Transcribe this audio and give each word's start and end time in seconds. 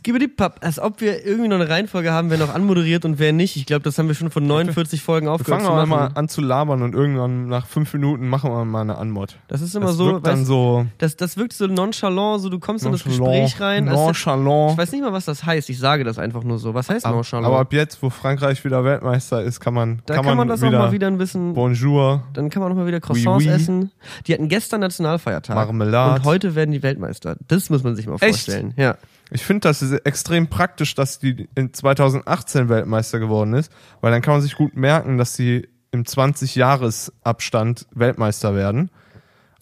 Skibbidi-Papp, 0.00 0.58
als 0.64 0.78
ob 0.78 1.00
wir 1.00 1.24
irgendwie 1.26 1.48
noch 1.48 1.56
eine 1.56 1.68
Reihenfolge 1.68 2.10
haben, 2.12 2.30
wer 2.30 2.38
noch 2.38 2.54
anmoderiert 2.54 3.04
und 3.04 3.18
wer 3.18 3.32
nicht. 3.32 3.56
Ich 3.56 3.66
glaube, 3.66 3.82
das 3.82 3.98
haben 3.98 4.08
wir 4.08 4.14
schon 4.14 4.30
von 4.30 4.46
49 4.46 5.02
Folgen 5.02 5.26
Wir 5.26 5.32
aufgehört 5.32 5.62
fangen 5.62 5.66
zu 5.66 5.72
aber 5.72 5.86
machen. 5.86 6.12
mal 6.14 6.18
an 6.18 6.28
zu 6.28 6.40
labern 6.40 6.82
und 6.82 6.94
irgendwann 6.94 7.48
nach 7.48 7.66
fünf 7.66 7.92
Minuten 7.92 8.28
machen 8.28 8.50
wir 8.50 8.64
mal 8.64 8.80
eine 8.80 8.96
Anmod. 8.98 9.36
Das 9.48 9.60
ist 9.60 9.74
immer 9.76 9.86
Das 9.86 9.96
so, 9.96 10.06
wirkt 10.06 10.26
dann 10.26 10.38
weißt, 10.40 10.46
so 10.46 10.86
das, 10.98 11.16
das 11.16 11.36
wirkt 11.36 11.52
so 11.52 11.66
nonchalant, 11.66 12.40
so 12.40 12.48
du 12.48 12.58
kommst 12.58 12.84
in 12.86 12.92
das 12.92 13.04
Gespräch 13.04 13.60
rein. 13.60 13.84
Nonchalant. 13.84 14.72
Ich 14.72 14.78
weiß 14.78 14.92
nicht 14.92 15.02
mal, 15.02 15.12
was 15.12 15.26
das 15.26 15.44
heißt. 15.44 15.68
Ich 15.70 15.78
sage 15.78 16.04
das 16.04 16.18
einfach 16.18 16.44
nur 16.44 16.58
so. 16.58 16.72
Was 16.74 16.88
heißt 16.88 17.04
aber, 17.04 17.16
nonchalant? 17.16 17.46
aber 17.46 17.58
ab 17.60 17.72
jetzt, 17.72 18.02
wo 18.02 18.10
Frankreich 18.10 18.64
wieder 18.64 18.84
Weltmeister 18.84 19.42
ist, 19.42 19.60
kann 19.60 19.74
man, 19.74 20.02
da 20.06 20.14
kann, 20.14 20.36
man 20.36 20.48
das 20.48 20.62
auch 20.62 20.70
mal 20.70 20.92
wieder 20.92 21.06
ein 21.08 21.18
bisschen. 21.18 21.54
Bonjour, 21.54 22.22
Dann 22.32 22.48
kann 22.50 22.62
man 22.62 22.72
auch 22.72 22.76
mal 22.76 22.86
wieder 22.86 23.00
Croissants 23.00 23.44
Oui, 23.44 23.50
oui. 23.50 23.54
essen. 23.54 23.90
Die 24.26 24.32
hatten 24.32 24.48
gestern 24.48 24.80
Nationalfeiertag. 24.80 25.54
Marmelade. 25.56 26.20
Und 26.20 26.24
heute 26.24 26.54
werden 26.54 26.70
die 26.72 26.82
Weltmeister. 26.82 27.36
Das 27.48 27.68
muss 27.70 27.82
man 27.84 27.96
sich 27.96 28.06
mal 28.06 28.14
Echt? 28.14 28.22
vorstellen. 28.44 28.72
Ja. 28.76 28.96
Ich 29.32 29.44
finde 29.44 29.60
das 29.60 29.80
ist 29.80 29.92
extrem 30.04 30.48
praktisch, 30.48 30.96
dass 30.96 31.20
die 31.20 31.48
in 31.54 31.72
2018 31.72 32.68
Weltmeister 32.68 33.20
geworden 33.20 33.54
ist, 33.54 33.70
weil 34.00 34.10
dann 34.10 34.22
kann 34.22 34.34
man 34.34 34.42
sich 34.42 34.56
gut 34.56 34.74
merken, 34.76 35.18
dass 35.18 35.34
sie 35.34 35.68
im 35.92 36.02
20-Jahres-Abstand 36.02 37.86
Weltmeister 37.94 38.56
werden. 38.56 38.90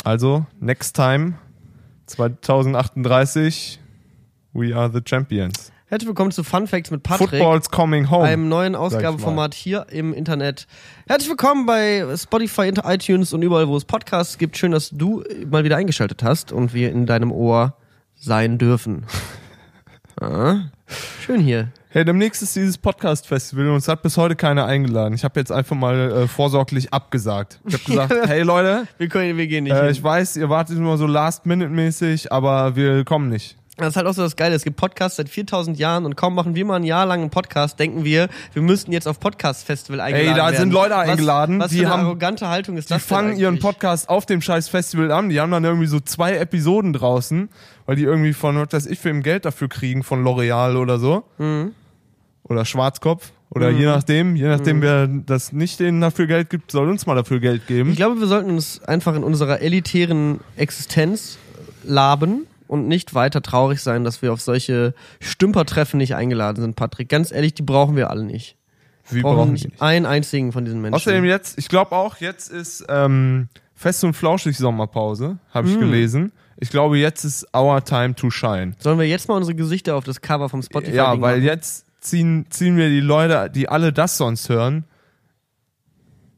Also, 0.04 0.46
next 0.58 0.96
time, 0.96 1.34
2038, 2.06 3.78
we 4.54 4.74
are 4.74 4.90
the 4.90 5.00
champions. 5.04 5.70
Herzlich 5.86 6.08
willkommen 6.08 6.30
zu 6.30 6.44
Fun 6.44 6.66
Facts 6.66 6.90
mit 6.90 7.02
Patrick. 7.02 7.30
Football's 7.30 7.70
coming 7.70 8.10
home. 8.10 8.24
einem 8.24 8.48
neuen 8.48 8.74
Ausgabeformat 8.74 9.54
hier 9.54 9.86
im 9.90 10.14
Internet. 10.14 10.66
Herzlich 11.06 11.30
willkommen 11.30 11.66
bei 11.66 12.06
Spotify, 12.16 12.72
iTunes 12.84 13.34
und 13.34 13.42
überall, 13.42 13.68
wo 13.68 13.76
es 13.76 13.84
Podcasts 13.84 14.38
gibt. 14.38 14.56
Schön, 14.56 14.72
dass 14.72 14.90
du 14.90 15.24
mal 15.46 15.64
wieder 15.64 15.76
eingeschaltet 15.76 16.22
hast 16.22 16.52
und 16.52 16.72
wir 16.72 16.90
in 16.90 17.04
deinem 17.04 17.32
Ohr 17.32 17.74
sein 18.14 18.58
dürfen. 18.58 19.06
Ah, 20.20 20.70
schön 21.20 21.40
hier. 21.40 21.68
Hey, 21.90 22.04
demnächst 22.04 22.42
ist 22.42 22.54
dieses 22.54 22.76
Podcast-Festival 22.76 23.68
und 23.70 23.76
es 23.76 23.88
hat 23.88 24.02
bis 24.02 24.16
heute 24.16 24.36
keiner 24.36 24.66
eingeladen. 24.66 25.14
Ich 25.14 25.24
habe 25.24 25.40
jetzt 25.40 25.50
einfach 25.50 25.74
mal 25.74 26.12
äh, 26.12 26.28
vorsorglich 26.28 26.92
abgesagt. 26.92 27.60
Ich 27.66 27.74
habe 27.74 27.84
gesagt, 27.84 28.14
hey 28.28 28.42
Leute, 28.42 28.86
Wir, 28.98 29.08
können, 29.08 29.36
wir 29.38 29.46
gehen 29.46 29.64
nicht 29.64 29.74
äh, 29.74 29.90
ich 29.90 30.02
weiß, 30.02 30.36
ihr 30.36 30.50
wartet 30.50 30.76
immer 30.76 30.98
so 30.98 31.06
last-minute-mäßig, 31.06 32.30
aber 32.30 32.76
wir 32.76 33.04
kommen 33.04 33.30
nicht. 33.30 33.56
Das 33.78 33.90
ist 33.90 33.96
halt 33.96 34.06
auch 34.08 34.12
so 34.12 34.22
das 34.22 34.34
Geile. 34.34 34.56
Es 34.56 34.64
gibt 34.64 34.76
Podcasts 34.76 35.16
seit 35.18 35.28
4000 35.28 35.78
Jahren 35.78 36.04
und 36.04 36.16
kaum 36.16 36.34
machen 36.34 36.56
wir 36.56 36.64
mal 36.64 36.76
ein 36.76 36.82
Jahr 36.84 37.06
lang 37.06 37.20
einen 37.20 37.30
Podcast, 37.30 37.78
denken 37.78 38.04
wir, 38.04 38.28
wir 38.52 38.62
müssten 38.62 38.90
jetzt 38.92 39.06
auf 39.06 39.20
Podcast-Festival 39.20 40.00
eingeladen 40.00 40.30
Ey, 40.30 40.36
da 40.36 40.44
werden. 40.46 40.56
sind 40.56 40.72
Leute 40.72 40.96
eingeladen, 40.96 41.60
Was, 41.60 41.70
die 41.70 41.78
für 41.78 41.84
eine 41.86 41.92
haben- 41.92 42.04
arrogante 42.06 42.48
Haltung 42.48 42.76
ist 42.76 42.90
Die 42.90 42.94
das 42.94 43.06
denn 43.06 43.16
fangen 43.16 43.36
ihren? 43.38 43.60
Podcast 43.60 44.08
auf 44.08 44.26
dem 44.26 44.42
scheiß 44.42 44.68
Festival 44.68 45.12
an. 45.12 45.28
Die 45.28 45.40
haben 45.40 45.52
dann 45.52 45.62
irgendwie 45.64 45.86
so 45.86 46.00
zwei 46.00 46.34
Episoden 46.36 46.92
draußen, 46.92 47.48
weil 47.86 47.94
die 47.94 48.02
irgendwie 48.02 48.32
von, 48.32 48.56
was 48.58 48.72
weiß 48.72 48.86
ich, 48.86 48.98
für 48.98 49.10
im 49.10 49.22
Geld 49.22 49.44
dafür 49.44 49.68
kriegen, 49.68 50.02
von 50.02 50.24
L'Oreal 50.24 50.76
oder 50.76 50.98
so. 50.98 51.22
Mhm. 51.38 51.72
Oder 52.42 52.64
Schwarzkopf. 52.64 53.30
Oder 53.50 53.70
je 53.70 53.86
nachdem, 53.86 54.34
je 54.36 54.46
nachdem, 54.48 54.82
wer 54.82 55.06
das 55.06 55.52
nicht 55.52 55.78
denen 55.80 56.00
dafür 56.00 56.26
Geld 56.26 56.50
gibt, 56.50 56.70
soll 56.72 56.88
uns 56.90 57.06
mal 57.06 57.14
dafür 57.14 57.38
Geld 57.40 57.66
geben. 57.68 57.90
Ich 57.90 57.96
glaube, 57.96 58.18
wir 58.20 58.26
sollten 58.26 58.50
uns 58.50 58.82
einfach 58.84 59.14
in 59.14 59.22
unserer 59.24 59.60
elitären 59.62 60.40
Existenz 60.56 61.38
laben 61.84 62.46
und 62.68 62.86
nicht 62.86 63.14
weiter 63.14 63.42
traurig 63.42 63.80
sein, 63.80 64.04
dass 64.04 64.22
wir 64.22 64.32
auf 64.32 64.40
solche 64.40 64.94
Stümpertreffen 65.20 65.98
nicht 65.98 66.14
eingeladen 66.14 66.60
sind, 66.62 66.76
Patrick. 66.76 67.08
Ganz 67.08 67.32
ehrlich, 67.32 67.54
die 67.54 67.62
brauchen 67.62 67.96
wir 67.96 68.10
alle 68.10 68.22
nicht. 68.24 68.56
Wir 69.10 69.22
brauchen 69.22 69.36
brauchen 69.36 69.52
nicht 69.54 69.80
einen 69.82 70.04
einzigen 70.06 70.52
von 70.52 70.64
diesen 70.64 70.80
Menschen. 70.82 70.94
Außerdem 70.96 71.24
jetzt, 71.24 71.58
ich 71.58 71.68
glaube 71.68 71.92
auch, 71.92 72.18
jetzt 72.18 72.50
ist 72.52 72.84
ähm, 72.88 73.48
fest 73.74 74.04
und 74.04 74.12
flauschig 74.14 74.56
Sommerpause, 74.58 75.38
habe 75.52 75.66
ich 75.68 75.76
Mm. 75.76 75.80
gelesen. 75.80 76.32
Ich 76.60 76.70
glaube, 76.70 76.98
jetzt 76.98 77.24
ist 77.24 77.46
our 77.56 77.82
time 77.84 78.14
to 78.16 78.30
shine. 78.30 78.72
Sollen 78.80 78.98
wir 78.98 79.06
jetzt 79.06 79.28
mal 79.28 79.36
unsere 79.36 79.54
Gesichter 79.54 79.96
auf 79.96 80.04
das 80.04 80.20
Cover 80.20 80.48
vom 80.48 80.60
Spotify 80.62 80.94
Ja, 80.96 81.20
weil 81.20 81.36
machen? 81.36 81.44
jetzt 81.44 81.86
ziehen, 82.00 82.46
ziehen 82.50 82.76
wir 82.76 82.88
die 82.90 83.00
Leute, 83.00 83.48
die 83.50 83.68
alle 83.68 83.92
das 83.92 84.16
sonst 84.18 84.48
hören, 84.48 84.84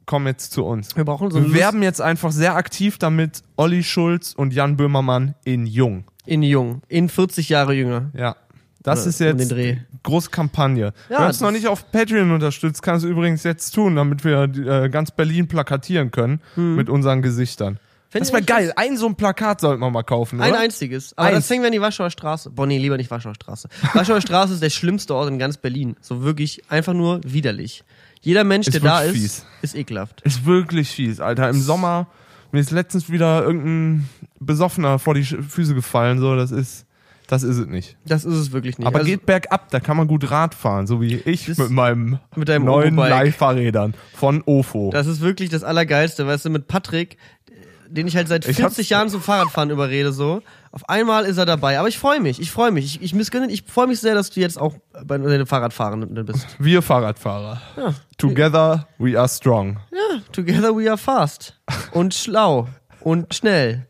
kommen 0.06 0.26
jetzt 0.26 0.52
zu 0.52 0.64
uns. 0.64 0.94
wir 0.96 1.04
brauchen 1.04 1.30
so 1.30 1.42
Wir 1.42 1.52
werben 1.54 1.82
jetzt 1.82 2.00
einfach 2.00 2.32
sehr 2.32 2.54
aktiv 2.56 2.98
damit 2.98 3.42
Olli 3.56 3.82
Schulz 3.82 4.32
und 4.34 4.52
Jan 4.52 4.76
Böhmermann 4.76 5.34
in 5.44 5.66
Jung. 5.66 6.04
In 6.26 6.42
jung, 6.42 6.82
in 6.88 7.08
40 7.08 7.48
Jahre 7.48 7.74
jünger. 7.74 8.10
Ja. 8.16 8.36
Das 8.82 9.04
ist 9.04 9.20
jetzt 9.20 9.52
große 10.02 10.30
Kampagne. 10.30 10.86
Ja, 10.86 10.92
Wer 11.08 11.18
uns 11.26 11.36
das- 11.36 11.40
noch 11.42 11.50
nicht 11.50 11.66
auf 11.66 11.90
Patreon 11.92 12.30
unterstützt, 12.30 12.82
kann 12.82 12.96
es 12.96 13.04
übrigens 13.04 13.42
jetzt 13.42 13.72
tun, 13.72 13.94
damit 13.96 14.24
wir 14.24 14.44
äh, 14.44 14.88
ganz 14.88 15.10
Berlin 15.10 15.48
plakatieren 15.48 16.10
können 16.10 16.40
mit 16.56 16.88
unseren 16.88 17.20
Gesichtern. 17.20 17.78
Fänd 18.08 18.22
das 18.22 18.28
ich 18.30 18.34
wäre 18.34 18.42
geil. 18.42 18.72
Ein 18.76 18.96
so 18.96 19.06
ein 19.06 19.14
Plakat 19.16 19.60
sollten 19.60 19.80
wir 19.82 19.90
mal 19.90 20.02
kaufen, 20.02 20.40
Ein 20.40 20.52
oder? 20.52 20.60
einziges. 20.60 21.16
Aber 21.16 21.28
Eins. 21.28 21.36
das 21.36 21.50
hängen 21.50 21.62
wir 21.62 21.66
an 21.68 21.72
die 21.72 21.80
Warschauer 21.80 22.10
Straße. 22.10 22.50
Boah, 22.50 22.66
nee, 22.66 22.78
lieber 22.78 22.96
nicht 22.96 23.10
Warschauer 23.10 23.34
Straße. 23.34 23.68
Warschauer 23.92 24.20
Straße 24.22 24.54
ist 24.54 24.62
der 24.62 24.70
schlimmste 24.70 25.14
Ort 25.14 25.28
in 25.28 25.38
ganz 25.38 25.58
Berlin. 25.58 25.94
So 26.00 26.22
wirklich 26.24 26.62
einfach 26.70 26.94
nur 26.94 27.20
widerlich. 27.24 27.84
Jeder 28.22 28.44
Mensch, 28.44 28.66
Ist 28.66 28.74
der 28.74 28.80
da 28.80 29.04
wirklich 29.04 29.24
ist, 29.24 29.34
fies. 29.40 29.46
ist 29.62 29.74
ekelhaft. 29.76 30.22
Ist 30.22 30.44
wirklich 30.46 30.88
fies, 30.90 31.20
Alter. 31.20 31.48
Im 31.50 31.60
Sommer, 31.60 32.06
mir 32.52 32.60
ist 32.60 32.70
letztens 32.70 33.10
wieder 33.10 33.42
irgendein 33.42 34.08
Besoffener 34.38 34.98
vor 34.98 35.14
die 35.14 35.24
Füße 35.24 35.74
gefallen, 35.74 36.18
so, 36.18 36.36
das 36.36 36.50
ist, 36.50 36.86
das 37.28 37.42
ist 37.44 37.58
es 37.58 37.66
nicht. 37.66 37.96
Das 38.04 38.24
ist 38.24 38.34
es 38.34 38.52
wirklich 38.52 38.78
nicht. 38.78 38.86
Aber 38.86 38.98
Also, 39.00 39.10
geht 39.10 39.24
bergab, 39.24 39.70
da 39.70 39.78
kann 39.80 39.96
man 39.96 40.08
gut 40.08 40.30
Rad 40.30 40.54
fahren, 40.54 40.86
so 40.86 41.00
wie 41.00 41.14
ich 41.16 41.46
mit 41.46 41.70
meinem 41.70 42.18
mit 42.34 42.48
deinem 42.48 42.64
neuen. 42.64 42.96
Leihfahrrädern 42.96 43.94
von 44.14 44.42
Ofo. 44.46 44.90
Das 44.92 45.06
ist 45.06 45.20
wirklich 45.20 45.48
das 45.48 45.62
Allergeilste, 45.62 46.26
weißt 46.26 46.46
du, 46.46 46.50
mit 46.50 46.66
Patrick, 46.66 47.16
den 47.90 48.06
ich 48.06 48.16
halt 48.16 48.28
seit 48.28 48.46
Ich 48.46 48.56
40 48.56 48.78
hab's- 48.78 48.88
Jahren 48.88 49.08
zum 49.08 49.20
Fahrradfahren 49.20 49.70
überrede, 49.70 50.12
so. 50.12 50.42
Auf 50.72 50.88
einmal 50.88 51.24
ist 51.24 51.36
er 51.36 51.46
dabei. 51.46 51.78
Aber 51.78 51.88
ich 51.88 51.98
freue 51.98 52.20
mich, 52.20 52.40
ich 52.40 52.50
freue 52.50 52.70
mich. 52.70 52.84
Ich, 52.84 53.02
ich 53.02 53.14
missgönne, 53.14 53.50
ich 53.50 53.64
freue 53.66 53.86
mich 53.88 53.98
sehr, 54.00 54.14
dass 54.14 54.30
du 54.30 54.40
jetzt 54.40 54.58
auch 54.60 54.74
bei 55.04 55.18
den 55.18 55.46
Fahrradfahrenden 55.46 56.24
bist. 56.24 56.46
Wir 56.58 56.80
Fahrradfahrer. 56.82 57.60
Ja. 57.76 57.94
Together 58.18 58.86
we 58.98 59.18
are 59.18 59.28
strong. 59.28 59.78
ja, 59.92 60.20
together 60.32 60.76
we 60.76 60.88
are 60.88 60.98
fast. 60.98 61.58
Und 61.92 62.14
schlau. 62.14 62.68
Und 63.00 63.34
schnell. 63.34 63.86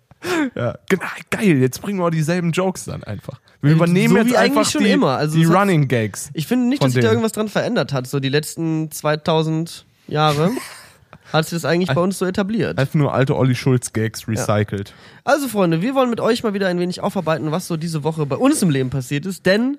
Ja, 0.55 0.79
genau, 0.89 1.03
geil. 1.31 1.59
Jetzt 1.59 1.81
bringen 1.83 1.99
wir 1.99 2.11
dieselben 2.11 2.53
Jokes 2.53 2.85
dann 2.85 3.03
einfach. 3.05 3.41
Wir 3.63 3.71
Ey, 3.71 3.77
übernehmen 3.77 4.15
so 4.15 4.21
jetzt 4.23 4.37
einfach 4.37 4.65
schon 4.69 4.85
die, 4.85 4.91
immer. 4.91 5.17
Also 5.17 5.37
die 5.37 5.45
Running 5.45 5.89
Gags. 5.89 6.31
Ich 6.35 6.47
finde 6.47 6.67
nicht, 6.69 6.83
dass 6.83 6.93
sich 6.93 7.03
da 7.03 7.09
irgendwas 7.09 7.33
dran 7.33 7.49
verändert 7.49 7.93
hat. 7.93 8.07
So 8.07 8.21
die 8.21 8.29
letzten 8.29 8.91
2000 8.91 9.85
Jahre 10.09 10.51
hat 11.33 11.47
sich 11.47 11.57
das 11.57 11.65
eigentlich 11.65 11.95
bei 11.95 12.01
uns 12.01 12.19
so 12.19 12.27
etabliert. 12.27 12.79
Einfach 12.79 12.95
nur 12.95 13.15
alte 13.15 13.37
Olli 13.37 13.55
Schulz 13.55 13.93
Gags 13.93 14.27
recycelt. 14.29 14.95
Also 15.25 15.49
Freunde, 15.49 15.83
wir 15.83 15.95
wollen 15.95 16.11
mit 16.11 16.21
euch 16.21 16.43
mal 16.43 16.55
wieder 16.55 16.69
ein 16.69 16.79
wenig 16.79 17.01
aufarbeiten, 17.01 17.51
was 17.51 17.67
so 17.67 17.77
diese 17.77 18.05
Woche 18.05 18.27
bei 18.27 18.37
uns 18.37 18.63
im 18.63 18.71
Leben 18.71 18.91
passiert 18.91 19.27
ist, 19.27 19.47
denn 19.47 19.79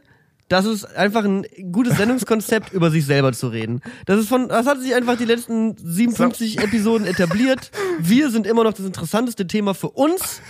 das 0.51 0.65
ist 0.65 0.83
einfach 0.97 1.23
ein 1.23 1.45
gutes 1.71 1.95
Sendungskonzept, 1.95 2.73
über 2.73 2.91
sich 2.91 3.05
selber 3.05 3.31
zu 3.31 3.47
reden. 3.47 3.81
Das 4.05 4.19
ist 4.19 4.27
von, 4.27 4.49
das 4.49 4.65
hat 4.67 4.81
sich 4.81 4.93
einfach 4.93 5.17
die 5.17 5.25
letzten 5.25 5.77
57 5.77 6.59
Episoden 6.59 7.07
etabliert. 7.07 7.71
Wir 7.99 8.29
sind 8.29 8.45
immer 8.45 8.65
noch 8.65 8.73
das 8.73 8.85
interessanteste 8.85 9.47
Thema 9.47 9.73
für 9.73 9.89
uns. 9.89 10.41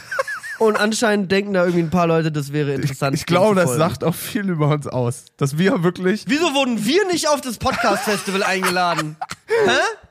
Und 0.57 0.79
anscheinend 0.79 1.31
denken 1.31 1.53
da 1.53 1.61
irgendwie 1.63 1.83
ein 1.83 1.89
paar 1.89 2.05
Leute, 2.05 2.31
das 2.31 2.53
wäre 2.53 2.73
interessant. 2.73 3.15
Ich 3.15 3.25
glaube, 3.25 3.55
dem 3.55 3.65
zu 3.65 3.67
das 3.67 3.77
sagt 3.77 4.03
auch 4.03 4.13
viel 4.13 4.47
über 4.49 4.69
uns 4.69 4.85
aus. 4.85 5.25
Dass 5.37 5.57
wir 5.57 5.81
wirklich, 5.81 6.25
Wieso 6.27 6.53
wurden 6.53 6.85
wir 6.85 7.07
nicht 7.07 7.29
auf 7.29 7.41
das 7.41 7.57
Podcast-Festival 7.57 8.43
eingeladen? 8.43 9.17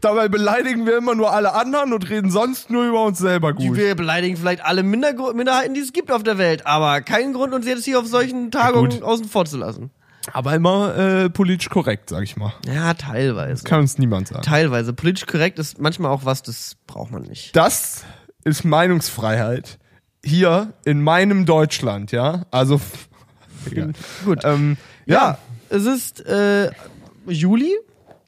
dabei 0.00 0.28
beleidigen 0.28 0.86
wir 0.86 0.96
immer 0.96 1.14
nur 1.14 1.32
alle 1.32 1.54
anderen 1.54 1.92
und 1.92 2.08
reden 2.08 2.30
sonst 2.30 2.70
nur 2.70 2.84
über 2.84 3.04
uns 3.04 3.18
selber 3.18 3.52
gut. 3.52 3.76
Wir 3.76 3.94
beleidigen 3.94 4.36
vielleicht 4.36 4.64
alle 4.64 4.82
Minder 4.82 5.12
Minderheiten, 5.34 5.74
die 5.74 5.80
es 5.80 5.92
gibt 5.92 6.10
auf 6.10 6.22
der 6.22 6.38
Welt, 6.38 6.66
aber 6.66 7.00
kein 7.00 7.32
Grund, 7.32 7.52
uns 7.54 7.66
jetzt 7.66 7.84
hier 7.84 7.98
auf 7.98 8.06
solchen 8.06 8.50
Tagungen 8.50 8.90
gut. 8.90 9.02
außen 9.02 9.26
vor 9.26 9.44
zu 9.44 9.56
lassen. 9.56 9.90
Aber 10.32 10.54
immer 10.54 10.96
äh, 10.96 11.30
politisch 11.30 11.70
korrekt, 11.70 12.10
sag 12.10 12.22
ich 12.22 12.36
mal. 12.36 12.52
Ja, 12.66 12.94
teilweise. 12.94 13.64
Kann 13.64 13.80
uns 13.80 13.98
niemand 13.98 14.28
sagen. 14.28 14.42
Teilweise. 14.42 14.92
Politisch 14.92 15.26
korrekt 15.26 15.58
ist 15.58 15.80
manchmal 15.80 16.10
auch 16.12 16.24
was, 16.24 16.42
das 16.42 16.76
braucht 16.86 17.10
man 17.10 17.22
nicht. 17.22 17.56
Das 17.56 18.04
ist 18.44 18.64
Meinungsfreiheit. 18.64 19.78
Hier 20.22 20.74
in 20.84 21.02
meinem 21.02 21.46
Deutschland, 21.46 22.12
ja? 22.12 22.44
Also, 22.50 22.80
egal. 23.70 23.92
Gut. 24.24 24.40
ähm, 24.44 24.76
Ja, 25.06 25.14
ja. 25.14 25.38
es 25.70 25.86
ist 25.86 26.24
äh, 26.26 26.70
Juli, 27.26 27.74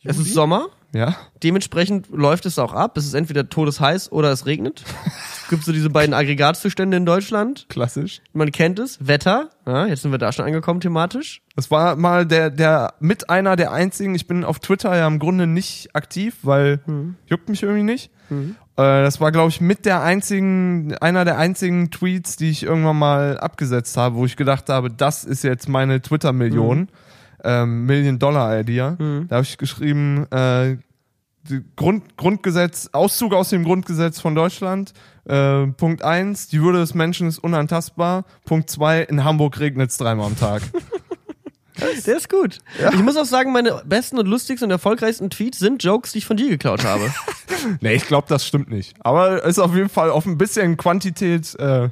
es 0.02 0.18
ist 0.18 0.32
Sommer. 0.32 0.68
Ja. 0.94 1.16
Dementsprechend 1.42 2.08
läuft 2.10 2.46
es 2.46 2.58
auch 2.58 2.74
ab. 2.74 2.96
Es 2.96 3.06
ist 3.06 3.14
entweder 3.14 3.48
todesheiß 3.48 4.12
oder 4.12 4.30
es 4.30 4.46
regnet. 4.46 4.84
es 5.42 5.48
gibt 5.48 5.64
so 5.64 5.72
diese 5.72 5.90
beiden 5.90 6.14
Aggregatzustände 6.14 6.96
in 6.96 7.06
Deutschland. 7.06 7.66
Klassisch. 7.68 8.20
Man 8.32 8.52
kennt 8.52 8.78
es. 8.78 9.06
Wetter. 9.06 9.50
Ja, 9.66 9.86
jetzt 9.86 10.02
sind 10.02 10.10
wir 10.10 10.18
da 10.18 10.32
schon 10.32 10.44
angekommen 10.44 10.80
thematisch. 10.80 11.42
Das 11.56 11.70
war 11.70 11.96
mal 11.96 12.26
der, 12.26 12.50
der, 12.50 12.94
mit 13.00 13.30
einer 13.30 13.56
der 13.56 13.72
einzigen, 13.72 14.14
ich 14.14 14.26
bin 14.26 14.44
auf 14.44 14.58
Twitter 14.58 14.96
ja 14.96 15.06
im 15.06 15.18
Grunde 15.18 15.46
nicht 15.46 15.94
aktiv, 15.94 16.36
weil 16.42 16.80
juckt 17.26 17.48
mich 17.48 17.62
irgendwie 17.62 17.84
nicht. 17.84 18.10
Äh, 18.76 19.02
das 19.02 19.20
war, 19.20 19.32
glaube 19.32 19.50
ich, 19.50 19.60
mit 19.60 19.84
der 19.84 20.02
einzigen, 20.02 20.94
einer 21.00 21.24
der 21.24 21.38
einzigen 21.38 21.90
Tweets, 21.90 22.36
die 22.36 22.50
ich 22.50 22.62
irgendwann 22.62 22.98
mal 22.98 23.38
abgesetzt 23.38 23.96
habe, 23.96 24.16
wo 24.16 24.24
ich 24.24 24.36
gedacht 24.36 24.68
habe, 24.68 24.90
das 24.90 25.24
ist 25.24 25.44
jetzt 25.44 25.68
meine 25.68 26.00
Twitter-Million. 26.00 26.88
Ähm, 27.42 27.86
Million 27.86 28.18
Dollar 28.18 28.60
Idea. 28.60 28.96
Da 29.28 29.36
habe 29.36 29.44
ich 29.44 29.58
geschrieben, 29.58 30.26
äh, 30.30 30.76
Grund, 31.74 32.16
Grundgesetz, 32.16 32.90
Auszug 32.92 33.34
aus 33.34 33.50
dem 33.50 33.64
Grundgesetz 33.64 34.20
von 34.20 34.34
Deutschland. 34.34 34.92
Äh, 35.24 35.66
Punkt 35.66 36.02
eins: 36.02 36.48
die 36.48 36.62
Würde 36.62 36.78
des 36.78 36.94
Menschen 36.94 37.26
ist 37.26 37.38
unantastbar. 37.38 38.24
Punkt 38.44 38.70
zwei: 38.70 39.02
in 39.02 39.24
Hamburg 39.24 39.58
regnet 39.58 39.90
es 39.90 39.96
dreimal 39.96 40.26
am 40.26 40.38
Tag. 40.38 40.62
Der 42.06 42.16
ist 42.16 42.28
gut. 42.28 42.58
Ich 42.92 43.02
muss 43.02 43.16
auch 43.16 43.24
sagen, 43.24 43.50
meine 43.50 43.82
besten 43.84 44.18
und 44.18 44.26
lustigsten 44.26 44.66
und 44.66 44.70
erfolgreichsten 44.70 45.30
Tweets 45.30 45.58
sind 45.58 45.82
Jokes, 45.82 46.12
die 46.12 46.18
ich 46.18 46.26
von 46.26 46.36
dir 46.36 46.48
geklaut 46.48 46.84
habe. 46.84 47.12
nee, 47.80 47.94
ich 47.94 48.06
glaube, 48.06 48.28
das 48.28 48.46
stimmt 48.46 48.70
nicht. 48.70 48.94
Aber 49.00 49.42
ist 49.44 49.58
auf 49.58 49.74
jeden 49.74 49.88
Fall 49.88 50.10
auf 50.10 50.26
ein 50.26 50.38
bisschen 50.38 50.76
Quantität 50.76 51.58
äh, 51.58 51.88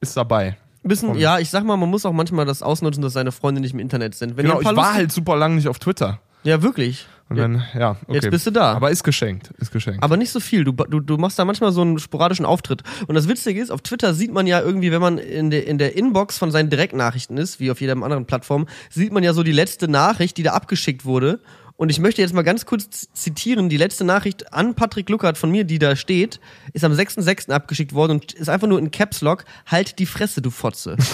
ist 0.00 0.16
dabei. 0.16 0.56
Bisschen, 0.82 1.16
ja, 1.16 1.38
ich 1.38 1.50
sag 1.50 1.64
mal, 1.64 1.76
man 1.76 1.90
muss 1.90 2.06
auch 2.06 2.12
manchmal 2.12 2.46
das 2.46 2.62
ausnutzen, 2.62 3.02
dass 3.02 3.12
seine 3.12 3.32
Freunde 3.32 3.60
nicht 3.60 3.72
im 3.74 3.80
Internet 3.80 4.14
sind. 4.14 4.36
Wenn 4.36 4.46
Genau, 4.46 4.60
ich 4.60 4.66
war 4.76 4.94
halt 4.94 5.12
super 5.12 5.36
lang 5.36 5.56
nicht 5.56 5.68
auf 5.68 5.78
Twitter. 5.78 6.20
Ja, 6.44 6.62
wirklich. 6.62 7.06
Und 7.28 7.36
Ja. 7.36 7.42
dann, 7.42 7.64
ja, 7.78 7.90
okay. 8.06 8.14
Jetzt 8.14 8.30
bist 8.30 8.46
du 8.46 8.50
da. 8.52 8.72
Aber 8.72 8.90
ist 8.90 9.02
geschenkt, 9.04 9.50
ist 9.58 9.70
geschenkt. 9.72 10.02
Aber 10.02 10.16
nicht 10.16 10.30
so 10.30 10.40
viel. 10.40 10.64
Du, 10.64 10.72
du, 10.72 11.00
du 11.00 11.18
machst 11.18 11.38
da 11.38 11.44
manchmal 11.44 11.72
so 11.72 11.82
einen 11.82 11.98
sporadischen 11.98 12.46
Auftritt. 12.46 12.82
Und 13.06 13.16
das 13.16 13.28
Witzige 13.28 13.60
ist, 13.60 13.70
auf 13.70 13.82
Twitter 13.82 14.14
sieht 14.14 14.32
man 14.32 14.46
ja 14.46 14.60
irgendwie, 14.60 14.92
wenn 14.92 15.00
man 15.02 15.18
in 15.18 15.50
der, 15.50 15.66
in 15.66 15.76
der 15.78 15.94
Inbox 15.96 16.38
von 16.38 16.50
seinen 16.50 16.70
Direktnachrichten 16.70 17.36
ist, 17.36 17.60
wie 17.60 17.70
auf 17.70 17.80
jeder 17.80 17.92
anderen 17.94 18.24
Plattform, 18.24 18.66
sieht 18.88 19.12
man 19.12 19.22
ja 19.24 19.34
so 19.34 19.42
die 19.42 19.52
letzte 19.52 19.88
Nachricht, 19.88 20.36
die 20.38 20.42
da 20.42 20.52
abgeschickt 20.52 21.04
wurde. 21.04 21.40
Und 21.78 21.90
ich 21.90 22.00
möchte 22.00 22.20
jetzt 22.20 22.34
mal 22.34 22.42
ganz 22.42 22.66
kurz 22.66 23.08
zitieren, 23.14 23.68
die 23.68 23.76
letzte 23.76 24.02
Nachricht 24.04 24.52
an 24.52 24.74
Patrick 24.74 25.08
Luckert 25.08 25.38
von 25.38 25.48
mir, 25.50 25.62
die 25.62 25.78
da 25.78 25.94
steht, 25.94 26.40
ist 26.72 26.84
am 26.84 26.90
6.6. 26.92 27.50
abgeschickt 27.52 27.94
worden 27.94 28.12
und 28.18 28.32
ist 28.32 28.48
einfach 28.48 28.66
nur 28.66 28.80
in 28.80 28.90
Caps 28.90 29.20
Lock, 29.20 29.44
halt 29.64 30.00
die 30.00 30.06
Fresse, 30.06 30.42
du 30.42 30.50
Fotze. 30.50 30.96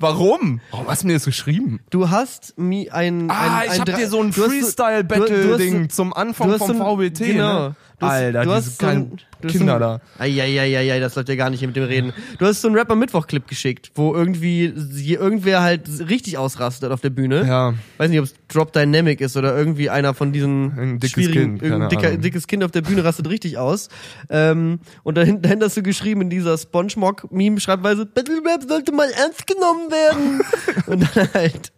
Warum? 0.00 0.60
Warum 0.70 0.88
hast 0.88 1.02
du 1.02 1.06
mir 1.06 1.12
das 1.12 1.26
geschrieben? 1.26 1.80
Du 1.90 2.08
hast 2.08 2.54
mir 2.56 2.94
ein, 2.94 3.30
Ah, 3.30 3.58
ein, 3.58 3.66
ich 3.66 3.72
ein 3.72 3.80
hab 3.80 3.88
Dra- 3.90 3.96
dir 3.98 4.08
so 4.08 4.22
ein 4.22 4.32
Freestyle-Battle-Ding 4.32 5.90
zum 5.90 6.14
Anfang 6.14 6.56
vom 6.56 6.66
so 6.78 6.82
ein- 6.82 7.10
VBT, 7.12 7.18
genau. 7.32 7.68
ne? 7.68 7.74
Du 7.98 8.06
hast- 8.06 8.12
Alter, 8.12 8.44
du 8.44 8.50
hast 8.52 8.78
so 8.80 8.86
ein- 8.86 9.10
du 9.40 9.48
hast 9.48 9.52
Kinder 9.56 9.74
so 9.74 9.78
da. 9.78 10.00
ein, 10.18 10.30
Eieieiei, 10.38 11.00
das 11.00 11.14
läuft 11.14 11.28
ja 11.30 11.34
gar 11.34 11.48
nicht 11.50 11.62
mit 11.66 11.74
dem 11.76 11.84
Reden. 11.84 12.12
Du 12.38 12.44
hast 12.46 12.60
so 12.60 12.68
einen 12.68 12.76
Rapper-Mittwoch-Clip 12.76 13.46
geschickt, 13.48 13.90
wo 13.94 14.14
irgendwie 14.14 14.64
irgendwer 15.06 15.62
halt 15.62 15.88
richtig 16.08 16.36
ausrastet 16.36 16.92
auf 16.92 17.00
der 17.00 17.08
Bühne. 17.10 17.46
Ja. 17.46 17.74
Weiß 17.96 18.10
nicht, 18.10 18.18
ob 18.18 18.26
es 18.26 18.34
Drop 18.48 18.72
Dynamic 18.72 19.20
ist 19.22 19.36
oder 19.36 19.56
irgendwie 19.56 19.88
einer 19.88 20.12
von 20.14 20.32
diesen 20.32 20.78
Ein 20.78 20.94
dickes 20.98 21.12
schwierigen, 21.12 21.58
Kind, 21.58 21.62
irgendein 21.62 21.88
dicker, 21.88 22.16
dickes 22.18 22.46
Kind 22.46 22.64
auf 22.64 22.70
der 22.70 22.82
Bühne 22.82 23.02
rastet 23.02 23.28
richtig 23.30 23.56
aus. 23.58 23.88
Ähm, 24.28 24.78
und 25.02 25.16
dahin- 25.16 25.40
dahinter 25.40 25.66
hast 25.66 25.76
du 25.78 25.82
geschrieben 25.82 26.20
in 26.22 26.30
dieser 26.30 26.58
SpongeMob-Meme-Schreibweise, 26.58 28.06
Battle 28.06 28.42
Rap 28.44 28.62
sollte 28.68 28.92
mal 28.92 29.08
ernst 29.10 29.46
genommen 29.46 29.90
werden. 29.90 30.40
und 30.86 31.16
dann 31.16 31.28
halt. 31.34 31.72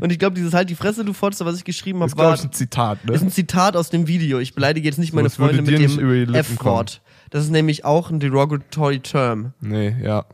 Und 0.00 0.12
ich 0.12 0.18
glaube, 0.18 0.36
dieses 0.36 0.54
halt 0.54 0.70
die 0.70 0.74
Fresse, 0.76 1.04
du 1.04 1.12
Fotze, 1.12 1.44
was 1.44 1.56
ich 1.56 1.64
geschrieben 1.64 2.00
habe, 2.00 2.10
Das 2.10 2.40
ist, 2.40 2.44
war, 2.44 2.50
ein 2.50 2.52
Zitat, 2.52 3.04
ne? 3.04 3.12
ist 3.12 3.22
ein 3.22 3.30
Zitat 3.30 3.76
aus 3.76 3.90
dem 3.90 4.06
Video. 4.06 4.38
Ich 4.38 4.54
beleidige 4.54 4.86
jetzt 4.86 4.98
nicht 4.98 5.12
meine 5.12 5.30
Freunde 5.30 5.62
mit 5.62 5.78
dem 5.78 6.34
F-Wort. 6.34 7.00
Das 7.30 7.44
ist 7.44 7.50
nämlich 7.50 7.84
auch 7.84 8.10
ein 8.10 8.20
derogatory 8.20 9.00
term. 9.00 9.52
Nee, 9.60 9.96
ja. 10.02 10.26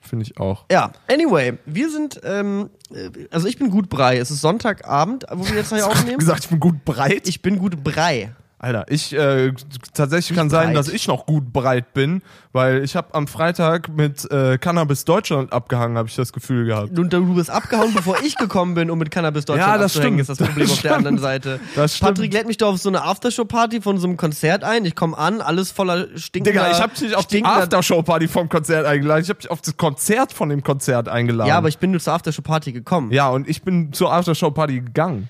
Finde 0.00 0.24
ich 0.24 0.38
auch. 0.38 0.66
Ja, 0.70 0.92
anyway, 1.10 1.54
wir 1.64 1.90
sind, 1.90 2.20
ähm, 2.24 2.68
äh, 2.92 3.08
also 3.30 3.48
ich 3.48 3.58
bin 3.58 3.70
gut 3.70 3.88
Brei. 3.88 4.18
Es 4.18 4.30
ist 4.30 4.42
Sonntagabend, 4.42 5.24
wo 5.32 5.48
wir 5.48 5.56
jetzt 5.56 5.72
hier 5.72 5.86
aufnehmen. 5.86 6.18
gesagt, 6.18 6.44
ich 6.44 6.50
bin 6.50 6.60
gut 6.60 6.84
breit. 6.84 7.26
Ich 7.26 7.40
bin 7.40 7.58
gut 7.58 7.82
Brei. 7.82 8.34
Alter, 8.64 8.86
ich 8.88 9.12
äh, 9.14 9.52
tatsächlich 9.92 10.36
kann 10.36 10.48
sein, 10.48 10.72
dass 10.72 10.88
ich 10.88 11.06
noch 11.06 11.26
gut 11.26 11.52
breit 11.52 11.92
bin, 11.92 12.22
weil 12.52 12.82
ich 12.82 12.96
habe 12.96 13.14
am 13.14 13.26
Freitag 13.26 13.90
mit 13.90 14.30
äh, 14.30 14.56
Cannabis 14.56 15.04
Deutschland 15.04 15.52
abgehangen, 15.52 15.98
habe 15.98 16.08
ich 16.08 16.14
das 16.16 16.32
Gefühl 16.32 16.64
gehabt. 16.64 16.98
Und 16.98 17.12
du 17.12 17.34
bist 17.34 17.50
abgehauen, 17.50 17.92
bevor 17.94 18.16
ich 18.24 18.36
gekommen 18.36 18.74
bin, 18.74 18.90
um 18.90 18.98
mit 18.98 19.10
Cannabis 19.10 19.44
Deutschland 19.44 19.70
Ja, 19.70 19.76
das 19.78 19.92
stimmt. 19.94 20.18
ist 20.18 20.30
das 20.30 20.38
Problem 20.38 20.66
Das 20.66 20.72
auf 20.72 20.80
der 20.82 20.88
stimmt. 20.90 20.94
anderen 21.06 21.18
Seite. 21.18 21.60
Das 21.74 21.96
stimmt. 21.96 22.14
Patrick 22.14 22.32
lädt 22.32 22.46
mich 22.46 22.56
doch 22.56 22.72
auf 22.72 22.78
so 22.78 22.88
eine 22.88 23.02
Aftershow-Party 23.02 23.82
von 23.82 23.98
so 23.98 24.06
einem 24.06 24.16
Konzert 24.16 24.64
ein. 24.64 24.86
Ich 24.86 24.96
komme 24.96 25.16
an, 25.18 25.42
alles 25.42 25.70
voller 25.70 26.06
stinkender... 26.16 26.62
Digga, 26.64 26.70
ich 26.74 26.80
habe 26.82 26.92
dich 26.94 27.02
nicht 27.02 27.16
auf 27.16 27.26
die 27.26 27.44
Aftershow-Party 27.44 28.28
vom 28.28 28.48
Konzert 28.48 28.86
eingeladen, 28.86 29.22
ich 29.24 29.28
habe 29.28 29.40
dich 29.40 29.50
auf 29.50 29.60
das 29.60 29.76
Konzert 29.76 30.32
von 30.32 30.48
dem 30.48 30.62
Konzert 30.62 31.08
eingeladen. 31.08 31.48
Ja, 31.48 31.58
aber 31.58 31.68
ich 31.68 31.78
bin 31.78 31.90
nur 31.90 32.00
zur 32.00 32.14
Aftershow-Party 32.14 32.72
gekommen. 32.72 33.10
ja, 33.12 33.28
und 33.28 33.46
ich 33.46 33.62
bin 33.62 33.92
zur 33.92 34.10
Aftershow-Party 34.12 34.80
gegangen. 34.80 35.28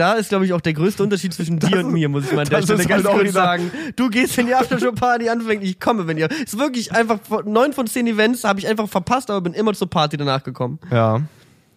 Da 0.00 0.14
ist, 0.14 0.30
glaube 0.30 0.46
ich, 0.46 0.54
auch 0.54 0.62
der 0.62 0.72
größte 0.72 1.02
Unterschied 1.02 1.34
zwischen 1.34 1.58
dir 1.58 1.84
und 1.84 1.92
mir, 1.92 2.08
muss 2.08 2.24
ich 2.24 2.32
mal 2.32 2.40
an 2.40 2.48
der 2.48 2.60
das 2.60 2.64
Stelle 2.64 2.86
ganz 2.86 3.04
halt 3.04 3.18
kurz 3.18 3.32
sagen. 3.34 3.70
Du 3.96 4.08
gehst, 4.08 4.34
wenn 4.38 4.46
die 4.46 4.54
Aftershow-Party 4.54 5.28
anfängt, 5.28 5.62
ich 5.62 5.78
komme, 5.78 6.06
wenn 6.06 6.16
ihr. 6.16 6.30
Ist 6.30 6.58
wirklich 6.58 6.90
einfach, 6.92 7.18
neun 7.44 7.74
von 7.74 7.86
zehn 7.86 8.06
Events 8.06 8.44
habe 8.44 8.60
ich 8.60 8.66
einfach 8.66 8.88
verpasst, 8.88 9.28
aber 9.28 9.42
bin 9.42 9.52
immer 9.52 9.74
zur 9.74 9.90
Party 9.90 10.16
danach 10.16 10.42
gekommen. 10.42 10.78
Ja. 10.90 11.20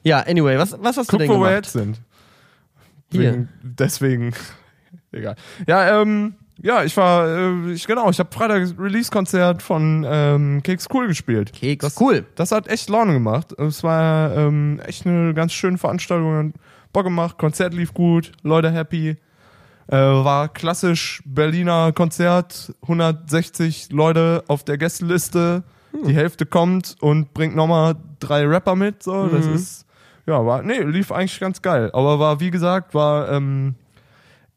Ja, 0.03 0.19
anyway, 0.21 0.57
was, 0.57 0.73
was 0.79 0.95
hast 0.95 1.09
Guck, 1.09 1.19
du 1.19 1.25
denn 1.25 1.35
wo 1.35 1.41
wir 1.41 1.49
gemacht? 1.49 1.65
jetzt 1.65 1.73
sind. 1.73 1.99
Hier. 3.11 3.33
Wegen, 3.33 3.49
deswegen. 3.61 4.33
Egal. 5.11 5.35
Ja, 5.67 6.01
ähm, 6.01 6.35
ja, 6.61 6.85
ich 6.85 6.95
war, 6.95 7.27
äh, 7.27 7.73
ich, 7.73 7.85
genau, 7.85 8.09
ich 8.09 8.19
habe 8.19 8.29
Freitag 8.31 8.61
das 8.61 8.79
Release-Konzert 8.79 9.61
von 9.61 10.05
ähm, 10.07 10.63
Keks 10.63 10.87
Cool 10.93 11.07
gespielt. 11.07 11.51
Keks, 11.51 11.83
das, 11.83 11.99
cool. 11.99 12.25
Das 12.35 12.53
hat 12.53 12.69
echt 12.69 12.89
Laune 12.89 13.11
gemacht. 13.11 13.51
Es 13.59 13.83
war 13.83 14.33
ähm, 14.37 14.79
echt 14.85 15.05
eine 15.05 15.33
ganz 15.33 15.51
schöne 15.51 15.77
Veranstaltung. 15.77 16.53
Bock 16.93 17.03
gemacht, 17.03 17.37
Konzert 17.37 17.73
lief 17.73 17.93
gut, 17.93 18.31
Leute 18.43 18.71
happy. 18.71 19.17
Äh, 19.87 19.97
war 19.97 20.47
klassisch 20.47 21.21
Berliner 21.25 21.91
Konzert, 21.91 22.73
160 22.83 23.91
Leute 23.91 24.43
auf 24.47 24.63
der 24.63 24.77
Gästeliste. 24.77 25.63
Die 26.07 26.15
Hälfte 26.15 26.45
kommt 26.45 26.95
und 27.01 27.33
bringt 27.33 27.55
nochmal 27.55 27.95
drei 28.19 28.47
Rapper 28.47 28.75
mit. 28.75 29.03
So, 29.03 29.27
das 29.27 29.45
ist 29.45 29.85
ja 30.25 30.43
war 30.45 30.63
nee 30.63 30.79
lief 30.79 31.11
eigentlich 31.11 31.39
ganz 31.39 31.61
geil. 31.61 31.91
Aber 31.93 32.17
war 32.19 32.39
wie 32.39 32.49
gesagt 32.49 32.93
war 32.93 33.29
ähm, 33.29 33.75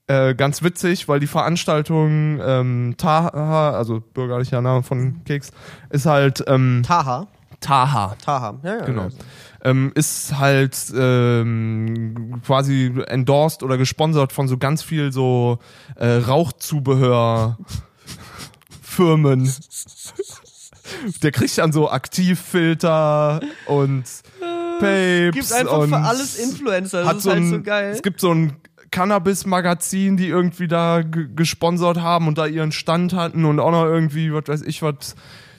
äh, 0.06 0.34
ganz 0.34 0.62
witzig, 0.62 1.08
weil 1.08 1.20
die 1.20 1.26
Veranstaltung 1.26 2.40
ähm, 2.40 2.94
Taha, 2.96 3.72
also 3.72 4.00
bürgerlicher 4.00 4.62
Name 4.62 4.82
von 4.82 5.24
Keks, 5.24 5.50
ist 5.90 6.06
halt 6.06 6.44
ähm, 6.46 6.82
Taha. 6.86 7.26
Taha. 7.60 8.14
Taha. 8.24 8.54
Ja, 8.62 8.76
ja. 8.76 8.84
Genau. 8.84 9.08
Ähm, 9.66 9.90
ist 9.96 10.38
halt 10.38 10.76
ähm, 10.96 12.40
quasi 12.46 12.92
endorsed 13.08 13.64
oder 13.64 13.76
gesponsert 13.76 14.32
von 14.32 14.46
so 14.46 14.58
ganz 14.58 14.82
viel 14.82 15.10
so 15.10 15.58
äh, 15.96 16.06
Rauchzubehör 16.18 17.58
Firmen. 18.80 19.50
Der 21.23 21.32
kriegt 21.32 21.58
dann 21.58 21.73
so 21.73 21.90
Aktivfilter 21.90 23.40
und 23.66 24.04
Papes 24.78 25.32
Gibt 25.35 25.52
einfach 25.52 25.78
und 25.78 25.88
für 25.88 25.96
alles 25.96 26.37
Influencer. 26.38 27.02
Das 27.02 27.16
ist 27.16 27.23
so 27.25 27.30
halt 27.30 27.40
ein, 27.42 27.50
so 27.50 27.62
geil. 27.62 27.90
Es 27.90 28.02
gibt 28.02 28.20
so 28.20 28.32
ein 28.32 28.52
Cannabis-Magazin, 28.92 30.16
die 30.16 30.28
irgendwie 30.28 30.68
da 30.68 31.02
ge- 31.02 31.28
gesponsert 31.35 32.00
haben 32.00 32.28
und 32.28 32.38
da 32.38 32.46
ihren 32.46 32.70
Stand 32.73 33.14
hatten 33.14 33.44
und 33.44 33.58
auch 33.58 33.73
noch 33.73 33.85
irgendwie, 33.85 34.32
was 34.32 34.44
weiß 34.46 34.62
ich, 34.62 34.82
was, 34.82 35.16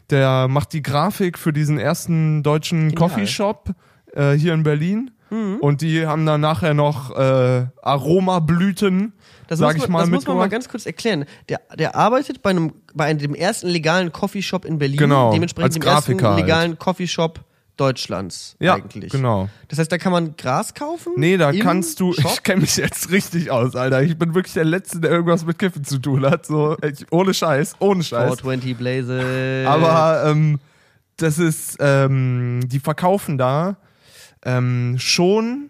der 0.10 0.48
macht 0.48 0.72
die 0.72 0.82
Grafik 0.82 1.38
für 1.38 1.52
diesen 1.52 1.78
ersten 1.78 2.42
deutschen 2.42 2.96
Coffeeshop 2.96 3.72
äh, 4.18 4.34
hier 4.34 4.54
in 4.54 4.64
Berlin. 4.64 5.12
Mhm. 5.30 5.58
Und 5.60 5.82
die 5.82 6.06
haben 6.08 6.26
dann 6.26 6.42
nachher 6.42 6.74
noch 6.74 7.16
äh, 7.16 7.66
Aromablüten, 7.82 9.14
Das, 9.48 9.60
sag 9.60 9.76
muss 9.76 9.84
ich 9.84 9.90
man, 9.90 9.92
mal, 9.92 10.00
das 10.02 10.10
muss 10.10 10.28
man 10.28 10.38
mal 10.38 10.50
ganz 10.50 10.70
kurz 10.70 10.86
erklären. 10.86 11.26
Der, 11.50 11.60
der 11.78 11.96
arbeitet 11.96 12.42
bei 12.42 12.52
einem, 12.52 12.74
bei 12.94 13.06
einem, 13.06 13.20
dem 13.20 13.36
ersten 13.36 13.68
legalen 13.68 14.12
Coffeeshop 14.12 14.66
in 14.66 14.78
Berlin. 14.80 14.98
Genau, 14.98 15.34
Dementsprechend 15.34 15.66
als 15.66 15.74
dem 15.76 15.84
ersten 15.84 16.12
Grafiker 16.18 16.30
halt. 16.36 16.40
legalen 16.46 16.80
Coffeeshop 16.80 17.42
Deutschlands 17.76 18.56
Ja, 18.60 18.74
eigentlich. 18.76 19.12
genau. 19.12 19.50
Das 19.68 19.78
heißt, 19.78 19.92
da 19.92 19.98
kann 20.00 20.12
man 20.12 20.36
Gras 20.36 20.74
kaufen? 20.74 21.14
Nee, 21.16 21.38
da 21.38 21.52
kannst 21.54 22.00
du, 22.00 22.12
Shop? 22.14 22.32
ich 22.34 22.44
kenne 22.44 22.62
mich 22.62 22.76
jetzt 22.78 23.12
richtig 23.12 23.52
aus, 23.52 23.76
Alter. 23.76 24.02
Ich 24.02 24.18
bin 24.18 24.34
wirklich 24.34 24.54
der 24.54 24.66
Letzte, 24.66 25.00
der 25.00 25.12
irgendwas 25.12 25.46
mit 25.46 25.60
Kiffen 25.60 25.84
zu 25.84 26.00
tun 26.00 26.26
hat. 26.26 26.46
So, 26.48 26.76
ich, 26.82 27.06
ohne 27.12 27.34
Scheiß, 27.36 27.76
ohne 27.80 28.02
Scheiß. 28.04 28.40
420 28.42 28.78
Blaze. 28.78 29.66
Aber 29.68 30.24
ähm, 30.26 30.60
das 31.18 31.38
ist, 31.38 31.78
ähm, 31.80 32.62
die 32.66 32.80
verkaufen 32.80 33.38
da 33.38 33.78
ähm, 34.46 34.96
schon 34.98 35.70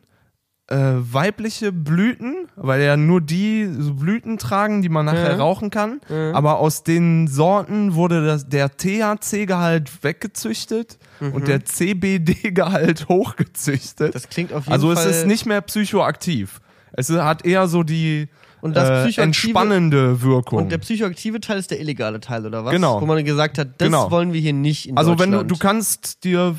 äh, 0.69 0.75
weibliche 0.97 1.71
Blüten, 1.71 2.49
weil 2.57 2.81
ja 2.81 2.97
nur 2.97 3.21
die 3.21 3.69
so 3.79 3.93
Blüten 3.93 4.37
tragen, 4.37 4.81
die 4.81 4.89
man 4.89 5.05
nachher 5.05 5.31
Ja. 5.31 5.37
rauchen 5.37 5.69
kann. 5.69 6.01
Aber 6.33 6.59
aus 6.59 6.83
den 6.83 7.27
Sorten 7.29 7.93
wurde 7.95 8.25
das, 8.25 8.49
der 8.49 8.75
THC-Gehalt 8.75 10.03
weggezüchtet 10.03 10.97
und 11.21 11.47
der 11.47 11.63
CBD-Gehalt 11.63 13.07
hochgezüchtet. 13.09 14.13
das 14.15 14.27
klingt 14.29 14.51
auf 14.53 14.65
jeden 14.65 14.73
also 14.73 14.93
Fall. 14.93 15.07
es 15.09 15.17
ist 15.19 15.27
nicht 15.27 15.45
mehr 15.45 15.61
psychoaktiv. 15.61 16.59
Es 16.93 17.09
hat 17.09 17.45
eher 17.45 17.67
so 17.67 17.83
die 17.83 18.27
Und 18.59 18.75
das 18.75 19.17
äh, 19.17 19.21
entspannende 19.21 20.21
Wirkung. 20.21 20.59
und 20.59 20.71
der 20.71 20.79
psychoaktive 20.79 21.39
Teil 21.39 21.59
ist 21.59 21.71
der 21.71 21.79
illegale 21.79 22.19
Teil, 22.19 22.45
oder 22.45 22.65
was? 22.65 22.73
Genau. 22.73 22.99
Wo 23.01 23.05
man 23.05 23.23
gesagt 23.23 23.57
hat, 23.57 23.69
das 23.77 23.85
Genau. 23.87 24.11
wollen 24.11 24.33
wir 24.33 24.41
hier 24.41 24.53
nicht 24.53 24.89
in 24.89 24.97
Also 24.97 25.17
wenn 25.19 25.31
du, 25.31 25.43
du 25.45 25.55
kannst 25.57 26.23
dir 26.23 26.55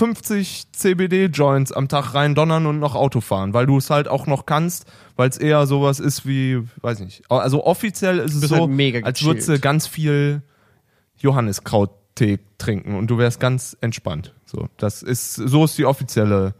50 0.00 0.72
CBD-Joints 0.72 1.72
am 1.72 1.86
Tag 1.86 2.14
rein 2.14 2.34
donnern 2.34 2.64
und 2.64 2.78
noch 2.78 2.94
Auto 2.94 3.20
fahren, 3.20 3.52
weil 3.52 3.66
du 3.66 3.76
es 3.76 3.90
halt 3.90 4.08
auch 4.08 4.26
noch 4.26 4.46
kannst, 4.46 4.86
weil 5.14 5.28
es 5.28 5.36
eher 5.36 5.66
sowas 5.66 6.00
ist 6.00 6.26
wie, 6.26 6.62
weiß 6.80 7.00
nicht. 7.00 7.22
Also 7.28 7.66
offiziell 7.66 8.18
ist 8.18 8.34
es 8.34 8.48
so, 8.48 8.56
halt 8.56 8.70
mega 8.70 9.06
als 9.06 9.22
würdest 9.22 9.50
du 9.50 9.58
ganz 9.58 9.86
viel 9.86 10.40
Johanniskrauttee 11.18 12.38
trinken 12.56 12.94
und 12.94 13.08
du 13.08 13.18
wärst 13.18 13.40
ganz 13.40 13.76
entspannt. 13.82 14.32
So, 14.46 14.70
das 14.78 15.02
ist, 15.02 15.34
so 15.34 15.66
ist 15.66 15.76
die 15.76 15.84
offizielle 15.84 16.54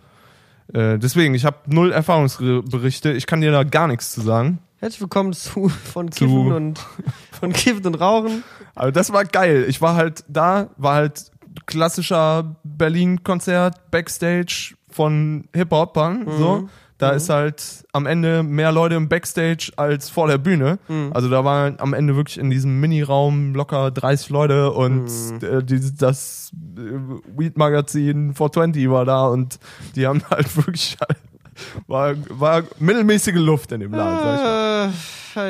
Äh, 0.74 0.98
deswegen, 0.98 1.34
ich 1.34 1.46
habe 1.46 1.56
null 1.66 1.92
Erfahrungsberichte. 1.92 3.12
Ich 3.12 3.26
kann 3.26 3.40
dir 3.40 3.52
da 3.52 3.64
gar 3.64 3.88
nichts 3.88 4.12
zu 4.12 4.20
sagen. 4.20 4.58
Herzlich 4.76 5.00
willkommen 5.00 5.32
zu 5.32 5.70
von 5.70 6.10
Kiffen 6.10 6.28
Zu- 6.28 6.54
und 6.54 6.86
von 7.32 7.54
Kiffen 7.54 7.86
und 7.86 7.94
Rauchen. 7.94 8.44
Aber 8.74 8.92
das 8.92 9.14
war 9.14 9.24
geil. 9.24 9.64
Ich 9.66 9.80
war 9.80 9.96
halt 9.96 10.24
da, 10.28 10.68
war 10.76 10.94
halt 10.94 11.30
klassischer 11.66 12.56
Berlin-Konzert, 12.64 13.90
Backstage 13.90 14.74
von 14.90 15.44
Hip-Hopern, 15.54 16.26
so. 16.38 16.68
Da 16.98 17.10
ist 17.12 17.30
halt 17.30 17.86
am 17.92 18.04
Ende 18.04 18.42
mehr 18.42 18.72
Leute 18.72 18.94
im 18.94 19.08
Backstage 19.08 19.72
als 19.76 20.10
vor 20.10 20.28
der 20.28 20.36
Bühne. 20.36 20.78
Also 21.14 21.30
da 21.30 21.42
waren 21.46 21.80
am 21.80 21.94
Ende 21.94 22.14
wirklich 22.14 22.36
in 22.38 22.50
diesem 22.50 22.78
Miniraum 22.78 23.54
locker 23.54 23.90
30 23.90 24.28
Leute 24.28 24.70
und 24.72 25.08
äh, 25.42 25.62
die, 25.64 25.96
das 25.96 26.50
äh, 26.76 26.80
Weed-Magazin 27.38 28.34
420 28.34 28.90
war 28.90 29.06
da 29.06 29.26
und 29.28 29.58
die 29.96 30.06
haben 30.06 30.20
halt 30.30 30.54
wirklich 30.58 30.98
war, 31.86 32.14
war 32.28 32.62
mittelmäßige 32.78 33.34
Luft 33.36 33.72
in 33.72 33.80
dem 33.80 33.92
Laden, 33.92 34.18
sag 34.22 34.34
ich 34.36 34.44
mal. 34.44 34.90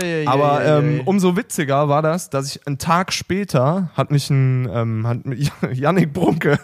Äh, 0.03 0.27
Aber 0.27 0.65
ähm, 0.65 1.01
umso 1.07 1.37
witziger 1.37 1.89
war 1.89 2.03
das, 2.03 2.29
dass 2.29 2.55
ich 2.55 2.67
einen 2.67 2.79
Tag 2.79 3.13
später 3.13 3.91
hat 3.95 4.11
mich 4.11 4.29
ein 4.29 4.69
ähm, 4.71 5.07
hat 5.07 5.25
mich 5.25 5.51
Yannick 5.73 6.13
Brunke, 6.13 6.59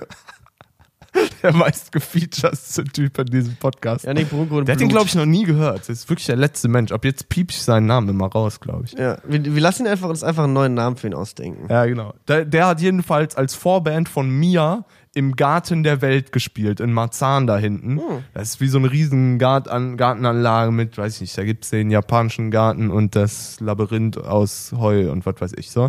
der 1.42 1.54
meist 1.54 1.92
gefeatureste 1.92 2.84
Typ 2.84 3.18
in 3.18 3.26
diesem 3.26 3.56
Podcast. 3.56 4.04
Janik 4.04 4.28
Brunko 4.28 4.58
und 4.58 4.68
der 4.68 4.74
hat 4.74 4.80
den, 4.80 4.88
Blut. 4.88 4.98
glaube 4.98 5.06
ich, 5.08 5.14
noch 5.14 5.24
nie 5.26 5.44
gehört. 5.44 5.80
Das 5.80 5.88
ist 5.88 6.08
wirklich 6.10 6.26
der 6.26 6.36
letzte 6.36 6.68
Mensch. 6.68 6.92
Ab 6.92 7.04
jetzt 7.04 7.28
piep 7.28 7.50
ich 7.50 7.62
seinen 7.62 7.86
Namen 7.86 8.08
immer 8.10 8.26
raus, 8.26 8.60
glaube 8.60 8.84
ich. 8.84 8.92
Ja, 8.92 9.16
wir, 9.24 9.42
wir 9.42 9.62
lassen 9.62 9.86
ihn 9.86 9.88
einfach 9.92 10.08
uns 10.08 10.22
einfach 10.22 10.44
einen 10.44 10.52
neuen 10.52 10.74
Namen 10.74 10.96
für 10.96 11.06
ihn 11.06 11.14
ausdenken. 11.14 11.68
Ja, 11.70 11.86
genau. 11.86 12.12
Der, 12.28 12.44
der 12.44 12.66
hat 12.66 12.80
jedenfalls 12.80 13.34
als 13.36 13.54
Vorband 13.54 14.08
von 14.08 14.28
Mia 14.28 14.84
im 15.16 15.34
Garten 15.34 15.82
der 15.82 16.02
Welt 16.02 16.30
gespielt, 16.30 16.78
in 16.78 16.92
Marzahn 16.92 17.46
da 17.46 17.56
hinten. 17.56 17.98
Das 18.34 18.50
ist 18.50 18.60
wie 18.60 18.68
so 18.68 18.76
eine 18.76 18.92
riesen 18.92 19.38
Gartan 19.38 19.96
Gartenanlage 19.96 20.72
mit, 20.72 20.98
weiß 20.98 21.14
ich 21.14 21.20
nicht, 21.22 21.38
da 21.38 21.44
gibt's 21.44 21.70
den 21.70 21.90
japanischen 21.90 22.50
Garten 22.50 22.90
und 22.90 23.16
das 23.16 23.58
Labyrinth 23.60 24.18
aus 24.18 24.74
Heu 24.76 25.10
und 25.10 25.24
was 25.24 25.40
weiß 25.40 25.52
ich 25.56 25.70
so. 25.70 25.88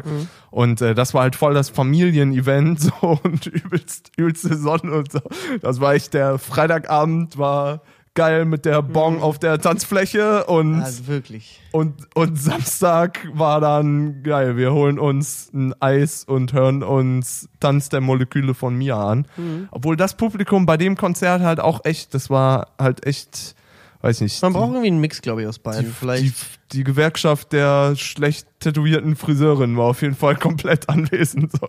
Und 0.49 0.81
äh, 0.81 0.95
das 0.95 1.13
war 1.13 1.23
halt 1.23 1.35
voll 1.35 1.53
das 1.53 1.67
Familienevent 1.67 2.79
so 3.01 3.19
und 3.21 3.47
übelst, 3.47 4.13
übelste 4.15 4.55
Sonne 4.55 4.93
und 4.93 5.11
so. 5.11 5.19
Das 5.59 5.81
war 5.81 5.93
echt 5.93 6.13
der 6.13 6.37
Freitagabend 6.37 7.37
war 7.37 7.81
geil 8.17 8.45
mit 8.45 8.65
der 8.65 8.81
Bong 8.81 9.21
auf 9.21 9.37
der 9.37 9.59
Tanzfläche 9.61 10.45
und 10.45 10.81
Also 10.81 11.05
wirklich. 11.05 11.61
und, 11.71 11.93
und 12.15 12.35
Samstag 12.39 13.19
war 13.31 13.61
dann 13.61 14.23
geil. 14.23 14.57
Wir 14.57 14.73
holen 14.73 14.97
uns 14.97 15.51
ein 15.53 15.79
Eis 15.79 16.23
und 16.23 16.51
hören 16.51 16.81
uns 16.81 17.47
Tanz 17.59 17.89
der 17.89 18.01
Moleküle 18.01 18.55
von 18.55 18.75
Mia 18.75 18.97
an. 19.11 19.27
Mhm. 19.37 19.67
Obwohl 19.69 19.95
das 19.95 20.17
Publikum 20.17 20.65
bei 20.65 20.77
dem 20.77 20.97
Konzert 20.97 21.41
halt 21.43 21.59
auch 21.59 21.85
echt, 21.85 22.15
das 22.15 22.31
war 22.31 22.69
halt 22.79 23.05
echt, 23.05 23.53
weiß 24.01 24.21
nicht. 24.21 24.41
Man 24.41 24.51
die, 24.51 24.57
braucht 24.57 24.69
irgendwie 24.71 24.87
einen 24.87 24.99
Mix, 24.99 25.21
glaube 25.21 25.43
ich, 25.43 25.47
aus 25.47 25.59
beiden. 25.59 25.85
die, 25.85 25.91
Vielleicht. 25.91 26.35
die 26.73 26.83
Gewerkschaft 26.83 27.53
der 27.53 27.95
schlecht 27.95 28.47
tätowierten 28.61 29.15
Friseurin 29.15 29.77
war 29.77 29.85
auf 29.85 30.01
jeden 30.01 30.15
Fall 30.15 30.35
komplett 30.39 30.89
anwesend. 30.89 31.51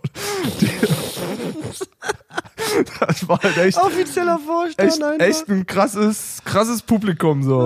Das 2.99 3.27
war 3.27 3.41
halt 3.41 3.57
echt, 3.57 3.77
Offizieller 3.77 4.37
Vorstand 4.37 4.79
echt, 4.79 5.03
einfach. 5.03 5.25
echt 5.25 5.49
ein 5.49 5.65
krasses, 5.65 6.39
krasses 6.45 6.81
Publikum 6.81 7.41
so. 7.41 7.59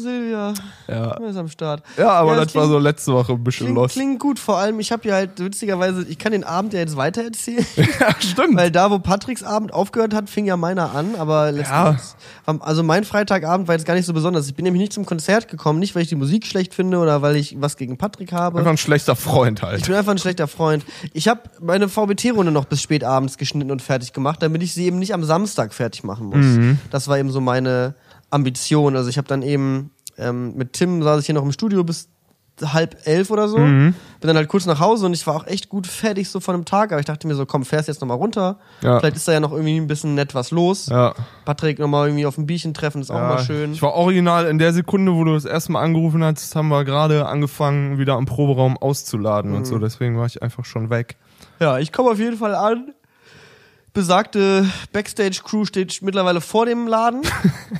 Silvia, 0.00 0.54
Ja, 0.88 1.14
du 1.14 1.26
bist 1.26 1.38
am 1.38 1.48
Start. 1.48 1.82
ja 1.96 2.10
aber 2.10 2.32
Ja, 2.32 2.36
das, 2.38 2.46
das 2.46 2.54
war 2.56 2.62
klingt- 2.62 2.72
so 2.74 2.78
letzte 2.78 3.12
Woche 3.12 3.32
ein 3.32 3.44
bisschen 3.44 3.66
Klingt, 3.66 3.76
lost. 3.78 3.94
klingt 3.94 4.18
gut, 4.20 4.38
vor 4.38 4.58
allem, 4.58 4.80
ich 4.80 4.90
habe 4.92 5.06
ja 5.08 5.14
halt 5.14 5.38
witzigerweise, 5.38 6.04
ich 6.08 6.18
kann 6.18 6.32
den 6.32 6.44
Abend 6.44 6.72
ja 6.72 6.80
jetzt 6.80 6.96
weiter 6.96 7.22
erzählen, 7.22 7.64
Ja, 7.76 8.14
stimmt. 8.18 8.56
weil 8.56 8.70
da, 8.70 8.90
wo 8.90 8.98
Patricks 8.98 9.42
Abend 9.42 9.72
aufgehört 9.72 10.14
hat, 10.14 10.28
fing 10.28 10.46
ja 10.46 10.56
meiner 10.56 10.94
an, 10.94 11.14
aber 11.16 11.52
letztendlich, 11.52 12.00
also 12.46 12.82
mein 12.82 13.04
Freitagabend 13.04 13.68
war 13.68 13.74
jetzt 13.76 13.86
gar 13.86 13.94
nicht 13.94 14.06
so 14.06 14.12
besonders. 14.12 14.48
Ich 14.48 14.54
bin 14.54 14.64
nämlich 14.64 14.80
nicht 14.80 14.92
zum 14.92 15.06
Konzert 15.06 15.48
gekommen, 15.48 15.78
nicht 15.78 15.94
weil 15.94 16.02
ich 16.02 16.08
die 16.08 16.16
Musik 16.16 16.46
schlecht 16.46 16.74
finde 16.74 16.98
oder 16.98 17.22
weil 17.22 17.36
ich 17.36 17.56
was 17.60 17.76
gegen 17.76 17.96
Patrick 17.98 18.32
habe. 18.32 18.58
Einfach 18.58 18.70
ein 18.72 18.76
schlechter 18.78 19.14
Freund 19.16 19.58
Ich 19.60 19.64
halt. 19.64 19.86
bin 19.86 19.94
einfach 19.94 20.12
ein 20.12 20.18
schlechter 20.18 20.48
Freund. 20.48 20.84
Ich 21.12 21.28
habe 21.28 21.42
meine 21.60 21.88
VBT-Runde 21.88 22.50
noch 22.52 22.64
bis 22.64 22.82
spät 22.82 23.04
abends 23.04 23.38
geschnitten 23.38 23.70
und 23.70 23.82
fertig 23.82 24.12
gemacht, 24.12 24.42
damit 24.42 24.62
ich 24.62 24.74
sie 24.74 24.86
eben 24.86 24.98
nicht 24.98 25.14
am 25.14 25.22
Samstag 25.24 25.72
fertig 25.74 26.02
machen 26.04 26.26
muss. 26.26 26.36
Mhm. 26.38 26.78
Das 26.90 27.08
war 27.08 27.18
eben 27.18 27.30
so 27.30 27.40
meine 27.40 27.94
Ambition. 28.30 28.96
Also 28.96 29.10
ich 29.10 29.18
habe 29.18 29.28
dann 29.28 29.42
eben 29.42 29.90
ähm, 30.18 30.54
mit 30.56 30.72
Tim 30.72 31.02
saß 31.02 31.20
ich 31.20 31.26
hier 31.26 31.34
noch 31.34 31.44
im 31.44 31.52
Studio 31.52 31.84
bis 31.84 32.08
halb 32.62 32.96
elf 33.04 33.30
oder 33.30 33.48
so. 33.48 33.58
Mhm. 33.58 33.94
Bin 34.20 34.28
dann 34.28 34.36
halt 34.36 34.48
kurz 34.48 34.66
nach 34.66 34.80
Hause 34.80 35.06
und 35.06 35.14
ich 35.14 35.26
war 35.26 35.34
auch 35.34 35.46
echt 35.46 35.68
gut 35.68 35.86
fertig 35.86 36.28
so 36.28 36.40
von 36.40 36.54
dem 36.54 36.64
Tag. 36.64 36.92
Aber 36.92 37.00
ich 37.00 37.06
dachte 37.06 37.26
mir 37.26 37.34
so, 37.34 37.46
komm, 37.46 37.64
fährst 37.64 37.88
jetzt 37.88 38.00
nochmal 38.00 38.18
runter. 38.18 38.58
Ja. 38.82 38.98
Vielleicht 38.98 39.16
ist 39.16 39.26
da 39.26 39.32
ja 39.32 39.40
noch 39.40 39.52
irgendwie 39.52 39.78
ein 39.78 39.86
bisschen 39.86 40.14
nett 40.14 40.34
was 40.34 40.50
los. 40.50 40.86
Ja. 40.86 41.14
Patrick 41.44 41.78
nochmal 41.78 42.08
irgendwie 42.08 42.26
auf 42.26 42.36
ein 42.38 42.46
Bierchen 42.46 42.74
treffen, 42.74 43.00
ist 43.00 43.10
auch 43.10 43.16
ja. 43.16 43.28
mal 43.28 43.38
schön. 43.38 43.72
Ich 43.72 43.82
war 43.82 43.94
original 43.94 44.46
in 44.46 44.58
der 44.58 44.72
Sekunde, 44.72 45.14
wo 45.14 45.24
du 45.24 45.34
das 45.34 45.44
erste 45.44 45.72
Mal 45.72 45.82
angerufen 45.82 46.22
hast, 46.22 46.54
haben 46.54 46.68
wir 46.68 46.84
gerade 46.84 47.26
angefangen, 47.26 47.98
wieder 47.98 48.14
am 48.14 48.26
Proberaum 48.26 48.76
auszuladen 48.76 49.54
und 49.54 49.66
so. 49.66 49.76
Mhm. 49.76 49.80
Deswegen 49.80 50.18
war 50.18 50.26
ich 50.26 50.42
einfach 50.42 50.64
schon 50.64 50.90
weg. 50.90 51.16
Ja, 51.60 51.78
ich 51.78 51.92
komme 51.92 52.10
auf 52.10 52.18
jeden 52.18 52.36
Fall 52.36 52.54
an. 52.54 52.92
Besagte 53.92 54.66
Backstage-Crew 54.92 55.64
steht 55.64 56.00
mittlerweile 56.02 56.40
vor 56.40 56.66
dem 56.66 56.86
Laden. 56.86 57.22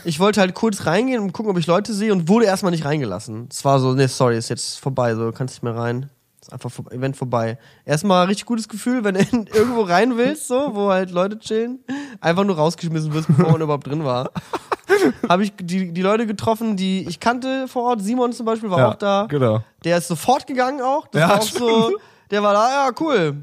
Ich 0.04 0.18
wollte 0.18 0.40
halt 0.40 0.54
kurz 0.54 0.86
reingehen 0.86 1.20
und 1.20 1.32
gucken, 1.32 1.50
ob 1.50 1.58
ich 1.58 1.66
Leute 1.66 1.92
sehe 1.92 2.12
und 2.12 2.28
wurde 2.28 2.46
erstmal 2.46 2.70
nicht 2.70 2.84
reingelassen. 2.84 3.48
Es 3.50 3.64
war 3.64 3.80
so, 3.80 3.92
nee, 3.92 4.06
sorry, 4.06 4.38
ist 4.38 4.48
jetzt 4.48 4.78
vorbei, 4.78 5.14
so 5.14 5.30
kannst 5.32 5.54
nicht 5.56 5.62
mehr 5.62 5.74
rein. 5.74 6.08
Ist 6.40 6.52
einfach 6.52 6.70
vor 6.70 6.90
Event 6.92 7.16
vorbei. 7.16 7.58
Erstmal 7.84 8.26
richtig 8.26 8.46
gutes 8.46 8.68
Gefühl, 8.68 9.04
wenn 9.04 9.14
du 9.14 9.20
irgendwo 9.52 9.82
rein 9.82 10.16
willst, 10.16 10.46
so, 10.48 10.70
wo 10.74 10.90
halt 10.90 11.10
Leute 11.10 11.38
chillen, 11.38 11.80
einfach 12.20 12.44
nur 12.44 12.56
rausgeschmissen 12.56 13.12
wirst, 13.12 13.26
bevor 13.28 13.50
man 13.52 13.60
überhaupt 13.60 13.86
drin 13.88 14.04
war. 14.04 14.30
Habe 15.28 15.42
ich 15.44 15.52
die, 15.60 15.92
die 15.92 16.02
Leute 16.02 16.26
getroffen, 16.26 16.76
die 16.76 17.06
ich 17.08 17.20
kannte 17.20 17.66
vor 17.68 17.82
Ort. 17.82 18.02
Simon 18.02 18.32
zum 18.32 18.46
Beispiel 18.46 18.70
war 18.70 18.78
ja, 18.78 18.88
auch 18.88 18.94
da. 18.94 19.26
Genau. 19.28 19.62
Der 19.84 19.98
ist 19.98 20.08
sofort 20.08 20.46
gegangen 20.46 20.80
auch. 20.80 21.08
Das 21.08 21.20
Ja, 21.20 21.28
war 21.28 21.38
auch 21.40 21.42
stimmt. 21.42 21.58
so, 21.60 21.92
der 22.30 22.42
war 22.42 22.54
da, 22.54 22.86
ja, 22.86 22.92
cool. 23.00 23.36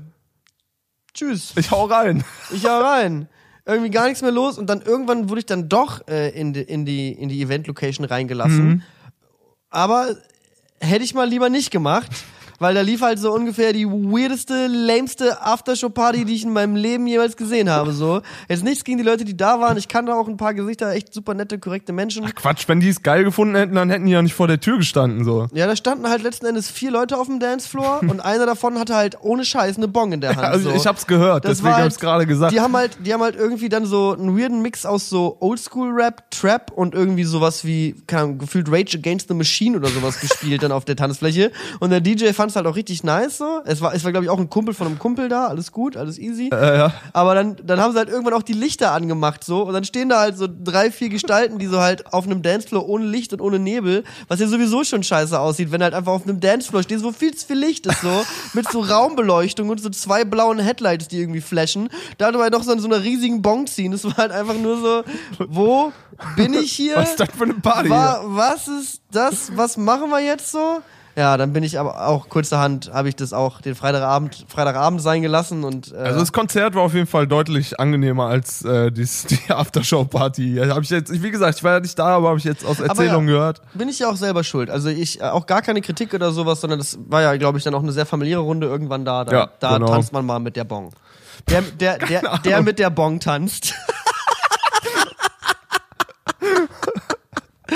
Tschüss. 1.17 1.53
Ich 1.55 1.71
hau 1.71 1.85
rein. 1.85 2.23
Ich 2.51 2.63
hau 2.65 2.79
rein. 2.79 3.27
Irgendwie 3.65 3.89
gar 3.89 4.05
nichts 4.05 4.21
mehr 4.21 4.31
los 4.31 4.59
und 4.59 4.67
dann 4.67 4.81
irgendwann 4.81 5.29
wurde 5.29 5.39
ich 5.39 5.45
dann 5.47 5.67
doch 5.67 6.07
äh, 6.07 6.29
in 6.29 6.53
die, 6.53 6.61
in 6.61 6.85
die, 6.85 7.11
in 7.11 7.27
die 7.27 7.41
Event-Location 7.41 8.05
reingelassen. 8.05 8.83
Aber 9.71 10.15
hätte 10.79 11.03
ich 11.03 11.15
mal 11.15 11.27
lieber 11.27 11.49
nicht 11.49 11.71
gemacht, 11.71 12.11
weil 12.59 12.73
da 12.73 12.81
lief 12.81 13.01
halt 13.01 13.19
so 13.19 13.33
ungefähr 13.33 13.73
die 13.73 13.85
weirdeste, 13.85 14.67
lameste 14.67 15.41
Aftershow-Party, 15.41 16.25
die 16.25 16.35
ich 16.35 16.43
in 16.43 16.51
meinem 16.53 16.75
Leben 16.75 17.07
jemals 17.07 17.37
gesehen 17.37 17.69
habe. 17.69 17.91
So. 17.93 18.21
Jetzt 18.49 18.63
nichts 18.63 18.83
gegen 18.83 18.97
die 18.97 19.03
Leute, 19.03 19.25
die 19.25 19.35
da 19.37 19.59
waren. 19.59 19.77
Ich 19.77 19.87
kannte 19.87 20.13
auch 20.15 20.27
ein 20.27 20.37
paar 20.37 20.53
Gesichter, 20.53 20.91
echt 20.91 21.13
super 21.13 21.33
nette, 21.33 21.59
korrekte 21.59 21.93
Menschen. 21.93 22.25
Quatsch, 22.35 22.67
wenn 22.67 22.79
die 22.79 22.89
es 22.89 23.03
geil 23.03 23.23
gefunden 23.23 23.55
hätten, 23.55 23.75
dann 23.75 23.89
hätten 23.89 24.05
die 24.05 24.11
ja 24.11 24.21
nicht 24.21 24.33
vor 24.33 24.47
der 24.47 24.59
Tür 24.59 24.77
gestanden, 24.77 25.23
so. 25.23 25.47
Ja, 25.53 25.67
da 25.67 25.75
standen 25.75 26.07
halt 26.09 26.23
letzten 26.23 26.45
Endes 26.45 26.69
vier 26.69 26.91
Leute 26.91 27.17
auf 27.17 27.27
dem 27.27 27.39
Dancefloor 27.39 28.01
und 28.07 28.19
einer 28.19 28.45
davon 28.45 28.79
hatte 28.79 28.95
halt 28.95 29.17
ohne 29.21 29.45
Scheiß 29.45 29.77
eine 29.77 29.87
Bong 29.87 30.13
in 30.13 30.21
der 30.21 30.31
Hand. 30.35 30.39
Also 30.47 30.69
so. 30.71 30.75
ich 30.75 30.87
hab's 30.87 31.05
gehört, 31.07 31.45
Das 31.45 31.57
deswegen 31.59 31.75
halt- 31.75 31.87
ich's 31.91 31.99
gerade 31.99 32.25
gesagt. 32.25 32.53
Die 32.53 32.59
haben 32.61 32.75
halt, 32.75 32.97
die 33.05 33.13
haben 33.13 33.21
halt 33.21 33.35
irgendwie 33.35 33.69
dann 33.69 33.85
so 33.85 34.13
einen 34.17 34.37
weirden 34.37 34.61
Mix 34.61 34.85
aus 34.85 35.09
so 35.09 35.37
Oldschool-Rap, 35.39 36.31
Trap 36.31 36.71
und 36.71 36.93
irgendwie 36.93 37.23
sowas 37.23 37.65
wie, 37.65 37.95
keine 38.07 38.23
Ahnung, 38.23 38.37
gefühlt 38.39 38.71
Rage 38.71 38.97
Against 38.97 39.27
the 39.27 39.33
Machine 39.33 39.77
oder 39.77 39.89
sowas 39.89 40.19
gespielt 40.19 40.63
dann 40.63 40.71
auf 40.71 40.85
der 40.85 40.95
Tanzfläche. 40.95 41.51
Und 41.79 41.89
der 41.91 42.01
DJ 42.01 42.31
fand's 42.47 42.55
halt 42.55 42.67
auch 42.67 42.75
richtig 42.75 43.03
nice 43.03 43.37
so. 43.37 43.61
Es 43.65 43.81
war, 43.81 43.93
es 43.93 44.03
war 44.03 44.11
glaube 44.11 44.25
ich 44.25 44.29
auch 44.29 44.39
ein 44.39 44.49
Kumpel 44.49 44.73
von 44.73 44.87
einem 44.87 44.99
Kumpel 44.99 45.29
da, 45.29 45.47
alles 45.47 45.71
gut, 45.71 45.97
alles 45.97 46.17
easy. 46.17 46.49
äh, 46.51 46.77
ja. 46.77 46.93
Aber 47.13 47.35
dann, 47.35 47.57
dann 47.63 47.79
haben 47.79 47.91
sie 47.91 47.97
halt 47.97 48.09
irgendwann 48.09 48.33
auch 48.33 48.43
die 48.43 48.53
Lichter 48.53 48.93
angemacht 48.93 49.43
so 49.43 49.63
und 49.63 49.73
dann 49.73 49.83
stehen 49.83 50.09
da 50.09 50.19
halt 50.19 50.37
so 50.37 50.47
drei, 50.47 50.91
vier 50.91 51.09
Gestalten, 51.09 51.59
die 51.59 51.67
so 51.67 51.79
halt 51.79 52.13
auf 52.13 52.25
einem 52.25 52.41
Dancefloor 52.41 52.87
ohne 52.87 53.05
Licht 53.05 53.33
und 53.33 53.41
ohne 53.41 53.59
Nebel, 53.59 54.03
was 54.27 54.39
ja 54.39 54.47
sowieso 54.47 54.83
schon 54.83 55.03
scheiße 55.03 55.37
aussieht, 55.39 55.71
wenn 55.71 55.83
halt 55.83 55.93
einfach 55.93 56.13
auf 56.13 56.23
einem 56.23 56.39
Dancefloor 56.39 56.83
stehst, 56.83 57.03
wo 57.03 57.11
viel 57.11 57.35
zu 57.35 57.47
viel 57.47 57.57
Licht 57.57 57.85
ist 57.85 58.01
so, 58.01 58.23
mit 58.53 58.69
so 58.71 58.79
Raumbeleuchtung 58.79 59.69
und 59.69 59.81
so 59.81 59.89
zwei 59.89 60.23
blauen 60.23 60.59
Headlights, 60.59 61.07
die 61.07 61.19
irgendwie 61.19 61.41
flashen, 61.41 61.89
da 62.17 62.31
dabei 62.31 62.49
doch 62.49 62.63
so 62.63 62.71
in 62.71 62.79
so 62.79 62.87
einer 62.87 63.03
riesigen 63.03 63.41
Bong 63.41 63.67
ziehen. 63.67 63.91
Das 63.91 64.03
war 64.05 64.17
halt 64.17 64.31
einfach 64.31 64.55
nur 64.55 64.77
so, 64.77 65.03
wo 65.47 65.91
bin 66.35 66.53
ich 66.53 66.71
hier? 66.71 66.95
Was 66.97 67.11
ist 67.11 67.19
das 67.19 67.29
für 67.37 67.43
eine 67.43 67.55
Party? 67.55 67.89
Wa 67.89 68.21
was 68.23 68.67
ist 68.67 69.01
das? 69.11 69.55
Was 69.55 69.77
machen 69.77 70.09
wir 70.09 70.19
jetzt 70.19 70.51
so? 70.51 70.81
Ja, 71.17 71.35
dann 71.35 71.51
bin 71.51 71.63
ich 71.63 71.79
aber 71.79 72.07
auch 72.07 72.29
kurzerhand, 72.29 72.91
habe 72.93 73.09
ich 73.09 73.15
das 73.15 73.33
auch 73.33 73.59
den 73.59 73.73
Freitagabend, 73.73 74.45
Freitagabend 74.47 75.01
sein 75.01 75.23
gelassen 75.23 75.63
und 75.63 75.91
äh, 75.91 75.97
Also 75.97 76.19
das 76.19 76.31
Konzert 76.31 76.75
war 76.75 76.83
auf 76.83 76.93
jeden 76.93 77.07
Fall 77.07 77.25
deutlich 77.25 77.79
angenehmer 77.79 78.27
als 78.27 78.63
äh, 78.63 78.91
die, 78.91 79.03
die 79.29 79.51
Aftershow-Party. 79.51 80.53
Ja, 80.53 80.75
hab 80.75 80.83
ich 80.83 80.91
jetzt, 80.91 81.11
wie 81.11 81.31
gesagt, 81.31 81.57
ich 81.57 81.63
war 81.63 81.73
ja 81.73 81.79
nicht 81.79 81.97
da, 81.97 82.17
aber 82.17 82.29
habe 82.29 82.37
ich 82.37 82.43
jetzt 82.43 82.63
aus 82.63 82.79
Erzählungen 82.79 83.29
ja. 83.29 83.33
gehört. 83.33 83.61
bin 83.73 83.89
ich 83.89 83.97
ja 83.97 84.09
auch 84.11 84.15
selber 84.15 84.43
schuld. 84.43 84.69
Also 84.69 84.89
ich 84.89 85.19
äh, 85.19 85.23
auch 85.23 85.47
gar 85.47 85.63
keine 85.63 85.81
Kritik 85.81 86.13
oder 86.13 86.31
sowas, 86.31 86.61
sondern 86.61 86.77
das 86.77 86.99
war 87.07 87.23
ja, 87.23 87.35
glaube 87.35 87.57
ich, 87.57 87.63
dann 87.63 87.73
auch 87.73 87.81
eine 87.81 87.93
sehr 87.93 88.05
familiäre 88.05 88.41
Runde 88.41 88.67
irgendwann 88.67 89.03
da. 89.03 89.25
Da, 89.25 89.31
Ja, 89.31 89.49
da 89.59 89.73
genau. 89.79 89.87
tanzt 89.87 90.13
man 90.13 90.23
mal 90.23 90.37
mit 90.37 90.55
der 90.55 90.65
Bong. 90.65 90.91
Der, 91.49 91.63
der, 91.63 91.97
der, 91.97 92.37
der 92.45 92.61
mit 92.61 92.77
der 92.77 92.91
Bong 92.91 93.19
tanzt. 93.19 93.73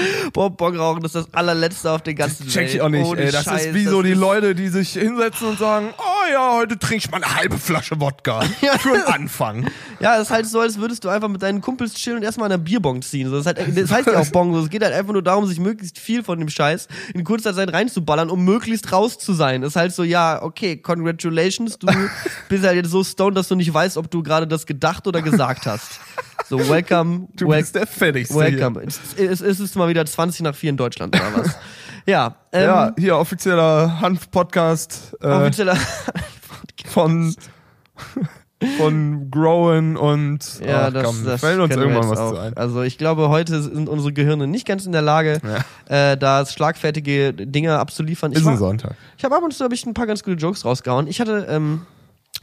Boah, 0.34 0.50
Bong 0.50 0.78
rauchen 0.78 1.04
ist 1.06 1.16
das 1.16 1.34
allerletzte 1.34 1.92
auf 1.92 2.02
den 2.02 2.16
ganzen 2.16 2.48
Check 2.48 2.68
ich 2.68 2.74
Welt. 2.74 2.82
auch 2.84 2.90
nicht, 2.90 3.14
ey. 3.14 3.32
Das 3.32 3.44
Scheiß, 3.44 3.66
ist 3.68 3.74
wie 3.74 3.86
so 3.86 4.02
die 4.02 4.14
Leute, 4.14 4.56
die 4.56 4.68
sich 4.68 4.94
hinsetzen 4.94 5.50
und 5.50 5.60
sagen, 5.60 5.90
oh 5.98 6.11
naja, 6.22 6.54
heute 6.56 6.78
trinke 6.78 7.06
ich 7.06 7.12
mal 7.12 7.24
eine 7.24 7.36
halbe 7.36 7.58
Flasche 7.58 8.00
Wodka. 8.00 8.44
Ja. 8.62 8.78
Für 8.78 8.94
den 8.94 9.04
Anfang. 9.04 9.68
Ja, 10.00 10.18
es 10.18 10.24
ist 10.24 10.32
halt 10.32 10.46
so, 10.46 10.60
als 10.60 10.78
würdest 10.78 11.04
du 11.04 11.10
einfach 11.10 11.28
mit 11.28 11.42
deinen 11.42 11.62
Kumpels 11.62 11.94
chillen 11.94 12.18
und 12.18 12.24
erstmal 12.24 12.46
an 12.46 12.52
der 12.52 12.58
Bierbong 12.58 13.02
ziehen. 13.02 13.30
So, 13.30 13.38
das, 13.42 13.46
ist 13.46 13.58
halt, 13.58 13.78
das 13.78 13.92
heißt 13.92 14.08
ja 14.08 14.20
auch 14.20 14.28
Bong. 14.28 14.54
So. 14.54 14.62
Es 14.62 14.70
geht 14.70 14.84
halt 14.84 14.94
einfach 14.94 15.14
nur 15.14 15.24
darum, 15.24 15.46
sich 15.48 15.60
möglichst 15.60 16.00
viel 16.00 16.24
von 16.24 16.40
dem 16.40 16.50
Scheiß 16.50 16.88
in 17.14 17.24
kurzer 17.24 17.56
Zeit 17.56 17.74
reinzuballern, 17.74 18.30
um 18.30 18.46
möglichst 18.46 18.92
raus 18.92 19.18
zu 19.18 19.34
sein. 19.34 19.62
Das 19.62 19.72
ist 19.72 19.76
halt 19.76 19.94
so, 19.94 20.04
ja, 20.04 20.42
okay, 20.42 20.78
congratulations, 20.78 21.80
du 21.80 21.88
bist 22.50 22.64
halt 22.64 22.76
jetzt 22.76 22.92
so 22.92 23.04
stoned, 23.04 23.36
dass 23.36 23.48
du 23.48 23.56
nicht 23.56 23.74
weißt, 23.74 23.98
ob 23.98 24.12
du 24.12 24.22
gerade 24.22 24.48
das 24.48 24.66
gedacht 24.66 25.08
oder 25.08 25.22
gesagt 25.22 25.66
hast. 25.66 26.00
So, 26.48 26.58
welcome, 26.70 27.28
Du 27.36 27.48
bist 27.48 27.76
der 27.76 27.88
Fertigste 27.88 28.36
welcome. 28.36 28.82
Es, 28.84 29.00
es, 29.18 29.42
es 29.42 29.60
ist 29.60 29.76
mal 29.76 29.88
wieder 29.90 30.06
20 30.06 30.42
nach 30.42 30.56
4 30.56 30.72
in 30.72 30.78
Deutschland 30.78 31.16
oder 31.16 31.44
was? 31.44 31.56
Ja, 32.06 32.36
Hier. 32.52 32.62
ähm, 32.62 32.66
Ja, 32.68 32.92
hier 32.98 33.18
offizieller 33.18 34.00
Hanf-Podcast 34.02 35.16
äh, 35.22 35.28
offizieller, 35.28 35.76
von, 36.88 37.36
von 38.78 39.30
Growen 39.32 39.98
und 39.98 40.60
Ja, 40.66 40.88
ach, 40.88 40.94
das, 40.94 41.04
komm, 41.06 41.26
das 41.26 41.40
fällt 41.42 41.60
uns 41.60 41.76
irgendwann 41.76 42.10
was 42.10 42.20
auch. 42.20 42.32
zu 42.34 42.38
ein. 42.40 42.58
Also 42.58 42.82
ich 42.82 42.98
glaube, 42.98 43.30
heute 43.30 43.62
sind 43.62 43.90
unsere 43.90 44.14
Gehirne 44.14 44.48
nicht 44.48 44.68
ganz 44.68 44.86
in 44.86 44.92
der 44.92 45.02
Lage, 45.02 45.40
äh, 45.90 46.18
da 46.18 46.46
schlagfertige 46.46 47.34
Dinge 47.34 47.78
abzuliefern. 47.80 48.32
Ich, 48.32 48.40
Ist 48.40 48.46
ein 48.46 48.52
war- 48.54 48.58
Sonntag. 48.58 48.96
ich 49.18 49.24
habe 49.24 49.36
ab 49.36 49.44
und 49.44 49.54
zu 49.54 49.64
hab 49.64 49.72
ich 49.74 49.86
ein 49.86 49.94
paar 49.94 50.08
ganz 50.08 50.24
gute 50.24 50.38
Jokes 50.38 50.66
rausgehauen. 50.66 51.08
Ich 51.08 51.20
hatte 51.22 51.48
ähm, 51.50 51.86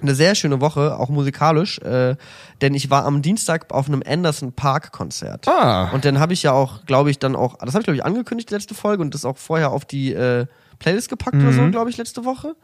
eine 0.01 0.15
sehr 0.15 0.35
schöne 0.35 0.61
Woche, 0.61 0.99
auch 0.99 1.09
musikalisch, 1.09 1.79
äh, 1.81 2.17
denn 2.61 2.75
ich 2.75 2.91
war 2.91 3.05
am 3.05 3.21
Dienstag 3.23 3.73
auf 3.73 3.89
einem 3.89 4.03
Anderson 4.07 4.53
Park 4.53 4.93
Konzert. 4.93 5.49
Ah. 5.49 5.91
Und 5.93 6.05
dann 6.05 6.21
habe 6.21 6.33
ich 6.33 6.43
ja 6.43 6.53
auch, 6.53 6.85
glaube 6.87 7.11
ich, 7.11 7.19
dann 7.19 7.35
auch, 7.35 7.57
das 7.59 7.71
habe 7.75 7.81
ich 7.81 7.85
glaube 7.85 7.97
ich 7.97 8.05
angekündigt, 8.05 8.51
die 8.51 8.55
letzte 8.55 8.75
Folge 8.75 9.03
und 9.03 9.15
das 9.15 9.25
auch 9.25 9.37
vorher 9.37 9.73
auf 9.73 9.85
die 9.85 10.13
äh, 10.13 10.47
Playlist 10.79 11.09
gepackt 11.09 11.37
oder 11.37 11.53
so, 11.53 11.69
glaube 11.71 11.91
ich, 11.91 11.97
letzte 11.97 12.25
Woche. 12.25 12.55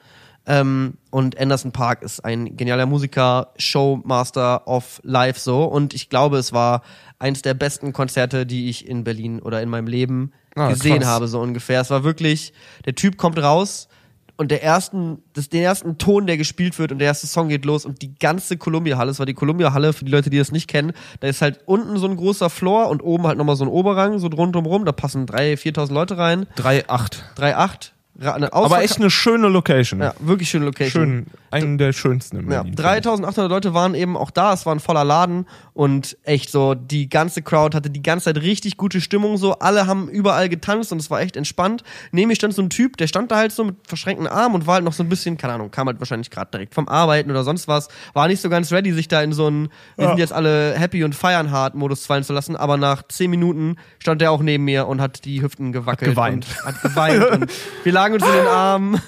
Ähm, 0.47 0.99
und 1.11 1.41
Anderson 1.41 1.73
Park 1.73 2.03
ist 2.03 2.25
ein 2.25 2.57
genialer 2.57 2.87
Musiker, 2.87 3.49
Showmaster 3.57 4.67
of 4.69 5.01
Life 5.03 5.41
so. 5.41 5.65
Und 5.65 5.95
ich 5.95 6.11
glaube, 6.11 6.37
es 6.39 6.53
war 6.53 6.83
eins 7.19 7.43
der 7.43 7.55
besten 7.55 7.93
Konzerte, 7.93 8.45
die 8.47 8.69
ich 8.69 8.87
in 8.87 9.05
Berlin 9.05 9.41
oder 9.41 9.63
in 9.63 9.69
meinem 9.71 9.87
Leben 9.87 10.33
Ah, 10.57 10.69
gesehen 10.69 11.01
krass. 11.01 11.09
habe, 11.09 11.27
so 11.29 11.41
ungefähr. 11.41 11.81
Es 11.81 11.91
war 11.91 12.05
wirklich, 12.05 12.53
der 12.85 12.95
Typ 12.95 13.17
kommt 13.17 13.43
raus 13.43 13.89
und 14.37 14.51
der 14.51 14.63
ersten, 14.63 15.19
das, 15.35 15.49
den 15.49 15.63
ersten 15.63 15.97
Ton, 15.99 16.27
der 16.27 16.37
gespielt 16.37 16.79
wird 16.79 16.91
und 16.93 16.99
der 16.99 17.07
erste 17.07 17.27
Song 17.27 17.49
geht 17.49 17.65
los 17.65 17.85
und 17.85 18.03
die 18.03 18.15
ganze 18.15 18.57
Columbia-Halle, 18.57 19.11
es 19.13 19.19
war 19.19 19.27
die 19.27 19.35
Columbia-Halle, 19.35 19.93
für 19.93 20.05
die 20.05 20.11
Leute, 20.11 20.29
die 20.31 20.39
das 20.39 20.51
nicht 20.53 20.67
kennen, 20.69 20.93
da 21.21 21.29
ist 21.29 21.41
halt 21.43 21.61
unten 21.67 21.97
so 21.99 22.07
ein 22.09 22.17
großer 22.17 22.51
Floor 22.51 22.89
und 22.89 23.03
oben 23.03 23.27
halt 23.27 23.39
nochmal 23.39 23.57
so 23.57 23.65
ein 23.65 23.69
Oberrang, 23.69 24.19
so 24.19 24.27
rundum 24.27 24.85
da 24.85 24.93
passen 24.93 25.27
3.000, 25.27 25.75
4.000 25.77 25.93
Leute 25.93 26.19
rein, 26.19 26.47
3,8. 26.59 27.23
3.8. 27.37 27.91
Ra- 28.21 28.33
eine 28.35 28.53
Aber 28.53 28.67
Ausverka- 28.77 28.81
echt 28.83 28.97
eine 28.99 29.11
schöne 29.11 29.49
Location. 29.49 30.01
ja, 30.01 30.15
wirklich 30.21 30.49
schöne 30.49 30.67
Location. 30.67 31.03
Schön, 31.05 31.27
einen 31.55 31.79
der 31.79 31.93
schönsten 31.93 32.39
im 32.39 32.51
Ja, 32.51 32.63
Berlin. 32.63 32.77
3800 32.77 33.51
Leute 33.51 33.75
waren 33.75 33.95
eben 33.95 34.17
auch 34.17 34.31
da, 34.31 34.53
es 34.53 34.67
war 34.67 34.75
ein 34.75 34.81
voller 34.81 35.05
Laden 35.05 35.47
und 35.73 36.17
echt 36.23 36.51
so, 36.51 36.75
die 36.75 37.09
ganze 37.09 37.43
Crowd 37.43 37.77
hatte 37.77 37.91
die 37.91 38.03
ganze 38.03 38.27
Zeit 38.27 38.43
richtig 38.43 38.77
gute 38.77 39.01
Stimmung 39.01 39.37
so, 39.37 39.55
alle 39.59 39.87
haben 39.87 40.09
überall 40.09 40.49
getanzt 40.49 40.93
und 40.93 41.01
es 41.01 41.11
war 41.11 41.21
echt 41.21 41.37
entspannt. 41.37 41.83
Neben 42.13 42.29
mir 42.29 42.37
stand 42.37 42.55
so 42.55 42.63
ein 42.63 42.71
Typ, 42.71 42.97
der 42.97 43.07
stand 43.07 43.31
da 43.31 43.37
halt 43.37 43.53
so 43.53 43.65
mit 43.65 43.77
verschränkten 43.87 44.27
Armen 44.27 44.55
und 44.55 44.67
war 44.67 44.75
halt 44.75 44.85
noch 44.85 44.93
so 44.93 45.03
ein 45.03 45.09
bisschen, 45.09 45.37
keine 45.37 45.55
Ahnung, 45.55 45.71
kam 45.71 45.87
halt 45.87 45.99
wahrscheinlich 46.01 46.31
gerade 46.31 46.51
direkt 46.51 46.75
vom 46.75 46.89
Arbeiten 46.89 47.31
oder 47.31 47.45
sonst 47.45 47.69
was, 47.69 47.89
war 48.13 48.27
nicht 48.29 48.41
so 48.41 48.49
ganz 48.49 48.73
ready, 48.73 48.93
sich 48.93 49.09
da 49.09 49.23
in 49.23 49.33
so 49.33 49.47
einen, 49.47 49.69
wir 49.97 50.05
Ja. 50.05 50.09
sind 50.11 50.19
jetzt 50.19 50.33
alle 50.33 50.75
happy 50.79 51.05
und 51.05 51.15
feiern 51.15 51.51
hart 51.51 51.75
Modus 51.75 52.07
fallen 52.07 52.25
zu 52.25 52.33
lassen, 52.33 52.57
aber 52.57 52.77
nach 52.77 53.03
10 53.07 53.31
Minuten 53.31 53.77
stand 53.99 54.21
der 54.21 54.31
auch 54.33 54.43
neben 54.43 54.65
mir 54.65 54.87
und 54.87 55.01
hat 55.01 55.25
die 55.25 55.43
Hüften 55.43 55.73
gewackelt. 55.73 56.11
geweint. 56.11 56.47
Und 56.65 56.65
hat 56.67 56.83
geweint 56.83 57.31
und 57.31 57.53
wir 57.85 57.93
lagen 57.93 58.15
uns 58.15 58.25
in 58.27 58.33
den 58.33 58.47
Armen, 58.47 59.01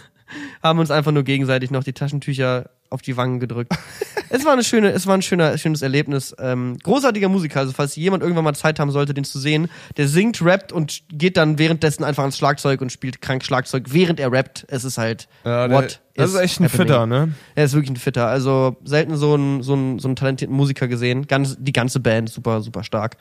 haben 0.62 0.78
uns 0.78 0.90
einfach 0.90 1.12
nur 1.12 1.22
gegenseitig 1.22 1.70
noch 1.70 1.84
die 1.84 1.92
Taschentücher 1.92 2.70
auf 2.90 3.02
die 3.02 3.16
Wangen 3.16 3.40
gedrückt. 3.40 3.72
es 4.30 4.44
war 4.44 4.52
eine 4.52 4.64
schöne, 4.64 4.90
es 4.90 5.06
war 5.06 5.16
ein 5.16 5.22
schöner, 5.22 5.56
schönes 5.58 5.82
Erlebnis. 5.82 6.34
Ähm, 6.38 6.78
großartiger 6.82 7.28
Musiker, 7.28 7.60
also 7.60 7.72
falls 7.72 7.96
jemand 7.96 8.22
irgendwann 8.22 8.44
mal 8.44 8.54
Zeit 8.54 8.78
haben 8.78 8.90
sollte, 8.90 9.14
den 9.14 9.24
zu 9.24 9.38
sehen, 9.38 9.68
der 9.96 10.08
singt, 10.08 10.42
rappt 10.42 10.72
und 10.72 11.02
geht 11.10 11.36
dann 11.36 11.58
währenddessen 11.58 12.04
einfach 12.04 12.22
ans 12.22 12.38
Schlagzeug 12.38 12.80
und 12.80 12.92
spielt 12.92 13.20
krank 13.20 13.44
Schlagzeug, 13.44 13.84
während 13.88 14.20
er 14.20 14.32
rappt. 14.32 14.66
Es 14.68 14.84
ist 14.84 14.98
halt 14.98 15.28
Ja, 15.44 15.68
der, 15.68 15.76
what 15.76 16.00
das 16.16 16.32
ist 16.32 16.40
echt 16.40 16.60
ein 16.60 16.64
happening. 16.64 16.86
Fitter, 16.86 17.06
ne? 17.06 17.32
Er 17.54 17.64
ist 17.64 17.74
wirklich 17.74 17.90
ein 17.90 17.96
Fitter. 17.96 18.26
Also 18.26 18.76
selten 18.84 19.16
so 19.16 19.34
einen 19.34 19.62
so 19.62 19.74
einen, 19.74 19.98
so 19.98 20.08
einen 20.08 20.16
talentierten 20.16 20.56
Musiker 20.56 20.88
gesehen. 20.88 21.26
Ganz, 21.26 21.56
die 21.58 21.72
ganze 21.72 22.00
Band 22.00 22.30
super, 22.30 22.62
super 22.62 22.82
stark. 22.82 23.16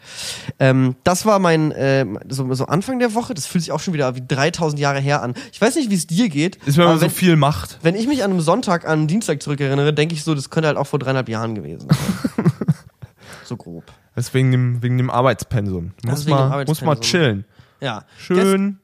Ähm, 0.60 0.96
das 1.04 1.26
war 1.26 1.40
mein 1.40 1.74
ähm, 1.76 2.20
so, 2.30 2.52
so 2.54 2.66
Anfang 2.66 3.00
der 3.00 3.14
Woche. 3.14 3.34
Das 3.34 3.46
fühlt 3.46 3.64
sich 3.64 3.72
auch 3.72 3.80
schon 3.80 3.94
wieder 3.94 4.16
wie 4.16 4.24
3000 4.26 4.80
Jahre 4.80 5.00
her 5.00 5.22
an. 5.22 5.34
Ich 5.52 5.60
weiß 5.60 5.76
nicht, 5.76 5.90
wie 5.90 5.96
es 5.96 6.08
dir 6.08 6.30
geht. 6.30 6.58
Ist, 6.66 6.78
wenn 6.78 6.86
man 6.86 6.96
so 6.96 7.04
wenn, 7.04 7.10
viel 7.10 7.36
macht. 7.36 7.80
wenn 7.82 7.96
ich 7.96 8.08
mich 8.08 8.24
an 8.24 8.32
einem 8.32 8.42
Sonntag 8.42 8.86
an 8.86 9.00
einen 9.00 9.08
Dienstag 9.08 9.42
zurückerinnere, 9.58 9.94
denke 9.94 10.16
ich 10.16 10.24
so, 10.24 10.36
das 10.36 10.50
könnte 10.50 10.68
halt 10.68 10.78
auch 10.78 10.88
vor 10.88 11.00
dreieinhalb 11.00 11.30
Jahren 11.30 11.56
gewesen 11.56 11.88
sein. 11.90 12.46
so 13.44 13.58
grob. 13.58 13.84
Das 14.16 14.28
ist 14.28 14.34
wegen 14.34 14.52
dem, 14.52 14.82
wegen 14.82 14.98
dem 14.98 15.10
Arbeitspensum. 15.10 15.92
Muss 16.04 16.26
mal, 16.28 16.66
muss 16.66 16.82
mal 16.82 16.92
Arbeitspensum. 16.92 17.02
chillen. 17.02 17.46
Ja. 17.82 18.04
Schön 18.18 18.80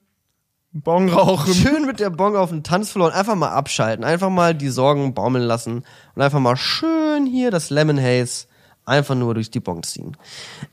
Bon 0.73 1.09
rauchen. 1.09 1.53
Schön 1.53 1.85
mit 1.85 1.99
der 1.99 2.09
Bong 2.09 2.37
auf 2.37 2.49
den 2.49 2.63
Tanzfloor 2.63 3.07
und 3.07 3.13
einfach 3.13 3.35
mal 3.35 3.49
abschalten. 3.49 4.05
Einfach 4.05 4.29
mal 4.29 4.55
die 4.55 4.69
Sorgen 4.69 5.13
baumeln 5.13 5.43
lassen 5.43 5.83
und 6.15 6.21
einfach 6.21 6.39
mal 6.39 6.55
schön 6.55 7.25
hier 7.25 7.51
das 7.51 7.69
Lemon 7.69 7.99
Haze 7.99 8.47
einfach 8.85 9.15
nur 9.15 9.33
durch 9.33 9.51
die 9.51 9.59
Bong 9.59 9.83
ziehen. 9.83 10.15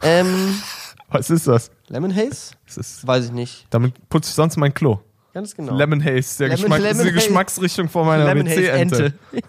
Ähm, 0.02 0.54
Was 1.10 1.30
ist 1.30 1.48
das? 1.48 1.70
Lemon 1.88 2.14
Haze? 2.14 2.52
das 2.66 2.76
ist, 2.76 3.06
Weiß 3.06 3.24
ich 3.26 3.32
nicht. 3.32 3.66
damit 3.70 3.94
putze 4.08 4.28
ich 4.30 4.34
sonst 4.34 4.56
mein 4.56 4.72
Klo. 4.72 5.00
Ganz 5.34 5.54
genau. 5.54 5.74
Lemon 5.76 6.02
Haze, 6.04 6.38
der 6.38 6.56
Lemon- 6.56 6.70
Geschmack, 6.70 6.80
Lemon. 6.80 7.14
Geschmacksrichtung 7.14 7.88
von 7.88 8.06
meiner 8.06 8.24
Lemon 8.26 8.46
Haze 8.48 8.56
WC-Ente. 8.62 9.14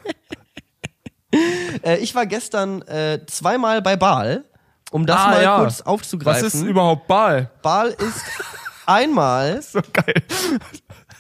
Äh, 1.83 1.97
ich 1.99 2.13
war 2.15 2.25
gestern 2.25 2.81
äh, 2.83 3.19
zweimal 3.27 3.81
bei 3.81 3.95
Baal, 3.95 4.43
um 4.91 5.05
das 5.05 5.17
Ah, 5.17 5.27
mal 5.29 5.43
ja. 5.43 5.59
kurz 5.59 5.81
aufzugreifen. 5.81 6.45
Was 6.45 6.53
ist 6.53 6.61
überhaupt 6.63 7.07
Ball? 7.07 7.49
Baal 7.61 7.89
ist 7.89 8.25
einmal 8.85 9.61
So 9.61 9.79
geil. 9.93 10.15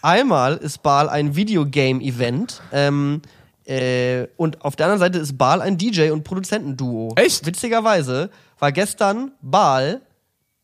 Einmal 0.01 0.57
ist 0.57 0.81
Baal 0.81 1.07
ein 1.07 1.35
Videogame-Event. 1.35 2.61
Ähm, 2.73 3.21
äh, 3.65 4.27
und 4.37 4.65
auf 4.65 4.75
der 4.75 4.87
anderen 4.87 4.99
Seite 4.99 5.19
ist 5.19 5.37
Baal 5.37 5.61
ein 5.61 5.77
DJ- 5.77 6.11
und 6.11 6.23
Produzentenduo. 6.23 7.13
Echt? 7.15 7.45
Witzigerweise 7.45 8.29
war 8.57 8.71
gestern 8.71 9.31
Baal 9.41 10.01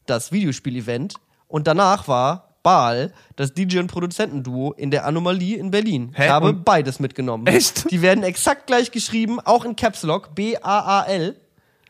das 0.08 0.32
Videospiel-Event 0.32 1.16
und 1.48 1.68
danach 1.68 2.08
war 2.08 2.55
Baal 2.66 3.14
das 3.36 3.54
DJ- 3.54 3.80
und 3.80 3.88
Produzentenduo 3.88 4.74
in 4.74 4.90
der 4.90 5.06
Anomalie 5.06 5.58
in 5.58 5.70
Berlin. 5.70 6.12
Hä? 6.16 6.26
Ich 6.26 6.30
habe 6.32 6.48
Und- 6.50 6.66
beides 6.66 7.00
mitgenommen. 7.00 7.46
Echt? 7.46 7.92
Die 7.92 8.02
werden 8.02 8.24
exakt 8.24 8.66
gleich 8.66 8.90
geschrieben, 8.92 9.40
auch 9.40 9.64
in 9.66 9.76
Caps 9.76 10.02
Lock, 10.02 10.34
B-A-A-L. 10.34 11.36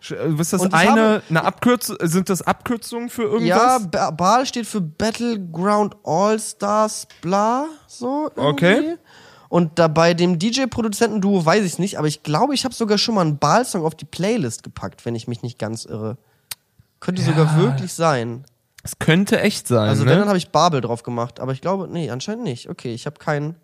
Sch- 0.03 0.39
Ist 0.39 0.51
das 0.53 0.61
eine, 0.73 0.73
habe- 1.01 1.23
eine 1.29 1.43
Abkürzung? 1.45 1.95
Sind 2.01 2.29
das 2.29 2.41
Abkürzungen 2.41 3.09
für 3.09 3.39
Ja, 3.39 3.77
irgendwas? 3.77 3.89
ba 3.89 4.11
Baal 4.11 4.45
steht 4.45 4.67
für 4.67 4.81
Battleground 4.81 5.95
All-Stars, 6.03 7.07
bla, 7.21 7.65
so. 7.87 8.29
irgendwie. 8.35 8.49
Okay. 8.51 8.95
Und 9.47 9.79
da 9.79 9.87
bei 9.87 10.13
dem 10.13 10.37
DJ-Produzenten-Duo 10.37 11.45
weiß 11.45 11.63
ich 11.63 11.73
es 11.73 11.79
nicht, 11.79 11.97
aber 11.97 12.07
ich 12.07 12.23
glaube, 12.23 12.53
ich 12.53 12.65
habe 12.65 12.75
sogar 12.75 12.97
schon 12.97 13.15
mal 13.15 13.21
einen 13.21 13.37
Baal-Song 13.39 13.85
auf 13.85 13.95
die 13.95 14.05
Playlist 14.05 14.63
gepackt, 14.63 15.05
wenn 15.05 15.15
ich 15.15 15.27
mich 15.27 15.41
nicht 15.41 15.57
ganz 15.57 15.85
irre. 15.85 16.17
Könnte 16.99 17.21
sogar 17.21 17.55
wirklich 17.57 17.93
sein. 17.93 18.43
Es 18.85 18.99
könnte 18.99 19.41
echt 19.41 19.67
sein. 19.67 19.89
Also 19.89 20.03
ne? 20.03 20.11
wenn, 20.11 20.19
dann 20.19 20.27
habe 20.27 20.37
ich 20.37 20.49
Babel 20.49 20.79
drauf 20.79 21.01
gemacht, 21.01 21.39
aber 21.39 21.53
ich 21.53 21.61
glaube, 21.61 21.87
nee, 21.89 22.11
anscheinend 22.11 22.43
nicht. 22.43 22.69
Okay, 22.69 22.93
ich 22.93 23.07
habe 23.07 23.17
keinen 23.17 23.55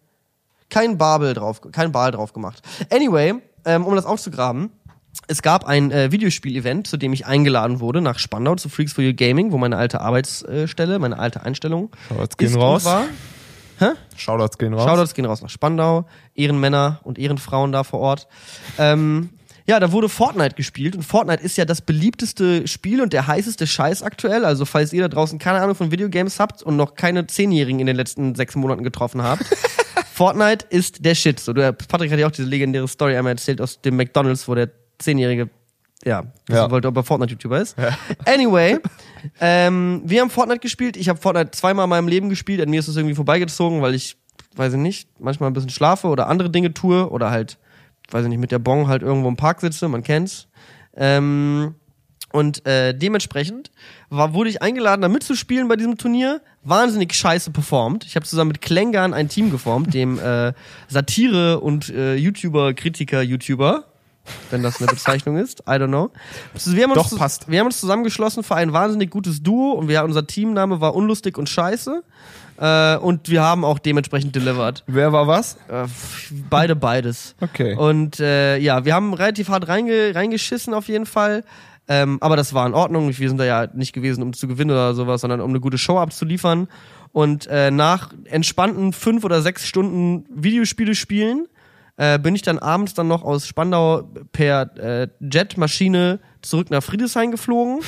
kein 0.72 0.98
Babel 0.98 1.36
drauf, 1.36 1.62
kein 1.72 1.92
Baal 1.92 2.12
drauf 2.12 2.34
gemacht. 2.34 2.64
Anyway, 2.92 3.36
ähm, 3.64 3.86
um 3.86 3.96
das 3.96 4.06
aufzugraben, 4.06 4.72
es 5.28 5.44
gab 5.44 5.66
ein 5.66 5.92
äh, 5.92 6.12
Videospiel-Event, 6.12 6.88
zu 6.88 6.98
dem 6.98 7.14
ich 7.14 7.28
eingeladen 7.28 7.82
wurde 7.82 8.02
nach 8.02 8.18
Spandau 8.18 8.56
zu 8.56 8.68
Freaks 8.68 8.94
for 8.94 9.04
You 9.04 9.14
Gaming, 9.14 9.52
wo 9.52 9.60
meine 9.60 9.78
alte 9.78 10.02
Arbeitsstelle, 10.02 10.98
meine 10.98 11.20
alte 11.20 11.44
Einstellung 11.44 11.92
Shoutouts 12.10 12.38
gehen 12.38 12.56
raus. 12.56 12.86
war. 12.86 13.06
Shoutouts 14.16 14.58
gehen 14.58 14.74
raus. 14.74 14.90
Shoutouts 14.90 15.14
gehen 15.14 15.26
raus 15.26 15.44
nach 15.44 15.50
Spandau, 15.50 16.06
Ehrenmänner 16.34 17.00
und 17.04 17.20
Ehrenfrauen 17.20 17.72
da 17.72 17.84
vor 17.84 18.00
Ort. 18.00 18.28
Ähm, 18.80 19.30
ja, 19.72 19.80
da 19.80 19.94
wurde 19.94 20.10
Fortnite 20.10 20.56
gespielt 20.56 20.98
und 20.98 21.04
Fortnite 21.04 21.42
ist 21.42 21.58
ja 21.58 21.64
das 21.64 21.80
beliebteste 21.80 22.68
Spiel 22.68 23.02
und 23.02 23.14
der 23.14 23.28
heißeste 23.28 23.66
Scheiß 23.66 24.04
aktuell. 24.04 24.44
Also 24.44 24.66
falls 24.66 24.92
ihr 24.92 25.02
da 25.04 25.08
draußen 25.08 25.40
keine 25.40 25.62
Ahnung 25.62 25.76
von 25.76 25.92
Videogames 25.92 26.42
habt 26.42 26.62
und 26.62 26.76
noch 26.76 26.96
keine 26.96 27.26
Zehnjährigen 27.26 27.80
in 27.80 27.86
den 27.88 27.96
letzten 27.96 28.36
sechs 28.36 28.56
Monaten 28.56 28.84
getroffen 28.84 29.22
habt, 29.24 29.46
Fortnite 30.14 30.66
ist 30.70 31.06
der 31.06 31.16
Shit. 31.16 31.40
So, 31.40 31.54
der 31.54 31.72
Patrick 31.72 32.12
hat 32.12 32.20
ja 32.20 32.28
auch 32.28 32.32
diese 32.32 32.50
legendäre 32.50 32.86
Story 32.90 33.16
einmal 33.16 33.32
erzählt 33.32 33.62
aus 33.62 33.80
dem 33.82 33.96
McDonalds, 33.96 34.46
wo 34.50 34.56
der 34.56 34.72
Zehnjährige 35.00 35.50
ja, 36.04 36.24
wissen 36.48 36.58
Ja. 36.64 36.70
wollte, 36.70 36.90
ob 36.90 36.98
er 36.98 37.04
Fortnite-YouTuber 37.04 37.62
ist. 37.62 37.78
Anyway, 38.26 38.78
ähm, 39.40 40.02
wir 40.04 40.20
haben 40.20 40.30
Fortnite 40.30 40.60
gespielt. 40.60 40.98
Ich 40.98 41.08
habe 41.08 41.18
Fortnite 41.22 41.52
zweimal 41.52 41.86
in 41.86 41.92
meinem 41.92 42.10
Leben 42.10 42.28
gespielt. 42.28 42.60
An 42.60 42.70
mir 42.70 42.82
ist 42.82 42.90
es 42.90 42.98
irgendwie 42.98 43.16
vorbeigezogen, 43.16 43.82
weil 43.82 43.96
ich, 43.96 44.18
weiß 44.58 44.74
ich 44.74 44.80
nicht, 44.80 45.08
manchmal 45.18 45.50
ein 45.50 45.54
bisschen 45.54 45.70
schlafe 45.70 46.08
oder 46.08 46.28
andere 46.28 46.50
Dinge 46.50 46.74
tue 46.74 47.10
oder 47.10 47.32
halt, 47.32 47.58
weiß 48.12 48.24
ich 48.24 48.30
nicht, 48.30 48.40
mit 48.40 48.52
der 48.52 48.60
Bon 48.60 48.88
halt 48.88 49.02
irgendwo 49.02 49.30
im 49.30 49.38
Park 49.38 49.62
sitze, 49.62 49.88
man 49.88 50.04
kennt's. 50.04 50.48
Ähm, 50.96 51.76
Und 52.34 52.66
äh, 52.66 52.94
dementsprechend 52.94 53.72
war, 54.10 54.34
wurde 54.34 54.50
ich 54.50 54.62
eingeladen, 54.62 55.02
da 55.02 55.10
mitzuspielen 55.10 55.68
bei 55.68 55.76
diesem 55.76 55.98
Turnier. 55.98 56.42
Wahnsinnig 56.64 57.14
scheiße 57.14 57.52
performt. 57.52 58.06
Ich 58.06 58.16
habe 58.16 58.26
zusammen 58.26 58.50
mit 58.50 58.62
Klängern 58.62 59.14
ein 59.14 59.28
Team 59.28 59.52
geformt, 59.52 59.94
dem 59.94 60.18
äh, 60.20 60.54
Satire- 60.88 61.60
und 61.60 61.90
äh, 61.90 62.16
YouTuber, 62.16 62.74
Kritiker, 62.74 63.22
YouTuber, 63.22 63.86
wenn 64.52 64.62
das 64.64 64.80
eine 64.80 64.88
Bezeichnung 64.92 65.38
ist. 65.38 65.62
I 65.62 65.72
don't 65.72 65.88
know. 65.88 66.12
Wir 66.54 66.84
haben 66.84 66.92
uns, 66.92 67.10
Doch, 67.10 67.18
passt. 67.18 67.50
Wir 67.50 67.60
haben 67.60 67.68
uns 67.68 67.80
zusammengeschlossen 67.80 68.44
für 68.44 68.56
ein 68.56 68.72
wahnsinnig 68.72 69.10
gutes 69.10 69.42
Duo 69.42 69.72
und 69.74 69.88
wir, 69.88 70.04
unser 70.04 70.26
Teamname 70.28 70.80
war 70.80 70.96
Unlustig 70.96 71.38
und 71.38 71.50
Scheiße. 71.50 72.04
Äh, 72.62 72.98
und 72.98 73.28
wir 73.28 73.42
haben 73.42 73.66
auch 73.66 73.80
dementsprechend 73.80 74.36
delivered. 74.36 74.84
Wer 74.86 75.12
war 75.12 75.26
was? 75.26 75.56
Äh, 75.68 75.88
beide 76.48 76.76
beides. 76.76 77.36
Okay. 77.42 77.76
Und 77.76 78.20
äh, 78.20 78.58
ja, 78.58 78.86
wir 78.86 78.94
haben 78.94 79.16
relativ 79.16 79.50
hart 79.50 79.68
reinge 79.68 80.14
reingeschissen 80.14 80.76
auf 80.76 80.88
jeden 80.88 81.08
Fall. 81.08 81.44
Ähm, 81.88 82.20
aber 82.22 82.36
das 82.36 82.54
war 82.54 82.68
in 82.68 82.76
Ordnung. 82.76 83.18
Wir 83.18 83.30
sind 83.30 83.40
da 83.40 83.46
ja 83.46 83.68
nicht 83.74 83.94
gewesen, 83.94 84.22
um 84.22 84.34
zu 84.34 84.48
gewinnen 84.48 84.70
oder 84.70 84.94
sowas, 84.94 85.22
sondern 85.22 85.42
um 85.42 85.50
eine 85.50 85.60
gute 85.60 85.80
Show 85.80 85.98
abzuliefern. 85.98 86.68
Und 87.12 87.48
äh, 87.48 87.72
nach 87.72 88.14
entspannten 88.26 88.94
fünf 88.94 89.24
oder 89.24 89.42
sechs 89.42 89.66
Stunden 89.66 90.26
Videospiele 90.30 90.94
spielen, 90.94 91.48
äh, 91.98 92.20
bin 92.20 92.36
ich 92.36 92.44
dann 92.44 92.60
abends 92.60 92.94
dann 92.94 93.08
noch 93.08 93.24
aus 93.24 93.48
Spandau 93.48 94.04
per 94.32 94.78
äh, 94.78 95.08
Jetmaschine 95.20 96.20
zurück 96.44 96.70
nach 96.70 96.84
Friedrichshain 96.84 97.32
geflogen. 97.32 97.80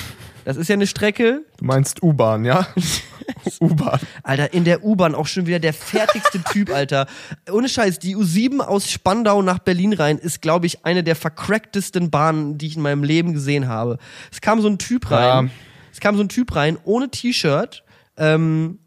Das 0.45 0.57
ist 0.57 0.67
ja 0.67 0.73
eine 0.73 0.87
Strecke. 0.87 1.45
Du 1.57 1.65
meinst 1.65 2.03
U-Bahn, 2.03 2.43
ja? 2.45 2.67
U-Bahn. 3.61 3.99
Alter, 4.23 4.53
in 4.53 4.63
der 4.65 4.83
U-Bahn 4.83 5.15
auch 5.15 5.27
schon 5.27 5.45
wieder 5.47 5.59
der 5.59 5.73
fertigste 5.73 6.41
Typ, 6.43 6.69
Alter. 6.73 7.07
Ohne 7.51 7.69
Scheiß, 7.69 7.99
die 7.99 8.15
U7 8.17 8.59
aus 8.59 8.89
Spandau 8.89 9.41
nach 9.41 9.59
Berlin 9.59 9.93
rein 9.93 10.17
ist, 10.17 10.41
glaube 10.41 10.65
ich, 10.65 10.85
eine 10.85 11.03
der 11.03 11.15
vercracktesten 11.15 12.11
Bahnen, 12.11 12.57
die 12.57 12.67
ich 12.67 12.75
in 12.75 12.81
meinem 12.81 13.03
Leben 13.03 13.33
gesehen 13.33 13.67
habe. 13.67 13.97
Es 14.31 14.41
kam 14.41 14.61
so 14.61 14.67
ein 14.67 14.77
Typ 14.77 15.09
rein, 15.11 15.45
Ja. 15.47 15.51
es 15.91 15.99
kam 15.99 16.15
so 16.17 16.23
ein 16.23 16.29
Typ 16.29 16.55
rein, 16.55 16.77
ohne 16.83 17.09
T-Shirt, 17.09 17.83
ähm, 18.17 18.79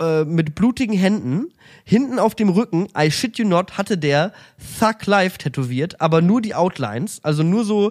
äh, 0.00 0.24
mit 0.24 0.54
blutigen 0.54 0.96
Händen. 0.96 1.46
Hinten 1.84 2.18
auf 2.18 2.34
dem 2.34 2.48
Rücken, 2.50 2.88
I 2.96 3.10
shit 3.10 3.38
you 3.38 3.46
not, 3.46 3.76
hatte 3.78 3.96
der 3.98 4.32
Thug 4.78 5.06
Life 5.06 5.38
tätowiert, 5.38 6.00
aber 6.00 6.20
nur 6.20 6.40
die 6.40 6.54
Outlines, 6.54 7.20
also 7.24 7.42
nur 7.42 7.64
so 7.64 7.90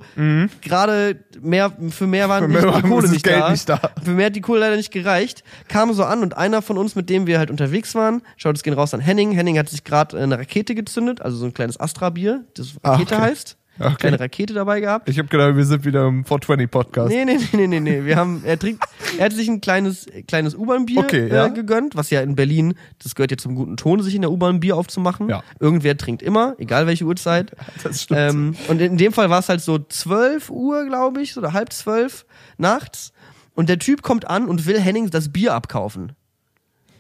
gerade 0.62 1.24
mehr 1.42 1.72
für 1.90 2.08
mehr 2.08 2.30
waren 2.30 2.50
Mhm. 2.50 2.56
Für 2.56 2.62
mehr 2.62 2.62
die 2.62 2.84
war 2.84 2.90
Kohle 2.90 3.10
nicht, 3.10 3.26
da. 3.28 3.52
nicht 3.52 3.68
da. 3.68 3.80
Für 4.04 4.12
mehr 4.12 4.28
hat 4.28 4.36
die 4.36 4.42
Kohle 4.42 4.60
leider 4.62 4.78
nicht 4.78 4.92
gereicht. 4.92 5.44
Kam 5.68 5.92
so 5.94 6.04
an 6.04 6.22
und 6.22 6.38
einer 6.38 6.62
von 6.62 6.78
uns, 6.78 6.96
mit 6.96 7.10
dem 7.10 7.28
wir 7.28 7.40
halt 7.40 7.50
unterwegs 7.52 7.96
waren, 7.96 8.22
schaut 8.38 8.56
es 8.56 8.64
gehen 8.64 8.74
raus 8.74 8.94
an 8.94 9.00
Henning. 9.02 9.32
Henning 9.32 9.58
hat 9.58 9.70
sich 9.70 9.84
gerade 9.84 10.18
eine 10.20 10.38
Rakete 10.38 10.76
gezündet, 10.76 11.22
also 11.22 11.38
so 11.38 11.46
ein 11.46 11.54
kleines 11.54 11.80
Astra-Bier, 11.80 12.46
das 12.56 12.74
Ah, 12.84 12.92
Rakete 12.92 13.16
okay. 13.16 13.24
heißt. 13.24 13.58
Okay. 13.80 13.96
Kleine 13.98 14.20
Rakete 14.20 14.54
dabei 14.54 14.82
gehabt. 14.82 15.08
Ich 15.10 15.18
habe 15.18 15.30
gedacht, 15.30 15.56
wir 15.56 15.66
sind 15.66 15.86
wieder 15.86 16.08
im 16.08 16.24
420-Podcast. 16.26 17.10
Nee, 17.10 17.26
nee, 17.26 17.38
nee, 17.54 17.68
nee, 17.68 17.80
nee. 17.80 18.04
Wir 18.04 18.18
haben, 18.18 18.42
er 18.46 18.60
trinkt, 18.60 18.84
er 19.18 19.26
hat 19.26 19.34
sich 19.34 19.48
ein 19.48 19.62
kleines, 19.62 20.06
kleines 20.28 20.56
U-Bahn-Bier 20.56 21.00
Okay, 21.00 21.28
ja. 21.30 21.46
äh, 21.48 21.52
gegönnt, 21.52 21.96
was 21.96 22.10
ja 22.10 22.22
in 22.22 22.36
Berlin, 22.36 22.74
das 23.02 23.16
gehört 23.16 23.32
ja 23.32 23.38
zum 23.38 23.56
guten 23.56 23.78
Ton, 23.78 24.02
sich 24.02 24.16
in 24.16 24.22
der 24.22 24.32
U-Bahn 24.32 24.56
ein 24.56 24.60
Bier 24.60 24.76
aufzumachen. 24.76 25.30
Ja. 25.30 25.44
Irgendwer 25.60 25.98
trinkt 25.98 26.22
immer, 26.22 26.56
egal 26.58 26.88
welche 26.88 27.06
Uhrzeit. 27.06 27.52
Das 27.84 28.04
stimmt. 28.04 28.20
Ähm, 28.20 28.56
und 28.68 28.82
in 28.82 28.98
dem 28.98 29.14
Fall 29.14 29.30
war 29.30 29.40
es 29.40 29.48
halt 29.48 29.62
so 29.62 29.80
12 29.80 30.50
Uhr, 30.50 30.86
glaube 30.86 31.22
ich, 31.22 31.38
oder 31.38 31.54
halb 31.54 31.72
zwölf 31.72 32.26
nachts. 32.58 33.14
Und 33.56 33.70
der 33.70 33.80
Typ 33.80 34.02
kommt 34.02 34.30
an 34.30 34.48
und 34.48 34.66
will 34.66 34.80
Henning 34.80 35.10
das 35.10 35.30
Bier 35.32 35.54
abkaufen. 35.54 36.14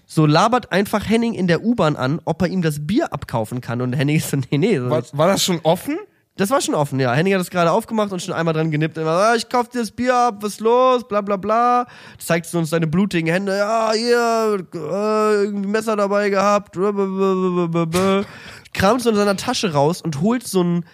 So 0.05 0.25
labert 0.25 0.71
einfach 0.71 1.07
Henning 1.07 1.33
in 1.35 1.47
der 1.47 1.63
U-Bahn 1.63 1.95
an, 1.95 2.19
ob 2.25 2.41
er 2.41 2.47
ihm 2.47 2.61
das 2.61 2.87
Bier 2.87 3.13
abkaufen 3.13 3.61
kann. 3.61 3.79
Und 3.81 3.93
Henning 3.93 4.17
ist 4.17 4.29
so, 4.31 4.37
nee, 4.37 4.57
nee. 4.57 4.77
So 4.79 4.89
war, 4.89 5.03
war 5.13 5.27
das 5.27 5.43
schon 5.43 5.59
offen? 5.63 5.97
Das 6.39 6.49
war 6.51 6.61
schon 6.61 6.73
offen, 6.73 7.01
ja. 7.01 7.11
Henning 7.13 7.33
hat 7.33 7.41
das 7.41 7.49
gerade 7.49 7.69
aufgemacht 7.69 8.13
und 8.13 8.21
schon 8.21 8.33
einmal 8.33 8.53
dran 8.53 8.71
genippt. 8.71 8.97
Immer, 8.97 9.11
ah, 9.11 9.35
ich 9.35 9.49
kauf 9.49 9.67
dir 9.67 9.79
das 9.79 9.91
Bier 9.91 10.15
ab, 10.15 10.37
was 10.39 10.53
ist 10.53 10.61
los, 10.61 11.05
bla 11.05 11.19
bla 11.19 11.35
bla. 11.35 11.85
Zeigt 12.17 12.53
uns 12.55 12.69
seine 12.69 12.87
blutigen 12.87 13.29
Hände, 13.29 13.57
ja, 13.57 13.91
hier, 13.93 14.65
äh, 14.73 15.43
irgendwie 15.43 15.67
Messer 15.67 15.97
dabei 15.97 16.29
gehabt. 16.29 16.75
Kramt 18.73 19.01
so 19.01 19.09
in 19.09 19.17
seiner 19.17 19.35
Tasche 19.35 19.73
raus 19.73 20.01
und 20.01 20.21
holt 20.21 20.47
so 20.47 20.63
ein, 20.63 20.85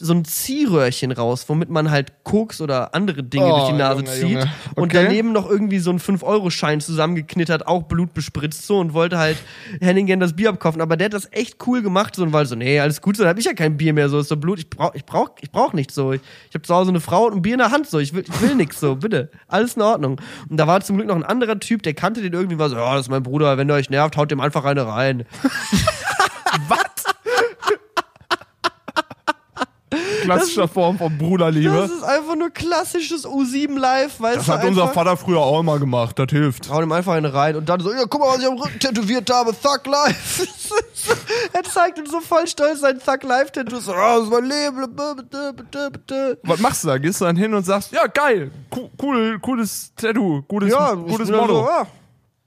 so 0.00 0.12
ein 0.12 0.24
Ziehröhrchen 0.24 1.10
raus, 1.12 1.44
womit 1.48 1.70
man 1.70 1.90
halt 1.90 2.12
Koks 2.24 2.60
oder 2.60 2.94
andere 2.94 3.22
Dinge 3.22 3.46
Oh, 3.46 3.56
durch 3.58 3.66
die 3.68 3.72
Nase 3.72 4.00
Junge, 4.02 4.12
zieht. 4.12 4.22
Junge. 4.30 4.52
Und 4.76 4.84
Okay. 4.94 5.04
daneben 5.04 5.32
noch 5.32 5.48
irgendwie 5.50 5.78
so 5.80 5.90
ein 5.90 5.98
5-Euro-Schein 5.98 6.80
zusammengeknittert, 6.80 7.66
auch 7.66 7.82
Blut 7.84 8.14
bespritzt 8.14 8.66
so 8.66 8.78
und 8.78 8.94
wollte 8.94 9.18
halt 9.18 9.36
Henning 9.80 10.06
gerne 10.06 10.24
das 10.24 10.34
Bier 10.36 10.50
abkaufen. 10.50 10.80
Aber 10.80 10.96
der 10.96 11.06
hat 11.06 11.14
das 11.14 11.28
echt 11.32 11.56
cool 11.66 11.82
gemacht 11.82 12.14
so 12.16 12.22
und 12.22 12.32
war 12.32 12.46
so, 12.46 12.54
nee, 12.54 12.78
alles 12.80 13.00
gut, 13.02 13.16
so, 13.16 13.22
dann 13.24 13.30
hab 13.30 13.38
ich 13.38 13.44
ja 13.44 13.54
kein 13.54 13.76
Bier 13.76 13.92
mehr, 13.92 14.08
so 14.08 14.18
ist 14.20 14.28
so 14.28 14.36
Blut, 14.36 14.58
ich 14.58 14.70
brauch, 14.70 14.94
ich 14.94 15.04
brauch, 15.04 15.30
ich 15.40 15.50
brauch 15.50 15.72
nichts 15.72 15.94
so. 15.94 16.12
Ich, 16.12 16.20
ich 16.48 16.54
habe 16.54 16.62
zu 16.62 16.74
Hause 16.74 16.90
eine 16.90 17.00
Frau 17.00 17.26
und 17.26 17.34
ein 17.34 17.42
Bier 17.42 17.54
in 17.54 17.58
der 17.58 17.70
Hand, 17.70 17.88
so, 17.88 17.98
ich 17.98 18.14
will, 18.14 18.24
ich 18.28 18.40
will 18.40 18.54
nix, 18.54 18.78
so, 18.80 18.96
bitte. 18.96 19.30
Alles 19.48 19.74
in 19.74 19.82
Ordnung. 19.82 20.20
Und 20.48 20.56
da 20.58 20.66
war 20.66 20.80
zum 20.80 20.96
Glück 20.96 21.08
noch 21.08 21.16
ein 21.16 21.24
anderer 21.24 21.58
Typ, 21.58 21.82
der 21.82 21.94
kannte 21.94 22.22
den 22.22 22.32
irgendwie, 22.32 22.58
war 22.58 22.68
so, 22.68 22.76
ja, 22.76 22.92
das 22.94 23.06
ist 23.06 23.10
mein 23.10 23.22
Bruder, 23.22 23.56
wenn 23.58 23.68
der 23.68 23.76
euch 23.76 23.90
nervt, 23.90 24.16
haut 24.16 24.30
dem 24.30 24.40
einfach 24.40 24.64
eine 24.64 24.86
rein. 24.86 25.24
Was? 26.68 26.97
Klassischer 30.22 30.68
Form 30.68 30.98
von 30.98 31.16
Bruderliebe. 31.16 31.74
Das 31.74 31.90
ist 31.90 32.02
einfach 32.02 32.36
nur 32.36 32.50
klassisches 32.50 33.26
U7 33.26 33.78
Live, 33.78 34.20
weißt 34.20 34.38
Das 34.38 34.46
du, 34.46 34.52
hat 34.52 34.64
unser 34.64 34.88
Vater 34.88 35.16
früher 35.16 35.40
auch 35.40 35.60
immer 35.60 35.78
gemacht. 35.78 36.18
Das 36.18 36.26
hilft. 36.30 36.68
Hau 36.70 36.82
ihm 36.82 36.92
einfach 36.92 37.14
eine 37.14 37.32
rein 37.32 37.56
und 37.56 37.68
dann 37.68 37.80
so, 37.80 37.92
ja, 37.92 38.04
guck 38.08 38.20
mal, 38.20 38.28
was 38.28 38.40
ich 38.40 38.46
am 38.46 38.58
Rücken 38.58 38.78
tätowiert 38.78 39.30
habe, 39.30 39.52
Thug 39.52 39.86
Life. 39.86 40.46
er 41.52 41.62
zeigt 41.62 41.98
uns 41.98 42.10
so 42.10 42.20
voll 42.20 42.46
stolz 42.46 42.80
sein 42.80 42.98
Thug 42.98 43.22
Life 43.22 43.52
Tattoo. 43.52 43.80
So, 43.80 43.92
oh, 43.92 43.94
das 43.94 44.24
ist 44.24 44.30
mein 44.30 44.44
Leben. 44.44 46.38
Was 46.42 46.60
machst 46.60 46.84
du 46.84 46.88
da? 46.88 46.98
Gehst 46.98 47.20
du 47.20 47.24
dann 47.24 47.36
hin 47.36 47.54
und 47.54 47.64
sagst, 47.64 47.92
ja, 47.92 48.06
geil, 48.06 48.50
cool, 48.74 48.90
cool 49.02 49.38
cooles 49.40 49.92
Tattoo, 49.96 50.42
gutes, 50.48 50.72
Ja, 50.72 50.92
gutes 50.94 51.30
Motto. 51.30 51.60
So, 51.60 51.68
ah, 51.68 51.86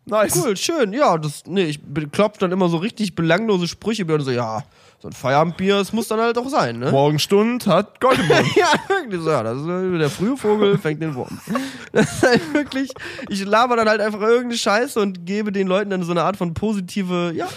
nice. 0.05 0.35
cool, 0.35 0.55
schön. 0.57 0.93
Ja, 0.93 1.17
das, 1.17 1.43
nee, 1.47 1.63
ich 1.63 1.79
klopf 2.11 2.37
dann 2.37 2.51
immer 2.51 2.69
so 2.69 2.77
richtig 2.77 3.15
belanglose 3.15 3.67
Sprüche, 3.67 4.05
bin 4.05 4.17
dann 4.17 4.25
so, 4.25 4.31
ja, 4.31 4.63
so 5.01 5.07
ein 5.07 5.13
Feierabendbier, 5.13 5.77
das 5.77 5.93
muss 5.93 6.07
dann 6.07 6.19
halt 6.19 6.37
auch 6.37 6.47
sein, 6.49 6.77
ne? 6.79 6.91
Morgenstund 6.91 7.65
hat 7.65 7.99
Gold 7.99 8.19
im 8.19 8.27
Mund. 8.27 8.47
Ja, 8.55 8.67
wirklich 8.87 9.21
so, 9.21 9.29
ja, 9.31 9.41
das 9.43 9.57
ist 9.59 9.67
äh, 9.67 9.97
der 9.97 10.09
frühe 10.09 10.37
Vogel 10.37 10.77
fängt 10.77 11.01
den 11.01 11.15
Wurm. 11.15 11.39
Das 11.91 12.11
ist 12.13 12.23
halt 12.23 12.53
wirklich, 12.53 12.91
ich 13.29 13.43
laber 13.45 13.75
dann 13.75 13.89
halt 13.89 13.99
einfach 13.99 14.21
irgendeine 14.21 14.57
Scheiße 14.57 14.99
und 14.99 15.25
gebe 15.25 15.51
den 15.51 15.67
Leuten 15.67 15.89
dann 15.89 16.03
so 16.03 16.11
eine 16.11 16.23
Art 16.23 16.37
von 16.37 16.53
positive, 16.53 17.33
ja, 17.35 17.47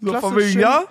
So 0.00 0.12
von 0.20 0.36
wegen, 0.36 0.52
schön. 0.52 0.60
ja, 0.60 0.84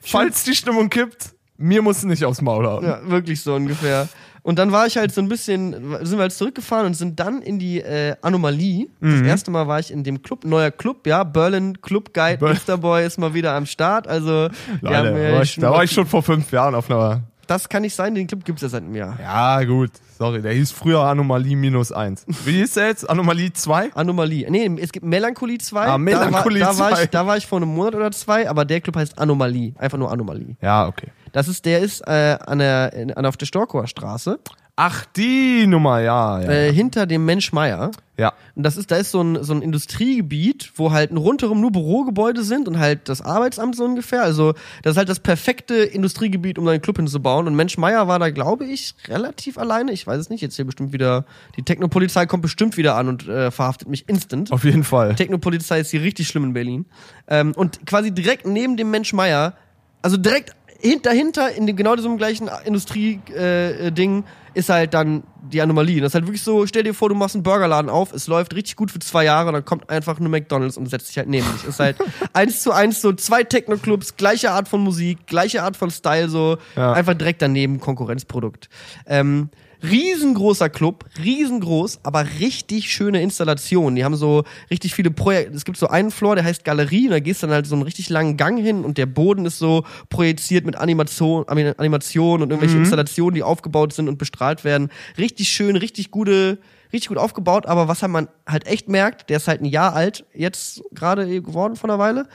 falls 0.00 0.44
die 0.44 0.54
Stimmung 0.54 0.88
kippt, 0.90 1.34
mir 1.56 1.82
muss 1.82 2.04
nicht 2.04 2.24
aufs 2.24 2.40
Maul 2.40 2.66
hauen. 2.66 2.84
Ja, 2.84 3.00
wirklich 3.10 3.42
so 3.42 3.54
ungefähr. 3.54 4.08
Und 4.48 4.58
dann 4.58 4.72
war 4.72 4.86
ich 4.86 4.96
halt 4.96 5.12
so 5.12 5.20
ein 5.20 5.28
bisschen, 5.28 5.72
sind 6.06 6.16
wir 6.16 6.22
halt 6.22 6.32
zurückgefahren 6.32 6.86
und 6.86 6.94
sind 6.94 7.20
dann 7.20 7.42
in 7.42 7.58
die 7.58 7.82
äh, 7.82 8.16
Anomalie. 8.22 8.88
Das 8.98 9.20
erste 9.20 9.50
Mal 9.50 9.68
war 9.68 9.78
ich 9.78 9.90
in 9.90 10.04
dem 10.04 10.22
Club, 10.22 10.46
neuer 10.46 10.70
Club, 10.70 11.06
ja, 11.06 11.22
Berlin 11.22 11.82
Club 11.82 12.14
Guide, 12.14 12.42
Mr. 12.42 12.78
Boy 12.78 13.04
ist 13.04 13.18
mal 13.18 13.34
wieder 13.34 13.52
am 13.52 13.66
Start. 13.66 14.08
Also, 14.08 14.48
Leute, 14.80 14.96
haben, 14.96 15.04
da, 15.04 15.18
äh, 15.18 15.32
war 15.34 15.42
ich, 15.42 15.52
schon 15.52 15.60
da 15.60 15.70
war 15.70 15.84
ich 15.84 15.90
schon 15.90 16.06
vor 16.06 16.22
fünf 16.22 16.50
Jahren 16.50 16.74
auf 16.74 16.90
einer. 16.90 17.24
Das 17.48 17.70
kann 17.70 17.80
nicht 17.80 17.94
sein, 17.94 18.14
den 18.14 18.26
Club 18.26 18.44
gibt's 18.44 18.60
ja 18.60 18.68
seit 18.68 18.82
einem 18.82 18.94
Jahr. 18.94 19.18
Ja, 19.18 19.64
gut, 19.64 19.90
sorry, 20.18 20.42
der 20.42 20.52
hieß 20.52 20.70
früher 20.70 21.00
Anomalie 21.00 21.56
minus 21.56 21.90
eins. 21.90 22.26
Wie 22.44 22.52
hieß 22.52 22.74
der 22.74 22.88
jetzt? 22.88 23.08
Anomalie 23.08 23.50
2? 23.50 23.94
Anomalie. 23.94 24.50
Nee, 24.50 24.70
es 24.78 24.92
gibt 24.92 25.06
Melancholie 25.06 25.56
2. 25.56 25.86
Ah, 25.86 25.96
Melancholie 25.96 26.60
da, 26.60 26.66
war, 26.66 26.74
da, 26.74 26.78
war 26.78 26.90
2. 26.90 27.02
ich, 27.02 27.08
da 27.10 27.26
war 27.26 27.36
ich 27.38 27.46
vor 27.46 27.56
einem 27.56 27.74
Monat 27.74 27.94
oder 27.94 28.10
zwei, 28.10 28.50
aber 28.50 28.66
der 28.66 28.82
Club 28.82 28.96
heißt 28.96 29.18
Anomalie. 29.18 29.72
Einfach 29.78 29.96
nur 29.96 30.12
Anomalie. 30.12 30.58
Ja, 30.60 30.86
okay. 30.86 31.08
Das 31.32 31.48
ist, 31.48 31.64
der 31.64 31.80
ist 31.80 32.02
äh, 32.06 32.36
an 32.38 32.58
der, 32.58 32.92
in, 32.92 33.14
an, 33.14 33.24
auf 33.24 33.38
der 33.38 33.46
Storkower 33.46 33.86
Straße, 33.86 34.38
Ach, 34.80 35.04
die 35.06 35.66
Nummer, 35.66 35.98
ja, 35.98 36.40
ja. 36.40 36.48
äh, 36.48 36.72
hinter 36.72 37.06
dem 37.06 37.24
Mensch 37.24 37.52
Meier. 37.52 37.90
ja. 38.16 38.32
Und 38.54 38.62
das 38.62 38.76
ist, 38.76 38.92
da 38.92 38.96
ist 38.96 39.10
so 39.10 39.20
ein, 39.20 39.42
so 39.42 39.52
ein 39.52 39.60
Industriegebiet, 39.60 40.70
wo 40.76 40.92
halt 40.92 41.10
rundherum 41.10 41.60
nur 41.60 41.72
Bürogebäude 41.72 42.44
sind 42.44 42.68
und 42.68 42.78
halt 42.78 43.08
das 43.08 43.20
Arbeitsamt 43.20 43.74
so 43.74 43.84
ungefähr. 43.84 44.22
Also, 44.22 44.52
das 44.84 44.92
ist 44.92 44.96
halt 44.96 45.08
das 45.08 45.18
perfekte 45.18 45.74
Industriegebiet, 45.74 46.60
um 46.60 46.64
da 46.64 46.70
einen 46.70 46.80
Club 46.80 46.98
hinzubauen. 46.98 47.48
Und 47.48 47.56
Mensch 47.56 47.76
Meier 47.76 48.06
war 48.06 48.20
da, 48.20 48.30
glaube 48.30 48.66
ich, 48.66 48.94
relativ 49.08 49.58
alleine. 49.58 49.90
Ich 49.90 50.06
weiß 50.06 50.20
es 50.20 50.30
nicht. 50.30 50.42
Jetzt 50.42 50.54
hier 50.54 50.64
bestimmt 50.64 50.92
wieder, 50.92 51.24
die 51.56 51.64
Technopolizei 51.64 52.26
kommt 52.26 52.42
bestimmt 52.42 52.76
wieder 52.76 52.94
an 52.94 53.08
und 53.08 53.26
äh, 53.26 53.50
verhaftet 53.50 53.88
mich 53.88 54.08
instant. 54.08 54.52
Auf 54.52 54.62
jeden 54.62 54.84
Fall. 54.84 55.16
Technopolizei 55.16 55.80
ist 55.80 55.90
hier 55.90 56.02
richtig 56.02 56.28
schlimm 56.28 56.44
in 56.44 56.52
Berlin. 56.52 56.86
Ähm, 57.26 57.50
und 57.56 57.84
quasi 57.84 58.12
direkt 58.12 58.46
neben 58.46 58.76
dem 58.76 58.92
Mensch 58.92 59.12
Meier, 59.12 59.54
also 60.02 60.16
direkt 60.16 60.54
dahinter 61.02 61.50
in 61.52 61.66
dem 61.66 61.76
genau 61.76 61.96
diesem 61.96 62.16
gleichen 62.18 62.48
Industrie-Ding, 62.64 63.34
äh, 63.36 63.90
Ding, 63.92 64.24
ist 64.54 64.68
halt 64.68 64.94
dann 64.94 65.22
die 65.42 65.60
Anomalie. 65.60 66.00
Das 66.00 66.10
ist 66.10 66.14
halt 66.14 66.26
wirklich 66.26 66.42
so, 66.42 66.66
stell 66.66 66.82
dir 66.82 66.94
vor, 66.94 67.08
du 67.08 67.14
machst 67.14 67.34
einen 67.36 67.42
Burgerladen 67.42 67.90
auf, 67.90 68.12
es 68.12 68.26
läuft 68.26 68.54
richtig 68.54 68.76
gut 68.76 68.90
für 68.90 68.98
zwei 68.98 69.24
Jahre, 69.24 69.52
dann 69.52 69.64
kommt 69.64 69.88
einfach 69.90 70.18
nur 70.18 70.28
McDonalds 70.30 70.76
und 70.76 70.86
setzt 70.86 71.08
sich 71.08 71.18
halt 71.18 71.28
neben 71.28 71.46
dich. 71.52 71.64
Ist 71.64 71.80
halt 71.80 71.96
eins 72.32 72.62
zu 72.62 72.72
eins 72.72 73.00
so 73.00 73.12
zwei 73.12 73.44
Techno-Clubs, 73.44 74.16
gleiche 74.16 74.50
Art 74.50 74.68
von 74.68 74.80
Musik, 74.80 75.26
gleiche 75.26 75.62
Art 75.62 75.76
von 75.76 75.90
Style, 75.90 76.28
so 76.28 76.58
Ja. 76.76 76.92
einfach 76.92 77.14
direkt 77.14 77.42
daneben 77.42 77.78
Konkurrenzprodukt. 77.80 78.68
Ähm, 79.06 79.50
riesengroßer 79.82 80.68
Club, 80.68 81.04
riesengroß, 81.22 82.00
aber 82.02 82.26
richtig 82.40 82.92
schöne 82.92 83.22
Installation. 83.22 83.96
Die 83.96 84.04
haben 84.04 84.16
so 84.16 84.44
richtig 84.70 84.94
viele 84.94 85.10
Projekte. 85.10 85.56
Es 85.56 85.64
gibt 85.64 85.78
so 85.78 85.88
einen 85.88 86.10
Floor, 86.10 86.36
der 86.36 86.44
heißt 86.44 86.64
Galerie, 86.64 87.06
und 87.06 87.12
da 87.12 87.20
gehst 87.20 87.42
du 87.42 87.46
dann 87.46 87.54
halt 87.54 87.66
so 87.66 87.74
einen 87.74 87.82
richtig 87.82 88.08
langen 88.08 88.36
Gang 88.36 88.58
hin 88.58 88.84
und 88.84 88.98
der 88.98 89.06
Boden 89.06 89.46
ist 89.46 89.58
so 89.58 89.84
projiziert 90.08 90.66
mit 90.66 90.76
Animation, 90.76 91.46
Animation 91.48 92.42
und 92.42 92.50
irgendwelche 92.50 92.76
Installationen, 92.78 93.34
die 93.34 93.42
aufgebaut 93.42 93.92
sind 93.92 94.08
und 94.08 94.18
bestrahlt 94.18 94.64
werden. 94.64 94.90
Richtig 95.16 95.48
schön, 95.48 95.76
richtig 95.76 96.10
gute, 96.10 96.58
richtig 96.92 97.08
gut 97.08 97.18
aufgebaut, 97.18 97.66
aber 97.66 97.88
was 97.88 98.02
man 98.02 98.28
halt 98.46 98.66
echt 98.66 98.88
merkt, 98.88 99.30
der 99.30 99.36
ist 99.38 99.48
halt 99.48 99.60
ein 99.60 99.66
Jahr 99.66 99.94
alt, 99.94 100.24
jetzt 100.34 100.82
gerade 100.92 101.26
geworden 101.42 101.76
von 101.76 101.90
einer 101.90 101.98
Weile. 101.98 102.26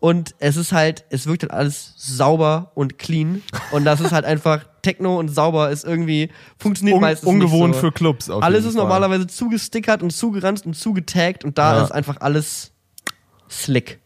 Und 0.00 0.34
es 0.38 0.56
ist 0.56 0.72
halt, 0.72 1.04
es 1.08 1.26
wirkt 1.26 1.42
halt 1.44 1.52
alles 1.52 1.94
sauber 1.96 2.72
und 2.74 2.98
clean. 2.98 3.42
Und 3.72 3.84
das 3.86 4.00
ist 4.00 4.12
halt 4.12 4.24
einfach 4.26 4.64
Techno 4.82 5.18
und 5.18 5.28
sauber 5.28 5.70
ist 5.70 5.84
irgendwie, 5.84 6.30
funktioniert 6.58 6.96
Un 6.96 7.00
meistens 7.00 7.26
ungewohnt 7.28 7.70
nicht 7.70 7.80
so. 7.80 7.86
für 7.86 7.92
Clubs. 7.92 8.28
Alles 8.28 8.66
ist 8.66 8.74
Fall. 8.74 8.82
normalerweise 8.82 9.26
zugestickert 9.26 10.02
und 10.02 10.10
zugeranzt 10.10 10.66
und 10.66 10.74
zugetaggt 10.74 11.42
und 11.44 11.56
da 11.56 11.76
Ja. 11.78 11.84
ist 11.84 11.90
einfach 11.92 12.18
alles 12.20 12.72
slick. 13.48 14.00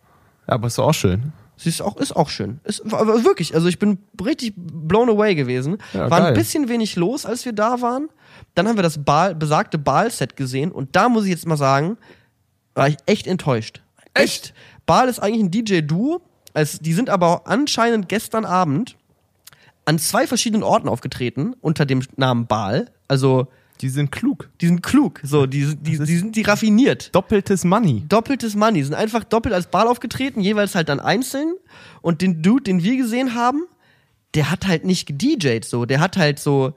Ja, 0.47 0.55
aber 0.55 0.69
ist 0.69 0.79
auch 0.79 0.95
schön. 0.95 1.33
Sie 1.57 1.69
ist 1.69 1.83
auch, 1.83 1.97
ist 1.97 2.15
auch 2.15 2.29
schön. 2.29 2.61
Ist, 2.63 2.85
wirklich, 2.85 3.55
also 3.57 3.67
ich 3.67 3.81
bin 3.81 3.99
richtig 4.25 4.55
blown 4.57 5.09
away 5.09 5.35
gewesen. 5.35 5.79
Ja, 5.93 6.09
war 6.09 6.21
geil. 6.21 6.29
ein 6.29 6.35
bisschen 6.35 6.69
wenig 6.69 6.95
los, 6.95 7.27
als 7.27 7.45
wir 7.45 7.53
da 7.53 7.81
waren. 7.81 8.09
Dann 8.55 8.69
haben 8.69 8.77
wir 8.77 8.85
das 8.85 9.03
Baal, 9.05 9.35
besagte 9.35 9.79
Baal-Set 9.79 10.37
gesehen 10.37 10.71
und 10.71 10.95
da 10.95 11.09
muss 11.09 11.25
ich 11.25 11.31
jetzt 11.31 11.47
mal 11.49 11.57
sagen, 11.57 11.99
war 12.75 12.87
ich 12.87 12.97
echt 13.07 13.27
enttäuscht. 13.27 13.83
Echt? 14.23 14.55
Baal 14.87 15.09
ist 15.09 15.19
eigentlich 15.21 15.43
ein 15.43 15.51
DJ-Duo. 15.51 16.21
Also, 16.55 16.79
die 16.81 16.93
sind 16.95 17.11
aber 17.11 17.47
anscheinend 17.47 18.09
gestern 18.09 18.45
Abend 18.45 18.97
an 19.85 19.99
zwei 19.99 20.27
verschiedenen 20.27 20.63
Orten 20.63 20.89
aufgetreten 20.89 21.55
unter 21.61 21.87
dem 21.87 22.03
Namen 22.17 22.47
Baal. 22.47 22.91
Also, 23.07 23.49
Die 23.81 23.89
sind 23.89 24.11
klug. 24.13 24.51
die 24.61 24.67
sind 24.67 24.83
klug, 24.83 25.21
so, 25.23 25.47
die, 25.47 25.77
die, 25.77 25.99
die 25.99 26.17
sind 26.17 26.35
die 26.37 26.43
raffiniert 26.43 27.15
Doppeltes 27.15 27.65
Money. 27.65 28.05
doppeltes 28.09 28.55
Money. 28.57 28.83
Sind 28.83 28.95
einfach 28.95 29.25
doppelt 29.25 29.55
als 29.55 29.69
Ball 29.69 29.87
aufgetreten, 29.87 30.41
jeweils 30.41 30.75
halt 30.75 30.89
dann 30.89 31.01
einzeln. 31.01 31.55
Und 32.03 32.21
den 32.23 32.43
Dude, 32.43 32.65
den 32.65 32.83
wir 32.83 32.97
gesehen 32.97 33.35
haben, 33.35 33.63
der 34.35 34.51
hat 34.51 34.67
halt 34.67 34.85
nicht 34.85 35.07
gedjed 35.07 35.65
so. 35.65 35.87
Der 35.87 36.01
hat 36.01 36.17
halt 36.17 36.39
so 36.39 36.75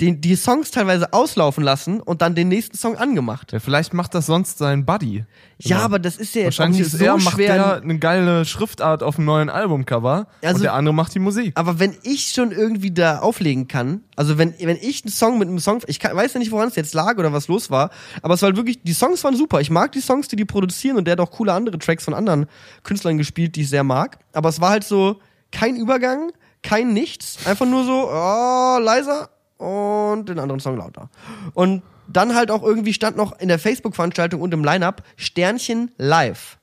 den, 0.00 0.20
die 0.20 0.36
Songs 0.36 0.70
teilweise 0.70 1.14
auslaufen 1.14 1.64
lassen 1.64 2.00
und 2.00 2.20
dann 2.20 2.34
den 2.34 2.48
nächsten 2.48 2.76
Song 2.76 2.96
angemacht. 2.98 3.52
Ja, 3.52 3.60
vielleicht 3.60 3.94
macht 3.94 4.14
das 4.14 4.26
sonst 4.26 4.58
sein 4.58 4.84
Buddy. 4.84 5.24
Ja, 5.58 5.76
Immer. 5.76 5.84
aber 5.86 5.98
das 5.98 6.16
ist 6.18 6.34
ja 6.34 6.42
jetzt 6.42 6.58
Wahrscheinlich 6.58 6.82
ist 6.82 6.92
so 6.92 7.02
er, 7.02 7.16
macht 7.16 7.34
schwer. 7.36 7.54
der 7.54 7.76
eine 7.82 7.98
geile 7.98 8.44
Schriftart 8.44 9.02
auf 9.02 9.16
dem 9.16 9.24
neuen 9.24 9.48
Albumcover 9.48 10.26
Also- 10.42 10.56
und 10.56 10.62
der 10.64 10.74
andere 10.74 10.94
macht 10.94 11.14
die 11.14 11.18
Musik. 11.18 11.52
Aber 11.56 11.78
wenn 11.78 11.96
ich 12.02 12.28
schon 12.28 12.52
irgendwie 12.52 12.90
da 12.90 13.20
auflegen 13.20 13.68
kann, 13.68 14.02
also 14.16 14.36
wenn, 14.36 14.52
wenn 14.60 14.76
ich 14.76 15.02
einen 15.04 15.12
Song 15.12 15.38
mit 15.38 15.48
einem 15.48 15.60
Song, 15.60 15.80
ich 15.86 15.98
kann, 15.98 16.14
weiß 16.14 16.34
ja 16.34 16.40
nicht, 16.40 16.50
woran 16.52 16.68
es 16.68 16.76
jetzt 16.76 16.92
lag 16.92 17.16
oder 17.16 17.32
was 17.32 17.48
los 17.48 17.70
war, 17.70 17.88
aber 18.20 18.34
es 18.34 18.42
war 18.42 18.48
halt 18.48 18.56
wirklich, 18.58 18.82
die 18.82 18.92
Songs 18.92 19.24
waren 19.24 19.34
super. 19.34 19.62
Ich 19.62 19.70
mag 19.70 19.92
die 19.92 20.00
Songs, 20.00 20.28
die 20.28 20.36
die 20.36 20.44
produzieren 20.44 20.98
und 20.98 21.06
der 21.06 21.12
hat 21.12 21.20
auch 21.20 21.30
coole 21.30 21.54
andere 21.54 21.78
Tracks 21.78 22.04
von 22.04 22.12
anderen 22.12 22.46
Künstlern 22.82 23.16
gespielt, 23.16 23.56
die 23.56 23.62
ich 23.62 23.70
sehr 23.70 23.84
mag. 23.84 24.18
Aber 24.34 24.50
es 24.50 24.60
war 24.60 24.70
halt 24.70 24.84
so 24.84 25.20
kein 25.52 25.76
Übergang, 25.76 26.32
kein 26.62 26.92
Nichts, 26.92 27.46
einfach 27.46 27.64
nur 27.64 27.84
so, 27.84 28.10
oh, 28.10 28.78
leiser 28.78 29.30
und 29.58 30.28
den 30.28 30.38
anderen 30.38 30.60
Song 30.60 30.76
lauter. 30.76 31.08
Und 31.54 31.82
dann 32.08 32.34
halt 32.34 32.50
auch 32.50 32.62
irgendwie 32.62 32.92
stand 32.92 33.16
noch 33.16 33.38
in 33.40 33.48
der 33.48 33.58
Facebook-Veranstaltung 33.58 34.40
und 34.40 34.54
im 34.54 34.64
Line-Up 34.64 35.02
Sternchen 35.16 35.90
live. 35.96 36.58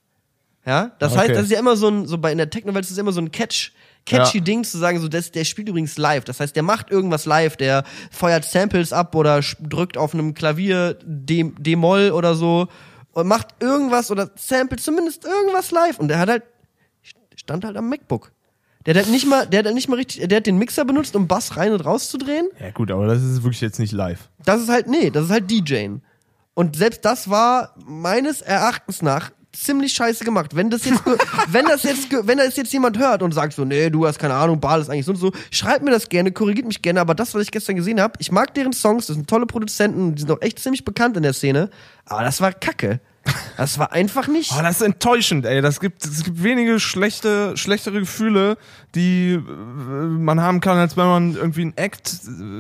Ja, 0.66 0.92
das 1.00 1.12
Okay. 1.12 1.22
heißt, 1.22 1.30
das 1.32 1.44
ist 1.46 1.52
ja 1.52 1.60
immer 1.60 1.76
so 1.76 1.90
ein, 1.90 2.08
so 2.08 2.18
bei 2.18 2.32
in 2.32 2.38
der 2.38 2.50
Techno-Welt 2.50 2.86
ist 2.86 2.92
es 2.92 2.98
immer 2.98 3.12
so 3.12 3.20
ein 3.20 3.32
Catch, 3.32 3.74
catchy 4.06 4.38
Ja. 4.38 4.44
Ding 4.44 4.64
zu 4.64 4.78
sagen, 4.78 5.00
so, 5.02 5.10
das, 5.10 5.32
der 5.32 5.44
spielt 5.44 5.68
übrigens 5.68 5.98
live. 5.98 6.24
Das 6.24 6.40
heißt, 6.40 6.56
der 6.56 6.64
macht 6.64 6.90
irgendwas 6.92 7.26
live, 7.26 7.58
der 7.58 7.84
feuert 8.12 8.46
Samples 8.46 8.94
ab 8.94 9.14
oder 9.16 9.42
drückt 9.60 9.98
auf 9.98 10.14
einem 10.14 10.34
Klavier 10.34 10.98
D-Moll 11.04 12.12
oder 12.12 12.36
so 12.36 12.68
und 13.12 13.28
macht 13.28 13.48
irgendwas 13.60 14.10
oder 14.12 14.32
samplet 14.36 14.80
zumindest 14.80 15.26
irgendwas 15.26 15.72
live. 15.72 16.00
Und 16.00 16.08
der 16.08 16.20
hat 16.20 16.30
halt, 16.30 16.44
stand 17.36 17.66
halt 17.66 17.76
am 17.78 17.90
MacBook. 17.90 18.32
Der 18.86 18.94
hat 18.94 19.04
halt 19.04 19.12
nicht 19.12 19.28
mal, 19.28 19.46
der 19.48 19.60
hat 19.60 19.66
halt 19.66 19.76
nicht 19.76 19.88
mal 19.88 19.96
richtig, 19.96 20.28
der 20.28 20.38
hat 20.38 20.46
den 20.46 20.58
Mixer 20.58 20.86
benutzt, 20.86 21.16
um 21.16 21.28
Bass 21.28 21.56
rein 21.56 21.72
und 21.72 21.82
raus 21.82 22.10
zu 22.10 22.18
drehen. 22.18 22.48
Ja 22.60 22.72
gut, 22.72 22.92
aber 22.92 23.08
das 23.08 23.24
ist 23.24 23.44
wirklich 23.44 23.62
jetzt 23.62 23.80
nicht 23.80 23.94
live. 23.94 24.30
Das 24.46 24.62
ist 24.62 24.70
halt, 24.70 24.88
nee, 24.88 25.10
das 25.10 25.26
ist 25.26 25.32
halt 25.32 25.50
DJing. 25.50 26.02
Und 26.54 26.76
selbst 26.76 27.04
das 27.06 27.30
war 27.30 27.76
meines 27.86 28.42
Erachtens 28.42 29.02
nach 29.02 29.32
ziemlich 29.54 29.94
scheiße 29.94 30.26
gemacht. 30.26 30.56
Wenn 30.56 30.70
das 30.70 30.86
jetzt, 30.86 31.02
wenn 31.48 31.66
das 31.66 31.84
jetzt, 31.84 32.08
wenn 32.12 32.38
das 32.38 32.56
jetzt 32.56 32.74
jemand 32.74 32.98
hört 32.98 33.22
und 33.24 33.34
sagt 33.34 33.54
so, 33.54 33.64
nee, 33.64 33.90
du 33.90 34.06
hast 34.06 34.20
keine 34.20 34.34
Ahnung, 34.34 34.60
Ball 34.60 34.82
ist 34.82 34.90
eigentlich 34.90 35.06
so 35.06 35.12
und 35.12 35.18
so, 35.18 35.32
schreibt 35.52 35.84
mir 35.84 35.92
das 35.92 36.10
gerne, 36.10 36.32
korrigiert 36.32 36.68
mich 36.68 36.82
gerne, 36.82 37.00
aber 37.00 37.16
das, 37.16 37.34
was 37.34 37.44
ich 37.44 37.52
gestern 37.52 37.76
gesehen 37.76 38.02
habe, 38.02 38.16
ich 38.20 38.32
mag 38.32 38.54
deren 38.54 38.74
Songs, 38.74 39.08
das 39.08 39.16
sind 39.16 39.30
tolle 39.30 39.46
Produzenten, 39.46 40.16
die 40.16 40.22
sind 40.22 40.32
auch 40.32 40.42
echt 40.42 40.60
ziemlich 40.60 40.84
bekannt 40.84 41.16
in 41.18 41.24
der 41.24 41.34
Szene, 41.34 41.70
aber 42.06 42.24
das 42.24 42.42
war 42.42 42.52
Kacke. 42.52 43.00
Das 43.56 43.80
war 43.80 43.94
einfach 43.94 44.28
nicht. 44.28 44.52
Oh, 44.58 44.62
das 44.62 44.78
ist 44.78 44.82
enttäuschend, 44.82 45.46
ey. 45.46 45.62
Das 45.62 45.80
gibt, 45.80 46.04
es 46.06 46.24
gibt 46.24 46.44
wenige 46.44 46.80
schlechte, 46.80 47.56
schlechtere 47.56 48.00
Gefühle, 48.00 48.58
die 48.96 49.34
äh, 49.36 49.40
man 49.40 50.42
haben 50.42 50.60
kann, 50.60 50.78
als 50.78 50.98
wenn 50.98 51.06
man 51.06 51.36
irgendwie 51.36 51.62
einen 51.62 51.78
Act 51.78 52.12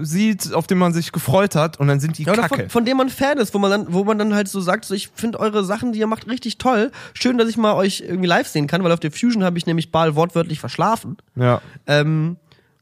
sieht, 0.04 0.54
auf 0.54 0.67
den 0.67 0.78
man 0.78 0.93
sich 0.93 1.12
gefreut 1.12 1.56
hat 1.56 1.80
und 1.80 1.88
dann 1.88 1.99
sind 1.99 2.17
die 2.17 2.23
Ja, 2.23 2.34
Kacke. 2.36 2.56
von, 2.63 2.69
von 2.69 2.86
dem 2.86 2.97
man 2.97 3.10
Fan 3.10 3.39
ist, 3.39 3.54
wo 3.54 3.60
man 3.60 3.71
dann, 3.71 3.91
wo 3.91 4.04
man 4.06 4.17
dann 4.17 4.34
halt 4.34 4.47
so 4.47 4.62
sagt, 4.62 4.86
so 4.86 4.93
ich 4.93 5.10
finde 5.13 5.39
eure 5.39 5.65
Sachen, 5.65 5.91
die 5.91 5.99
ihr 5.99 6.08
macht, 6.08 6.28
richtig 6.28 6.60
toll. 6.60 6.91
Schön, 7.13 7.38
dass 7.38 7.49
ich 7.49 7.58
mal 7.58 7.73
euch 7.73 8.02
irgendwie 8.08 8.28
live 8.28 8.47
sehen 8.47 8.67
kann, 8.67 8.84
weil 8.84 8.91
auf 8.93 8.99
der 9.02 9.12
Fusion 9.12 9.43
habe 9.43 9.58
ich 9.58 9.65
nämlich 9.65 9.91
Ball 9.91 10.15
wortwörtlich 10.15 10.60
verschlafen. 10.60 11.17
ja. 11.36 11.62
Ähm, 11.88 12.38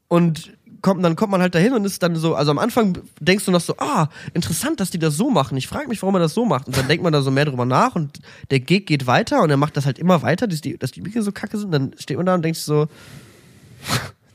und 0.08 0.52
kommt, 0.82 1.04
dann 1.04 1.16
kommt 1.16 1.32
man 1.32 1.42
halt 1.42 1.56
dahin 1.56 1.74
und 1.74 1.86
ist 1.86 2.02
dann 2.04 2.16
so, 2.16 2.36
also 2.36 2.52
am 2.52 2.60
Anfang 2.60 2.98
denkst 3.20 3.46
du 3.46 3.52
noch 3.52 3.62
so, 3.62 3.76
ah, 3.78 4.10
interessant, 4.34 4.80
dass 4.80 4.90
die 4.90 5.00
das 5.00 5.16
so 5.16 5.30
machen. 5.30 5.58
Ich 5.58 5.68
frage 5.68 5.88
mich, 5.88 6.02
warum 6.02 6.16
er 6.16 6.20
das 6.20 6.34
so 6.34 6.46
macht. 6.46 6.68
Und 6.68 6.78
dann 6.78 6.88
denkt 6.88 7.04
man 7.04 7.14
da 7.14 7.22
so 7.22 7.32
mehr 7.32 7.46
drüber 7.46 7.66
nach 7.66 7.96
und 7.96 8.20
der 8.50 8.60
Gig 8.60 8.86
geht 8.86 9.08
weiter 9.08 9.42
und 9.42 9.50
er 9.50 9.58
macht 9.58 9.78
das 9.78 9.86
halt 9.86 10.00
immer 10.00 10.22
weiter, 10.22 10.48
dass 10.48 10.62
die, 10.62 10.78
dass 10.78 10.92
die 10.92 11.02
Mikros 11.02 11.26
so 11.26 11.32
kacke 11.32 11.58
sind. 11.58 11.72
Dann 11.72 11.92
steht 11.98 12.18
man 12.18 12.26
da 12.26 12.36
und 12.36 12.44
denkt 12.44 12.58
so, 12.58 12.88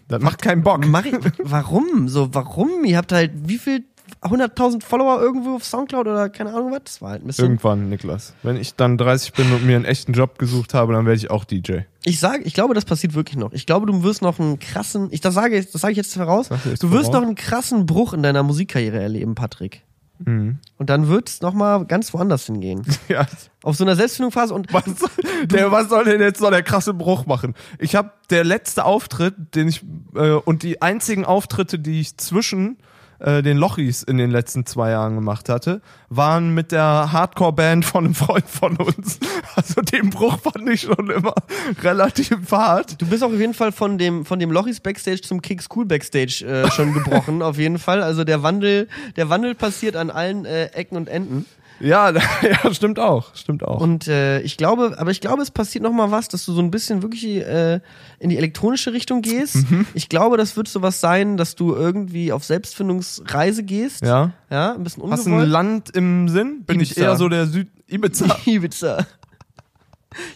Das 0.08 0.22
macht 0.22 0.42
keinen 0.42 0.62
Bock. 0.62 0.86
Mach 0.86 1.04
ich, 1.04 1.14
warum? 1.38 2.08
So, 2.08 2.32
warum? 2.32 2.84
Ihr 2.84 2.96
habt 2.96 3.12
halt 3.12 3.32
wie 3.34 3.58
viel 3.58 3.84
100.000 4.22 4.82
Follower 4.82 5.20
irgendwo 5.20 5.56
auf 5.56 5.64
Soundcloud 5.64 6.06
oder 6.06 6.28
keine 6.28 6.54
Ahnung 6.54 6.72
was? 6.72 6.80
Das 6.84 7.02
war 7.02 7.10
halt 7.10 7.24
ein 7.24 7.26
bisschen. 7.26 7.44
Irgendwann, 7.44 7.88
Niklas. 7.88 8.34
Wenn 8.42 8.56
ich 8.56 8.74
dann 8.74 8.98
30 8.98 9.32
bin 9.32 9.52
und 9.52 9.64
mir 9.64 9.76
einen 9.76 9.84
echten 9.84 10.12
Job 10.12 10.38
gesucht 10.38 10.74
habe, 10.74 10.92
dann 10.92 11.06
werde 11.06 11.16
ich 11.16 11.30
auch 11.30 11.44
DJ. 11.44 11.80
Ich 12.04 12.20
sage, 12.20 12.42
ich 12.44 12.54
glaube, 12.54 12.74
das 12.74 12.84
passiert 12.84 13.14
wirklich 13.14 13.36
noch. 13.36 13.52
Ich 13.52 13.66
glaube, 13.66 13.86
du 13.86 14.02
wirst 14.02 14.22
noch 14.22 14.38
einen 14.38 14.58
krassen, 14.58 15.08
ich 15.10 15.20
das 15.20 15.34
sage, 15.34 15.60
das 15.60 15.80
sage 15.80 15.92
ich 15.92 15.96
jetzt 15.98 16.14
voraus. 16.14 16.48
Jetzt 16.64 16.82
Du 16.82 16.90
wirst 16.90 17.06
voraus. 17.06 17.20
noch 17.20 17.26
einen 17.26 17.34
krassen 17.34 17.86
Bruch 17.86 18.12
in 18.12 18.22
deiner 18.22 18.42
Musikkarriere 18.42 19.00
erleben, 19.00 19.34
Patrick. 19.34 19.82
Und 20.24 20.58
dann 20.78 21.08
wird 21.08 21.28
es 21.28 21.42
nochmal 21.42 21.84
ganz 21.84 22.14
woanders 22.14 22.46
hingehen. 22.46 22.86
Ja. 23.08 23.26
Auf 23.62 23.76
so 23.76 23.84
einer 23.84 23.96
Selbstfindungsphase 23.96 24.54
und 24.54 24.72
Was, 24.72 24.84
der, 25.44 25.70
was 25.72 25.90
soll 25.90 26.04
denn 26.04 26.20
jetzt 26.22 26.38
so 26.40 26.48
der 26.48 26.62
krasse 26.62 26.94
Bruch 26.94 27.26
machen? 27.26 27.54
Ich 27.78 27.94
habe 27.94 28.12
der 28.30 28.42
letzte 28.42 28.86
Auftritt, 28.86 29.34
den 29.54 29.68
ich 29.68 29.84
äh, 30.14 30.30
und 30.30 30.62
die 30.62 30.80
einzigen 30.80 31.24
Auftritte, 31.26 31.78
die 31.78 32.00
ich 32.00 32.16
zwischen 32.16 32.78
äh, 33.18 33.42
den 33.42 33.56
Lochis 33.56 34.02
in 34.02 34.18
den 34.18 34.30
letzten 34.30 34.66
zwei 34.66 34.90
Jahren 34.90 35.14
gemacht 35.14 35.48
hatte, 35.48 35.80
waren 36.08 36.54
mit 36.54 36.72
der 36.72 37.12
Hardcore-Band 37.12 37.84
von 37.84 38.04
einem 38.04 38.14
Freund 38.14 38.48
von 38.48 38.76
uns. 38.76 39.18
Also 39.56 39.80
den 39.80 40.10
Bruch 40.10 40.38
fand 40.40 40.68
ich 40.68 40.82
schon 40.82 41.08
immer 41.08 41.32
relativ 41.82 42.52
hart. 42.52 43.00
du 43.00 43.06
bist 43.06 43.24
auch 43.24 43.28
auf 43.28 43.38
jeden 43.38 43.54
Fall 43.54 43.72
von 43.72 43.96
dem, 43.96 44.26
von 44.26 44.38
dem 44.38 44.50
Lochis 44.50 44.80
Backstage 44.80 45.22
zum 45.22 45.40
Kicks 45.40 45.68
Cool 45.74 45.86
Backstage 45.86 46.44
äh, 46.44 46.70
schon 46.70 46.92
gebrochen, 46.92 47.40
auf 47.42 47.56
jeden 47.56 47.78
Fall. 47.78 48.02
Also 48.02 48.24
der 48.24 48.42
Wandel, 48.42 48.86
der 49.16 49.30
Wandel 49.30 49.54
passiert 49.54 49.96
an 49.96 50.10
allen 50.10 50.44
äh, 50.44 50.66
Ecken 50.66 50.96
und 50.96 51.08
Enden. 51.08 51.46
Ja, 51.80 52.10
ja, 52.42 52.72
stimmt 52.74 52.98
auch, 52.98 53.34
stimmt 53.34 53.62
auch. 53.62 53.80
Und 53.80 54.08
äh, 54.08 54.40
ich 54.40 54.56
glaube, 54.56 54.94
aber 54.98 55.10
ich 55.10 55.20
glaube, 55.20 55.42
es 55.42 55.50
passiert 55.50 55.84
noch 55.84 55.92
mal 55.92 56.10
was, 56.10 56.28
dass 56.28 56.44
du 56.46 56.52
so 56.52 56.60
ein 56.62 56.70
bisschen 56.70 57.02
wirklich 57.02 57.36
äh, 57.36 57.80
in 58.18 58.30
die 58.30 58.38
elektronische 58.38 58.92
Richtung 58.92 59.20
gehst. 59.22 59.70
Mhm. 59.70 59.86
Ich 59.94 60.08
glaube, 60.08 60.36
das 60.38 60.56
wird 60.56 60.68
sowas 60.68 61.00
sein, 61.00 61.36
dass 61.36 61.54
du 61.54 61.74
irgendwie 61.74 62.32
auf 62.32 62.44
Selbstfindungsreise 62.44 63.62
gehst. 63.62 64.02
ja. 64.02 64.32
Ja, 64.50 64.74
ein 64.74 64.84
bisschen 64.84 65.02
Hast 65.10 65.26
du 65.26 65.30
ein 65.30 65.32
ungewollt. 65.32 65.50
Land 65.52 65.90
im 65.96 66.28
Sinn? 66.28 66.62
Bin 66.64 66.80
ich 66.80 66.92
Ibiza. 66.92 67.06
eher 67.10 67.16
so 67.16 67.28
der 67.28 67.46
Süd 67.46 67.68
Ibiza. 67.88 68.38
Ibiza. 68.46 69.06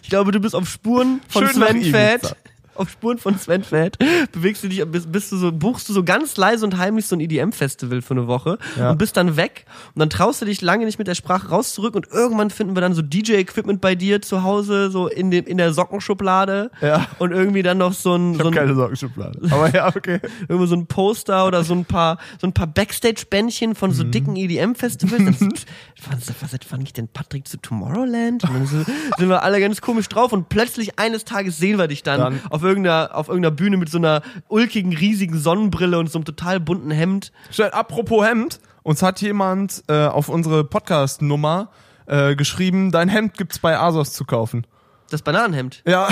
Ich 0.03 0.09
glaube, 0.11 0.33
du 0.33 0.41
bist 0.41 0.55
auf 0.55 0.69
Spuren 0.69 1.21
von 1.29 1.47
Schön 1.47 1.55
Sven. 1.63 1.83
Fett. 1.85 2.37
Auf 2.75 2.89
Spuren 2.89 3.19
von 3.19 3.37
Sven 3.39 3.63
Fett 3.63 3.99
bewegst 4.33 4.65
du 4.65 4.69
dich, 4.69 4.83
bist, 4.87 5.11
bist 5.13 5.31
du 5.33 5.37
so, 5.37 5.53
buchst 5.53 5.89
du 5.89 5.93
so 5.93 6.03
ganz 6.03 6.37
leise 6.37 6.65
und 6.65 6.79
heimlich 6.79 7.07
so 7.07 7.15
ein 7.17 7.21
EDM-Festival 7.21 8.01
für 8.01 8.15
eine 8.15 8.27
Woche 8.27 8.59
Ja. 8.79 8.91
und 8.93 8.99
bist 8.99 9.17
dann 9.17 9.37
weg 9.37 9.67
und 9.95 10.01
dann 10.01 10.09
traust 10.09 10.41
du 10.41 10.47
dich 10.47 10.63
lange 10.63 10.87
nicht 10.87 10.99
mit 10.99 11.07
der 11.07 11.15
Sprache 11.15 11.49
raus 11.49 11.75
zurück 11.75 11.95
und 11.95 12.09
irgendwann 12.11 12.49
finden 12.51 12.75
wir 12.77 12.81
dann 12.81 12.95
so 12.95 13.03
DJ-Equipment 13.03 13.81
bei 13.81 13.95
dir 13.95 14.23
zu 14.23 14.43
Hause, 14.45 14.91
so 14.91 15.09
in, 15.09 15.31
dem, 15.31 15.45
in 15.47 15.59
der 15.59 15.75
Sockenschublade 15.75 16.71
Ja. 16.81 17.07
und 17.19 17.33
irgendwie 17.33 17.63
dann 17.63 17.79
noch 17.79 17.93
so 17.93 18.15
ein, 18.15 18.33
Ich 18.33 18.39
so 18.39 18.45
habe 18.45 18.51
ein 18.51 18.55
keine 18.59 18.75
Sockenschublade. 18.75 19.41
Aber 19.51 19.71
ja, 19.75 19.89
okay. 19.89 20.21
irgendwie 20.49 20.69
so 20.69 20.77
ein 20.77 20.87
Poster 20.87 21.47
oder 21.47 21.65
so 21.65 21.75
ein 21.75 21.85
paar 21.85 22.19
so 22.41 22.47
ein 22.47 22.53
paar 22.55 22.67
Backstage-Bändchen 22.69 23.75
von 23.75 23.91
Mhm. 23.91 23.95
so 23.95 24.05
dicken 24.05 24.37
EDM-Festivals. 24.37 25.41
Was, 25.41 26.29
was, 26.41 26.59
wann 26.71 26.81
ich 26.81 26.93
denn 26.93 27.09
Patrick 27.09 27.47
zu 27.47 27.59
Tomorrowland? 27.59 28.45
Und 28.45 28.55
dann 28.55 28.67
so, 28.67 28.79
sind 29.19 29.29
wir 29.29 29.43
alle 29.43 29.61
ganz 29.61 29.81
komisch 29.81 30.09
drauf 30.09 30.33
und 30.33 30.49
plötzlich 30.49 30.99
eines 30.99 31.25
Tages 31.25 31.59
sehen 31.59 31.77
wir 31.79 31.89
dich 31.89 32.03
dann, 32.03 32.21
Dann- 32.21 32.41
auf 32.49 32.60
irgendeiner 32.63 33.15
auf 33.15 33.29
irgendeiner 33.29 33.55
Bühne 33.55 33.77
mit 33.77 33.91
so 33.91 33.99
einer 33.99 34.23
ulkigen 34.49 34.95
riesigen 34.95 35.39
Sonnenbrille 35.39 35.99
und 35.99 36.11
so 36.11 36.19
einem 36.19 36.25
total 36.25 36.61
bunten 36.61 36.91
Hemd. 36.91 37.33
Apropos 37.73 38.25
Hemd, 38.25 38.61
uns 38.83 39.03
hat 39.03 39.21
jemand 39.21 39.85
äh, 39.89 40.07
auf 40.07 40.29
unsere 40.29 40.65
Podcast-Nummer 40.65 41.71
äh, 42.07 42.35
geschrieben, 42.37 42.91
dein 42.91 43.09
Hemd 43.09 43.37
gibt's 43.37 43.59
bei 43.59 43.79
Asos 43.79 44.13
zu 44.13 44.25
kaufen. 44.25 44.67
Das 45.11 45.23
Bananenhemd. 45.23 45.83
Ja, 45.87 46.09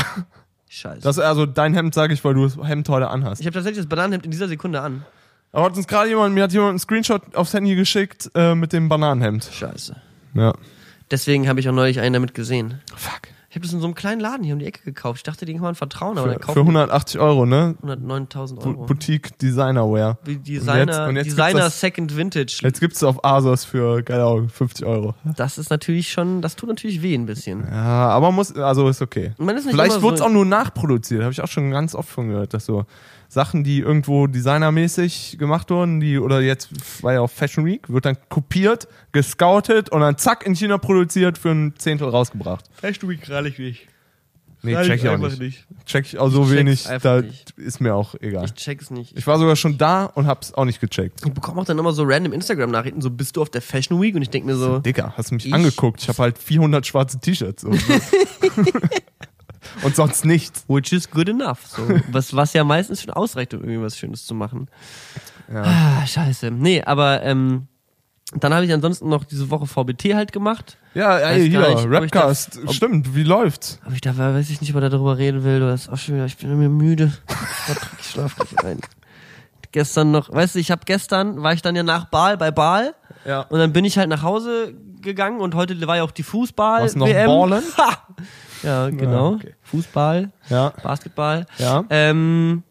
Scheiße. 0.69 1.01
das 1.01 1.19
also 1.19 1.47
dein 1.47 1.75
Hemd 1.75 1.95
sage 1.95 2.15
ich, 2.15 2.25
weil 2.25 2.35
du 2.35 2.45
das 2.45 2.57
Hemd 2.57 2.89
heute 2.89 3.09
anhast. 3.09 3.41
ich 3.41 3.47
habe 3.47 3.55
tatsächlich 3.55 3.79
das 3.85 3.89
Bananenhemd 3.89 4.25
in 4.25 4.31
dieser 4.31 4.49
Sekunde 4.49 4.81
an. 4.81 5.05
Aber 5.53 5.65
hat 5.65 5.77
uns 5.77 5.87
gerade 5.87 6.09
jemand, 6.11 6.35
mir 6.35 6.43
hat 6.45 6.53
jemand 6.53 6.71
einen 6.71 6.79
Screenshot 6.79 7.35
aufs 7.35 7.55
Handy 7.55 7.75
geschickt 7.75 8.31
äh, 8.35 8.55
mit 8.55 8.73
dem 8.73 8.89
Bananenhemd. 8.89 9.49
Scheiße. 9.51 9.97
Ja. 10.35 10.53
Deswegen 11.11 11.49
habe 11.49 11.59
ich 11.61 11.69
auch 11.69 11.73
neulich 11.73 12.01
einen 12.01 12.13
damit 12.13 12.35
gesehen. 12.35 12.83
Fuck. 12.95 13.29
Ich 13.51 13.57
habe 13.57 13.65
das 13.65 13.73
in 13.73 13.81
so 13.81 13.87
einem 13.87 13.95
kleinen 13.95 14.21
Laden 14.21 14.45
hier 14.45 14.53
um 14.53 14.59
die 14.61 14.67
Ecke 14.67 14.83
gekauft. 14.85 15.17
Ich 15.21 15.23
dachte, 15.23 15.47
den 15.47 15.57
kann 15.57 15.65
man 15.65 15.75
vertrauen, 15.75 16.19
aber 16.19 16.35
Für, 16.35 16.39
kauft 16.39 16.53
für 16.55 16.61
180 16.61 17.19
Euro, 17.19 17.47
ne? 17.47 17.77
109.000 17.83 18.57
Bu- 18.61 18.69
Euro. 18.69 18.85
Boutique 18.85 19.39
Designerwear. 19.39 20.19
Wie 20.25 20.37
Und 20.37 20.47
Designer, 20.47 20.81
jetzt- 20.93 21.09
und 21.09 21.17
jetzt 21.17 21.27
Designer 21.29 21.59
das- 21.61 21.81
Second 21.81 22.15
Vintage. 22.15 22.59
Jetzt 22.63 22.81
gibt's 22.81 23.03
auf 23.03 23.25
Asos 23.25 23.65
für, 23.65 24.03
keine 24.03 24.25
Ahnung, 24.25 24.51
50 24.51 24.85
Euro. 24.85 25.15
Das 25.37 25.57
ist 25.57 25.71
natürlich 25.71 26.13
schon, 26.13 26.43
das 26.43 26.57
tut 26.57 26.69
natürlich 26.69 27.01
weh 27.01 27.15
ein 27.15 27.25
bisschen. 27.25 27.65
Ja, 27.71 28.09
aber 28.11 28.33
muss, 28.33 28.55
also 28.55 28.87
ist 28.89 29.01
okay. 29.01 29.33
Ist 29.39 29.41
nicht 29.41 29.63
Vielleicht 29.71 29.93
immer 29.95 30.03
wurde 30.03 30.15
es 30.17 30.21
so- 30.21 30.27
auch 30.27 30.31
nur 30.31 30.45
nachproduziert, 30.45 31.23
habe 31.23 31.33
ich 31.33 31.41
auch 31.41 31.49
schon 31.49 31.71
ganz 31.71 31.95
oft 31.95 32.09
von 32.11 32.29
gehört, 32.29 32.53
dass 32.53 32.67
so 32.67 32.85
Sachen, 33.31 33.63
die 33.63 33.81
irgendwo 33.81 34.27
designermäßig 34.27 35.37
gemacht 35.39 35.71
wurden, 35.71 36.01
die 36.01 36.19
oder 36.19 36.41
jetzt 36.41 36.71
war 37.03 37.13
ja 37.13 37.21
auf 37.21 37.31
Fashion 37.33 37.65
Week, 37.67 37.89
wird 37.89 38.07
dann 38.07 38.17
kopiert, 38.31 38.89
gescoutet 39.13 39.91
und 39.91 40.01
dann 40.01 40.17
zack 40.17 40.47
in 40.47 40.55
China 40.57 40.79
produziert 40.79 41.37
für 41.39 41.51
ein 41.51 41.75
Zehntel 41.77 42.09
rausgebracht. 42.09 42.65
Fashion 42.73 43.09
Week 43.11 43.21
gerade 43.23 43.49
ich 43.49 43.59
nicht. 43.59 43.87
Nee, 44.61 44.75
check 44.83 44.97
ich 45.05 45.09
auch 45.09 45.19
nicht. 45.19 45.67
Check 45.87 46.05
ich 46.07 46.19
auch 46.19 46.31
so 46.31 46.43
Ich 46.45 46.51
wenig, 46.51 46.85
da 47.03 47.21
nicht. 47.21 47.51
ist 47.59 47.81
mir 47.81 47.95
auch 47.95 48.17
egal. 48.21 48.45
Ich 48.45 48.55
check's 48.55 48.91
nicht. 48.91 49.17
Ich 49.17 49.25
war 49.25 49.39
sogar 49.39 49.55
schon 49.55 49.79
da 49.79 50.05
und 50.07 50.27
hab's 50.27 50.53
auch 50.53 50.65
nicht 50.65 50.81
gecheckt. 50.81 51.21
Ich 51.25 51.33
bekomme 51.33 51.61
auch 51.61 51.65
dann 51.65 51.79
immer 51.79 51.93
so 51.93 52.03
random 52.05 52.33
Instagram-Nachrichten, 52.33 53.01
so 53.01 53.09
bist 53.11 53.37
du 53.37 53.43
auf 53.43 53.51
der 53.51 53.63
Fashion 53.63 54.01
Week? 54.03 54.17
Und 54.17 54.23
ich 54.23 54.31
denke 54.31 54.49
mir 54.49 54.57
so, 54.57 54.81
Dicker, 54.81 55.13
hast 55.17 55.31
du 55.31 55.37
mich 55.37 55.47
Ich- 55.47 55.55
angeguckt? 55.55 56.03
Ich 56.03 56.09
habe 56.09 56.19
halt 56.19 56.39
400 56.39 56.85
schwarze 56.85 57.21
T-Shirts. 57.21 57.63
Und, 57.63 57.81
und 59.83 59.95
sonst 59.97 60.25
nichts. 60.25 60.65
which 60.69 60.93
is 60.93 61.11
good 61.11 61.29
enough. 61.29 61.67
So. 61.67 61.83
Was, 62.11 62.35
was 62.35 62.53
ja 62.53 62.65
meistens 62.65 63.03
schon 63.03 63.13
ausreicht, 63.13 63.55
um 63.55 63.61
irgendwie 63.61 63.83
was 63.83 63.97
Schönes 63.97 64.25
zu 64.27 64.35
machen. 64.35 64.69
Ja. 65.53 65.63
Ah, 65.65 66.07
scheiße. 66.07 66.51
Nee, 66.51 66.83
aber 66.83 67.23
ähm, 67.23 67.69
dann 68.35 68.53
habe 68.53 68.65
ich 68.67 68.73
ansonsten 68.73 69.09
noch 69.09 69.25
diese 69.25 69.49
Woche 69.51 69.67
VBT 69.67 70.15
halt 70.15 70.33
gemacht. 70.33 70.77
Ja, 70.95 71.17
ey, 71.19 71.49
hier, 71.49 71.61
nicht, 71.61 71.79
ich 71.79 71.85
da- 71.85 71.99
Rapcast. 71.99 72.61
ob- 72.67 72.75
Stimmt, 72.75 73.15
wie 73.15 73.23
läuft's? 73.23 73.79
Aber 73.85 73.95
ich 73.95 74.01
da 74.03 74.17
weiß 74.17 74.51
ich 74.51 74.61
nicht, 74.61 74.75
ob 74.75 74.83
er 74.83 74.91
darüber 74.91 75.17
reden 75.17 75.45
will. 75.45 75.61
Du 75.61 75.71
hast 75.71 75.89
auch 75.89 75.97
schon 75.97 76.17
wieder, 76.17 76.27
ich 76.27 76.37
bin 76.37 76.59
mir 76.59 76.69
müde. 76.69 77.13
ich 78.01 78.07
schlaf 78.11 78.37
gleich 78.37 78.65
ein. 78.65 78.81
Gestern 79.73 80.11
noch, 80.11 80.33
weißt 80.33 80.55
du, 80.55 80.59
ich 80.61 80.71
habe 80.71 80.83
gestern, 80.87 81.43
war 81.43 81.53
ich 81.53 81.63
dann 81.63 81.77
ja 81.77 81.83
nach 81.83 82.07
Baal 82.07 82.37
bei 82.39 82.51
Baal 82.51 82.95
Ja. 83.25 83.43
und 83.43 83.59
dann 83.59 83.73
bin 83.73 83.85
ich 83.85 83.99
halt 83.99 84.09
nach 84.09 84.23
Hause 84.23 84.75
gegangen 85.03 85.41
und 85.41 85.55
heute 85.55 85.87
war 85.87 85.97
ja 85.97 86.03
auch 86.03 86.11
die 86.11 86.23
Fußball 86.23 86.89
du 86.89 86.99
noch 86.99 87.07
WM. 87.07 87.27
ballen? 87.27 87.63
Ha! 87.79 87.99
Ja, 88.63 88.91
genau. 88.91 89.35
okay. 89.35 89.55
Fußball, 89.63 90.31
Ja. 90.49 90.73
Basketball. 90.83 91.47
Ja. 91.59 91.85
Ähm, 91.91 92.65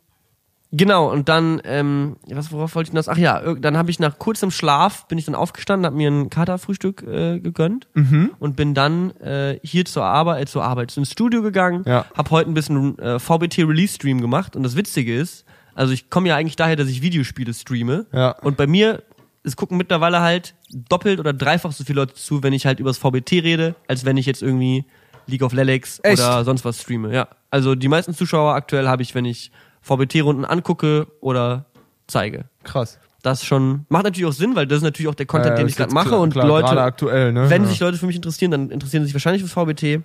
genau, 0.71 1.10
und 1.12 1.29
dann, 1.29 1.62
ähm, 1.63 2.17
was, 2.29 2.51
worauf 2.51 2.75
wollte 2.75 2.88
ich 2.88 2.91
denn 2.91 2.97
das? 2.97 3.07
Ach 3.07 3.17
ja, 3.17 3.53
dann 3.55 3.77
habe 3.77 3.89
ich 3.89 3.99
nach 3.99 4.19
kurzem 4.19 4.51
Schlaf, 4.51 5.07
bin 5.07 5.17
ich 5.17 5.25
dann 5.25 5.36
aufgestanden, 5.36 5.86
habe 5.86 5.95
mir 5.95 6.10
ein 6.12 6.29
Katerfrühstück 6.29 7.03
äh, 7.03 7.39
gegönnt 7.39 7.88
Mhm. 7.93 8.31
und 8.39 8.55
bin 8.57 8.73
dann 8.73 9.12
äh, 9.21 9.60
hier 9.63 9.86
zur 9.86 10.03
Arbeit, 10.03 10.41
äh, 10.41 10.45
zur 10.45 10.63
Arbeit, 10.63 10.95
ins 10.97 11.12
Studio 11.12 11.41
gegangen, 11.41 11.83
Ja. 11.88 12.05
habe 12.17 12.29
heute 12.31 12.49
ein 12.51 12.53
bisschen 12.53 12.99
äh, 12.99 13.19
VBT 13.19 13.60
Release 13.60 13.93
Stream 13.95 14.19
gemacht 14.21 14.55
und 14.57 14.63
das 14.63 14.75
Witzige 14.75 15.15
ist, 15.17 15.45
also 15.73 15.93
ich 15.93 16.10
komme 16.10 16.27
ja 16.27 16.36
eigentlich 16.36 16.55
daher, 16.57 16.75
dass 16.75 16.89
ich 16.89 17.01
Videospiele 17.01 17.53
streame 17.53 18.07
Ja. 18.12 18.31
und 18.41 18.57
bei 18.57 18.67
mir, 18.67 19.03
es 19.47 19.55
gucken 19.55 19.77
mittlerweile 19.77 20.19
halt 20.21 20.53
doppelt 20.71 21.19
oder 21.19 21.33
dreifach 21.33 21.71
so 21.71 21.83
viele 21.83 22.01
Leute 22.01 22.13
zu, 22.13 22.43
wenn 22.43 22.53
ich 22.53 22.65
halt 22.65 22.79
übers 22.79 22.97
VBT 22.97 23.31
rede, 23.43 23.75
als 23.88 24.05
wenn 24.05 24.17
ich 24.17 24.25
jetzt 24.25 24.43
irgendwie 24.43 24.86
League 25.25 25.41
of 25.41 25.53
Legends 25.53 25.99
Echt? 26.03 26.19
oder 26.19 26.43
sonst 26.43 26.65
was 26.65 26.81
streame. 26.81 27.13
Ja, 27.13 27.29
also 27.49 27.73
die 27.73 27.88
meisten 27.88 28.13
Zuschauer 28.13 28.53
aktuell 28.53 28.88
habe 28.88 29.01
ich, 29.01 29.15
wenn 29.15 29.25
ich 29.25 29.51
VBT-Runden 29.81 30.45
angucke 30.45 31.07
oder 31.21 31.65
zeige. 32.07 32.45
Krass. 32.63 32.99
Das 33.23 33.43
schon 33.43 33.86
macht 33.89 34.03
natürlich 34.03 34.27
auch 34.27 34.33
Sinn, 34.33 34.55
weil 34.55 34.67
das 34.67 34.77
ist 34.77 34.83
natürlich 34.83 35.10
auch 35.10 35.15
der 35.15 35.25
Content, 35.25 35.51
Ja, 35.51 35.55
den 35.55 35.67
ich 35.67 35.75
gerade 35.75 35.93
mache 35.93 36.10
klar- 36.10 36.21
und 36.21 36.31
klar, 36.31 36.45
Leute, 36.45 36.81
aktuell, 36.81 37.31
ne? 37.33 37.49
wenn 37.49 37.63
ja. 37.63 37.69
sich 37.69 37.79
Leute 37.79 37.97
für 37.97 38.05
mich 38.05 38.15
interessieren, 38.15 38.51
dann 38.51 38.69
interessieren 38.69 39.03
sie 39.03 39.07
sich 39.07 39.15
wahrscheinlich 39.15 39.43
für 39.43 39.49
VBT. 39.49 40.03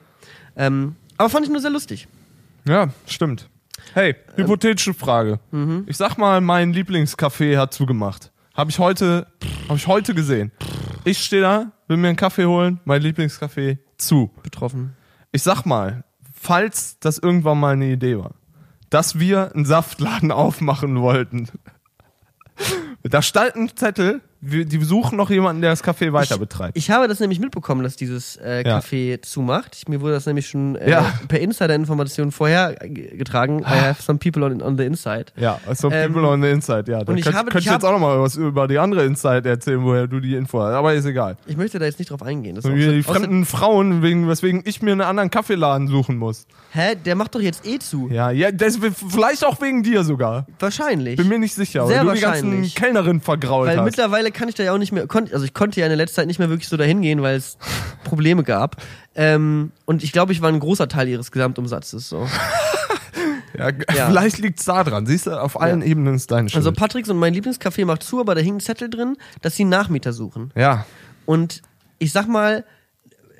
Ähm, 0.56 0.96
aber 1.18 1.28
fand 1.28 1.44
ich 1.44 1.52
nur 1.52 1.60
sehr 1.60 1.70
lustig. 1.70 2.08
Ja, 2.66 2.88
stimmt. 3.06 3.48
Hey, 3.94 4.14
hypothetische 4.36 4.94
Frage. 4.94 5.40
Mhm. 5.50 5.84
Ich 5.86 5.96
sag 5.96 6.16
mal, 6.16 6.40
mein 6.40 6.72
Lieblingscafé 6.72 7.58
hat 7.58 7.74
zugemacht. 7.74 8.30
Habe 8.62 8.70
ich 8.70 8.78
heute, 8.78 9.26
habe 9.66 9.76
ich 9.76 9.88
heute 9.88 10.14
gesehen. 10.14 10.52
Ich 11.02 11.18
stehe 11.18 11.42
da, 11.42 11.72
will 11.88 11.96
mir 11.96 12.06
einen 12.06 12.16
Kaffee 12.16 12.44
holen, 12.44 12.78
mein 12.84 13.02
Lieblingscafé 13.02 13.78
zu. 13.96 14.30
Betroffen. 14.44 14.94
Ich 15.32 15.42
sag 15.42 15.64
mal, 15.64 16.04
falls 16.32 16.96
das 17.00 17.18
irgendwann 17.18 17.58
mal 17.58 17.72
eine 17.72 17.90
Idee 17.90 18.18
war, 18.18 18.36
dass 18.88 19.18
wir 19.18 19.52
einen 19.52 19.64
Saftladen 19.64 20.30
aufmachen 20.30 21.00
wollten. 21.00 21.48
Da 23.02 23.20
stand 23.20 23.56
ein 23.56 23.76
Zettel, 23.76 24.20
wir, 24.44 24.64
die 24.64 24.82
suchen 24.84 25.16
noch 25.16 25.30
jemanden, 25.30 25.62
der 25.62 25.70
das 25.70 25.84
Café 25.84 26.12
weiter 26.12 26.36
betreibt. 26.36 26.76
Ich 26.76 26.90
habe 26.90 27.06
das 27.06 27.20
nämlich 27.20 27.38
mitbekommen, 27.38 27.84
dass 27.84 27.94
dieses 27.96 28.36
äh, 28.36 28.66
Ja. 28.66 28.78
Café 28.80 29.22
zumacht. 29.22 29.76
Ich, 29.76 29.86
mir 29.88 30.00
wurde 30.00 30.14
das 30.14 30.26
nämlich 30.26 30.48
schon 30.48 30.74
äh, 30.76 30.90
Ja. 30.90 31.12
per 31.28 31.38
Insider-Information 31.40 32.32
vorher 32.32 32.74
ge- 32.74 33.16
getragen. 33.16 33.60
I 33.60 33.64
have 33.64 34.02
some 34.02 34.18
people 34.18 34.42
on, 34.44 34.60
on 34.60 34.76
the 34.76 34.84
inside. 34.84 35.26
Ja, 35.36 35.60
also 35.66 35.90
Ähm, 35.90 36.12
People 36.12 36.28
on 36.28 36.42
the 36.42 36.48
Inside, 36.50 36.90
ja. 36.90 37.04
Da 37.04 37.12
und 37.12 37.18
ich 37.18 37.24
könnt, 37.24 37.36
habe- 37.36 37.50
könnt 37.50 37.60
ich 37.62 37.66
ich 37.68 37.72
jetzt 37.72 37.84
habe- 37.84 37.94
auch 37.94 38.00
noch 38.00 38.06
mal 38.06 38.20
was 38.20 38.34
über 38.34 38.66
die 38.66 38.78
andere 38.78 39.04
Inside 39.04 39.48
erzählen, 39.48 39.82
woher 39.84 40.08
du 40.08 40.18
die 40.18 40.34
Info 40.34 40.60
hast. 40.60 40.74
Aber 40.74 40.92
ist 40.92 41.04
egal. 41.04 41.36
Ich 41.46 41.56
möchte 41.56 41.78
da 41.78 41.84
jetzt 41.84 42.00
nicht 42.00 42.10
drauf 42.10 42.22
eingehen. 42.22 42.56
Das 42.56 42.64
so- 42.64 42.70
die 42.70 43.02
fremden 43.04 43.44
Frauen, 43.46 44.02
wegen, 44.02 44.28
weswegen 44.28 44.62
ich 44.64 44.82
mir 44.82 44.90
einen 44.92 45.02
anderen 45.02 45.30
Kaffeeladen 45.30 45.86
suchen 45.86 46.16
muss. 46.18 46.46
Hä? 46.72 46.96
Der 47.04 47.14
macht 47.14 47.34
doch 47.36 47.40
jetzt 47.40 47.64
eh 47.64 47.78
zu. 47.78 48.08
Ja, 48.10 48.30
ja, 48.32 48.50
das, 48.50 48.78
vielleicht 49.08 49.44
auch 49.44 49.60
wegen 49.60 49.84
dir 49.84 50.02
sogar. 50.02 50.46
Wahrscheinlich. 50.58 51.16
Bin 51.16 51.28
mir 51.28 51.38
nicht 51.38 51.54
sicher, 51.54 51.86
Sehr 51.86 51.98
weil 52.00 52.06
du 52.06 52.14
die 52.14 52.20
ganzen. 52.22 52.74
Kellnerinnen 52.74 53.20
vergrault 53.20 53.68
Weil 53.68 53.76
hast. 53.78 53.84
mittlerweile 53.84 54.31
kann 54.32 54.48
ich 54.48 54.54
da 54.54 54.62
ja 54.62 54.72
auch 54.74 54.78
nicht 54.78 54.92
mehr, 54.92 55.06
also 55.10 55.44
ich 55.44 55.54
konnte 55.54 55.80
ja 55.80 55.86
in 55.86 55.90
der 55.90 55.96
letzten 55.96 56.16
Zeit 56.16 56.26
nicht 56.26 56.38
mehr 56.38 56.48
wirklich 56.48 56.68
so 56.68 56.76
dahin 56.76 57.02
gehen, 57.02 57.22
weil 57.22 57.36
es 57.36 57.56
Probleme 58.04 58.42
gab. 58.42 58.82
Ähm, 59.14 59.72
und 59.84 60.02
ich 60.02 60.12
glaube, 60.12 60.32
ich 60.32 60.40
war 60.42 60.48
ein 60.48 60.60
großer 60.60 60.88
Teil 60.88 61.08
ihres 61.08 61.30
Gesamtumsatzes. 61.30 62.08
So. 62.08 62.26
Ja, 63.58 63.68
Ja. 63.94 64.06
Vielleicht 64.06 64.38
liegt's 64.38 64.64
da 64.64 64.82
dran. 64.82 65.04
Siehst 65.04 65.26
du, 65.26 65.38
auf 65.38 65.60
allen 65.60 65.82
Ja. 65.82 65.88
Ebenen 65.88 66.14
ist 66.14 66.30
deine 66.30 66.48
Schuld. 66.48 66.56
Also 66.56 66.72
Patricks 66.72 67.10
und 67.10 67.18
mein 67.18 67.34
Lieblingscafé 67.34 67.84
macht 67.84 68.02
zu, 68.02 68.18
aber 68.18 68.34
da 68.34 68.40
hing 68.40 68.56
ein 68.56 68.60
Zettel 68.60 68.88
drin, 68.88 69.16
dass 69.42 69.56
sie 69.56 69.64
einen 69.64 69.70
Nachmieter 69.70 70.12
suchen. 70.14 70.50
ja. 70.56 70.86
Und 71.26 71.60
ich 71.98 72.10
sag 72.12 72.26
mal, 72.26 72.64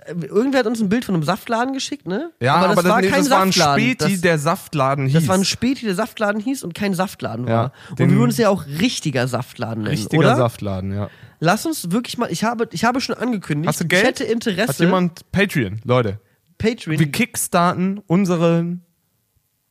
irgendwer 0.07 0.61
hat 0.61 0.67
uns 0.67 0.81
ein 0.81 0.89
Bild 0.89 1.05
von 1.05 1.15
einem 1.15 1.25
Saftladen 1.25 1.75
geschickt, 1.75 2.07
ne? 2.07 2.31
Ja, 2.41 2.57
aber, 2.57 2.75
das, 2.77 2.85
war 2.85 3.01
nee, 3.01 3.09
kein 3.09 3.21
das 3.21 3.31
war 3.31 3.43
ein 3.43 3.53
Saftladen. 3.53 3.85
Späti, 3.85 4.13
das, 4.13 4.21
der 4.21 4.39
Saftladen 4.39 5.07
hieß. 5.07 5.15
das 5.15 5.29
war 5.29 5.35
ein 5.37 5.45
Späti, 5.45 5.85
der 5.87 5.95
Saftladen 5.95 6.41
hieß 6.41 6.65
und 6.65 6.75
kein 6.75 6.95
Saftladen 6.95 7.47
Ja, 7.47 7.55
war. 7.55 7.73
Und 7.91 7.99
wir 7.99 8.11
würden 8.11 8.31
es 8.31 8.39
ja 8.39 8.49
auch 8.49 8.67
richtiger 8.67 9.29
Saftladen 9.29 9.85
nennen, 9.85 9.97
richtiger 9.97 10.19
oder? 10.21 10.37
Saftladen, 10.37 10.93
ja. 10.93 11.09
Lass 11.41 11.67
uns 11.67 11.91
wirklich 11.91 12.19
mal, 12.19 12.31
ich 12.31 12.45
habe, 12.45 12.69
ich 12.73 12.85
habe 12.85 13.01
schon 13.01 13.17
angekündigt, 13.17 13.69
Hast 13.69 13.81
du 13.81 13.87
Geld? 13.87 14.03
ich 14.03 14.09
hätte 14.09 14.25
Interesse, 14.25 14.69
Hat 14.69 14.81
jemand 14.81 15.31
Patreon, 15.33 15.81
Leute. 15.85 16.21
Patreon, 16.59 16.99
Wir 16.99 17.11
kickstarten 17.11 17.99
unseren, 18.07 18.83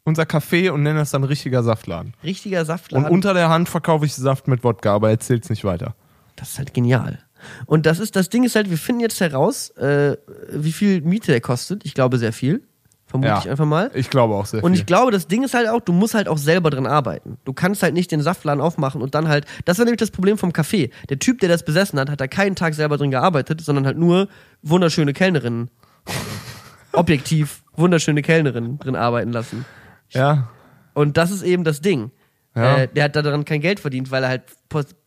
unser 0.04 0.24
Café 0.24 0.72
und 0.72 0.84
nennen 0.84 0.98
das 0.98 1.12
dann 1.12 1.24
richtiger 1.24 1.64
Saftladen. 1.64 2.14
richtiger 2.24 2.62
Und 2.62 2.66
Saftladen. 2.66 3.08
unter 3.10 3.34
der 3.34 3.50
Hand 3.50 3.70
verkaufe 3.70 4.06
ich 4.06 4.14
Saft 4.16 4.48
mit 4.48 4.64
Wodka, 4.64 4.94
aber 4.94 5.10
erzähl's 5.10 5.50
nicht 5.50 5.64
weiter. 5.64 5.96
Das 6.36 6.52
ist 6.52 6.58
halt 6.58 6.74
genial. 6.74 7.20
Und 7.66 7.86
das 7.86 8.00
ist, 8.00 8.16
das 8.16 8.30
Ding 8.30 8.44
ist 8.44 8.56
halt, 8.56 8.70
wir 8.70 8.78
finden 8.78 9.02
jetzt 9.02 9.20
heraus, 9.20 9.70
äh, 9.72 10.18
wie 10.52 10.72
viel 10.72 11.02
Miete 11.02 11.32
der 11.32 11.42
kostet. 11.42 11.86
Ich 11.86 11.94
glaube 11.94 12.18
sehr 12.18 12.34
viel. 12.34 12.64
Vermute 13.08 13.28
Ja. 13.30 13.40
ich 13.40 13.50
einfach 13.50 13.66
mal. 13.66 13.92
Ich 13.94 14.10
glaube 14.10 14.36
auch 14.36 14.46
sehr 14.46 14.64
Und 14.64 14.72
viel. 14.72 14.80
ich 14.80 14.86
glaube, 14.86 15.12
das 15.12 15.28
Ding 15.28 15.44
ist 15.44 15.54
halt 15.54 15.68
auch, 15.68 15.82
du 15.82 15.92
musst 15.92 16.14
halt 16.14 16.30
auch 16.30 16.38
selber 16.38 16.70
drin 16.70 16.88
arbeiten. 16.88 17.38
Du 17.44 17.52
kannst 17.52 17.84
halt 17.84 17.94
nicht 17.94 18.10
den 18.12 18.22
Saftladen 18.22 18.62
aufmachen 18.62 19.02
und 19.02 19.16
dann 19.16 19.28
halt, 19.28 19.46
das 19.66 19.78
war 19.80 19.84
nämlich 19.86 20.00
das 20.00 20.12
Problem 20.12 20.38
vom 20.38 20.52
Café. 20.52 20.92
Der 21.10 21.20
Typ, 21.20 21.40
der 21.42 21.50
das 21.50 21.64
besessen 21.66 22.00
hat, 22.00 22.10
hat 22.10 22.22
da 22.22 22.28
keinen 22.28 22.56
Tag 22.56 22.74
selber 22.74 22.96
drin 22.98 23.12
gearbeitet, 23.12 23.60
sondern 23.60 23.86
halt 23.86 23.98
nur 23.98 24.30
wunderschöne 24.62 25.12
Kellnerinnen. 25.12 25.70
Objektiv 26.94 27.64
wunderschöne 27.76 28.22
Kellnerinnen 28.22 28.80
drin 28.80 28.96
arbeiten 28.96 29.32
lassen. 29.32 29.66
ja. 30.10 30.50
Und 30.94 31.16
das 31.16 31.32
ist 31.32 31.42
eben 31.44 31.64
das 31.64 31.80
Ding. 31.80 32.12
Ja. 32.56 32.80
Äh, 32.80 32.88
der 32.88 33.06
hat 33.06 33.16
daran 33.16 33.46
kein 33.46 33.62
Geld 33.62 33.80
verdient, 33.80 34.12
weil 34.12 34.24
er 34.24 34.30
halt 34.30 34.44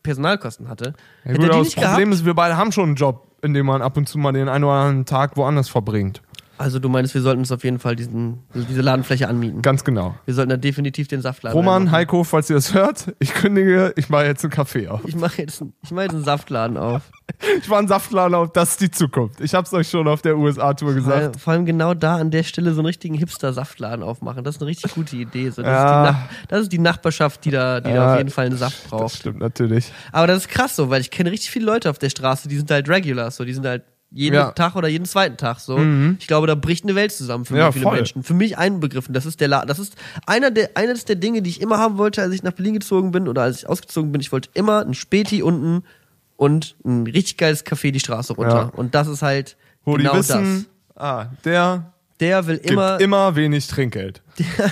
Personalkosten 0.03 0.67
hatte. 0.67 0.93
ja 1.25 1.33
gut, 1.33 1.49
das 1.49 1.75
Problem 1.75 1.97
gehabt, 1.97 2.13
ist, 2.13 2.25
wir 2.25 2.33
beide 2.33 2.57
haben 2.57 2.71
schon 2.71 2.85
einen 2.85 2.95
Job, 2.95 3.27
in 3.41 3.53
dem 3.53 3.65
man 3.67 3.81
ab 3.81 3.97
und 3.97 4.09
zu 4.09 4.17
mal 4.17 4.31
den 4.31 4.49
einen 4.49 4.63
oder 4.63 4.73
anderen 4.73 5.05
Tag 5.05 5.37
woanders 5.37 5.69
verbringt. 5.69 6.21
Also 6.57 6.79
du 6.79 6.89
meinst, 6.89 7.13
wir 7.13 7.21
sollten 7.21 7.39
uns 7.39 7.51
auf 7.51 7.63
jeden 7.63 7.79
Fall 7.79 7.95
diesen, 7.95 8.39
diese 8.53 8.81
Ladenfläche 8.81 9.27
anmieten. 9.27 9.61
Ganz 9.61 9.83
genau. 9.83 10.15
Wir 10.25 10.33
sollten 10.33 10.49
da 10.49 10.57
definitiv 10.57 11.07
den 11.07 11.21
Saftladen 11.21 11.57
Roman, 11.57 11.73
reinmachen. 11.83 11.91
Heiko, 11.97 12.23
falls 12.23 12.49
ihr 12.49 12.55
das 12.55 12.73
hört, 12.73 13.13
ich 13.19 13.33
kündige, 13.33 13.93
ich 13.97 14.09
mache 14.09 14.25
jetzt 14.25 14.43
einen 14.43 14.51
Kaffee 14.51 14.87
auf. 14.87 15.01
Ich 15.05 15.15
mache 15.15 15.41
jetzt, 15.41 15.63
ich 15.83 15.91
mach 15.91 16.03
jetzt 16.03 16.13
einen 16.15 16.23
Saftladen 16.23 16.77
auf. 16.77 17.01
Ich 17.59 17.67
mache 17.67 17.79
einen 17.79 17.87
Saftladen 17.87 18.35
auf, 18.35 18.53
das 18.53 18.71
ist 18.71 18.81
die 18.81 18.91
Zukunft. 18.91 19.41
Ich 19.41 19.55
hab's 19.55 19.73
euch 19.73 19.89
schon 19.89 20.07
auf 20.07 20.21
der 20.21 20.37
USA-Tour 20.37 20.93
gesagt. 20.93 21.39
vor 21.41 21.53
allem 21.53 21.65
genau 21.65 21.95
da 21.95 22.17
an 22.17 22.29
der 22.29 22.43
Stelle 22.43 22.71
so 22.73 22.79
einen 22.81 22.85
richtigen 22.85 23.15
Hipster-Saftladen 23.15 24.03
aufmachen. 24.03 24.43
Das 24.43 24.55
ist 24.55 24.61
eine 24.61 24.69
richtig 24.69 24.93
gute 24.93 25.15
Idee. 25.15 25.49
So, 25.49 25.63
das, 25.63 25.71
Ja. 25.71 26.09
ist 26.09 26.17
das 26.49 26.61
ist 26.61 26.71
die 26.71 26.77
Nachbarschaft, 26.77 27.43
die 27.43 27.49
da, 27.51 27.81
die 27.81 27.89
da 27.89 27.95
Ja, 27.95 28.11
auf 28.11 28.17
jeden 28.19 28.29
Fall 28.29 28.45
einen 28.45 28.57
Saft 28.57 28.83
Das 28.83 28.89
braucht. 28.91 29.15
stimmt 29.15 29.39
natürlich. 29.39 29.91
Aber 30.11 30.27
das 30.27 30.43
ist 30.43 30.49
krass 30.49 30.75
so, 30.75 30.89
weil 30.91 31.01
ich 31.01 31.09
kenne 31.09 31.31
richtig 31.31 31.49
viele 31.49 31.65
Leute 31.65 31.89
auf 31.89 31.97
der 31.97 32.09
Straße, 32.11 32.47
die 32.47 32.57
sind 32.57 32.69
halt 32.69 32.87
Regulars, 32.89 33.37
so, 33.37 33.43
die 33.43 33.53
sind 33.53 33.65
halt 33.65 33.83
jeden 34.11 34.35
Ja. 34.35 34.51
Tag 34.51 34.75
oder 34.75 34.87
jeden 34.87 35.05
zweiten 35.05 35.35
Tag 35.37 35.59
so. 35.59 35.77
Mhm. 35.77 36.17
Ich 36.19 36.27
glaube, 36.27 36.47
da 36.47 36.55
bricht 36.55 36.83
eine 36.85 36.95
Welt 36.95 37.11
zusammen 37.11 37.43
für 37.45 37.57
Ja, 37.57 37.71
viele 37.71 37.83
voll. 37.83 37.95
Menschen. 37.95 38.23
Für 38.23 38.33
mich 38.33 38.57
einbegriffen. 38.57 39.13
Das 39.13 39.25
ist 39.25 39.41
der 39.41 39.47
La 39.49 39.65
das 39.65 39.79
ist 39.79 39.95
einer 40.25 40.51
der 40.51 40.71
eines 40.75 41.05
der 41.05 41.15
Dinge, 41.17 41.41
die 41.41 41.49
ich 41.49 41.61
immer 41.61 41.77
haben 41.79 41.97
wollte, 41.97 42.21
als 42.21 42.33
ich 42.33 42.43
nach 42.43 42.53
Berlin 42.53 42.73
gezogen 42.75 43.11
bin 43.11 43.27
oder 43.27 43.41
als 43.43 43.59
ich 43.59 43.67
ausgezogen 43.69 44.11
bin. 44.11 44.21
Ich 44.21 44.31
wollte 44.31 44.49
immer 44.53 44.81
ein 44.85 44.93
Späti 44.93 45.41
unten 45.43 45.83
und 46.37 46.75
ein 46.85 47.03
richtig 47.07 47.37
geiles 47.37 47.65
Café 47.65 47.91
die 47.91 47.99
Straße 47.99 48.33
runter. 48.33 48.71
Ja. 48.73 48.79
Und 48.79 48.95
das 48.95 49.07
ist 49.07 49.21
halt 49.21 49.57
Wo 49.83 49.93
genau 49.93 50.13
die 50.13 50.19
wissen, 50.19 50.65
das. 50.95 51.01
ah, 51.03 51.25
der 51.43 51.91
Der 52.21 52.47
will 52.47 52.57
immer, 52.63 52.99
immer, 53.01 53.35
wenig 53.35 53.67
Trinkgeld. 53.67 54.21
der 54.39 54.71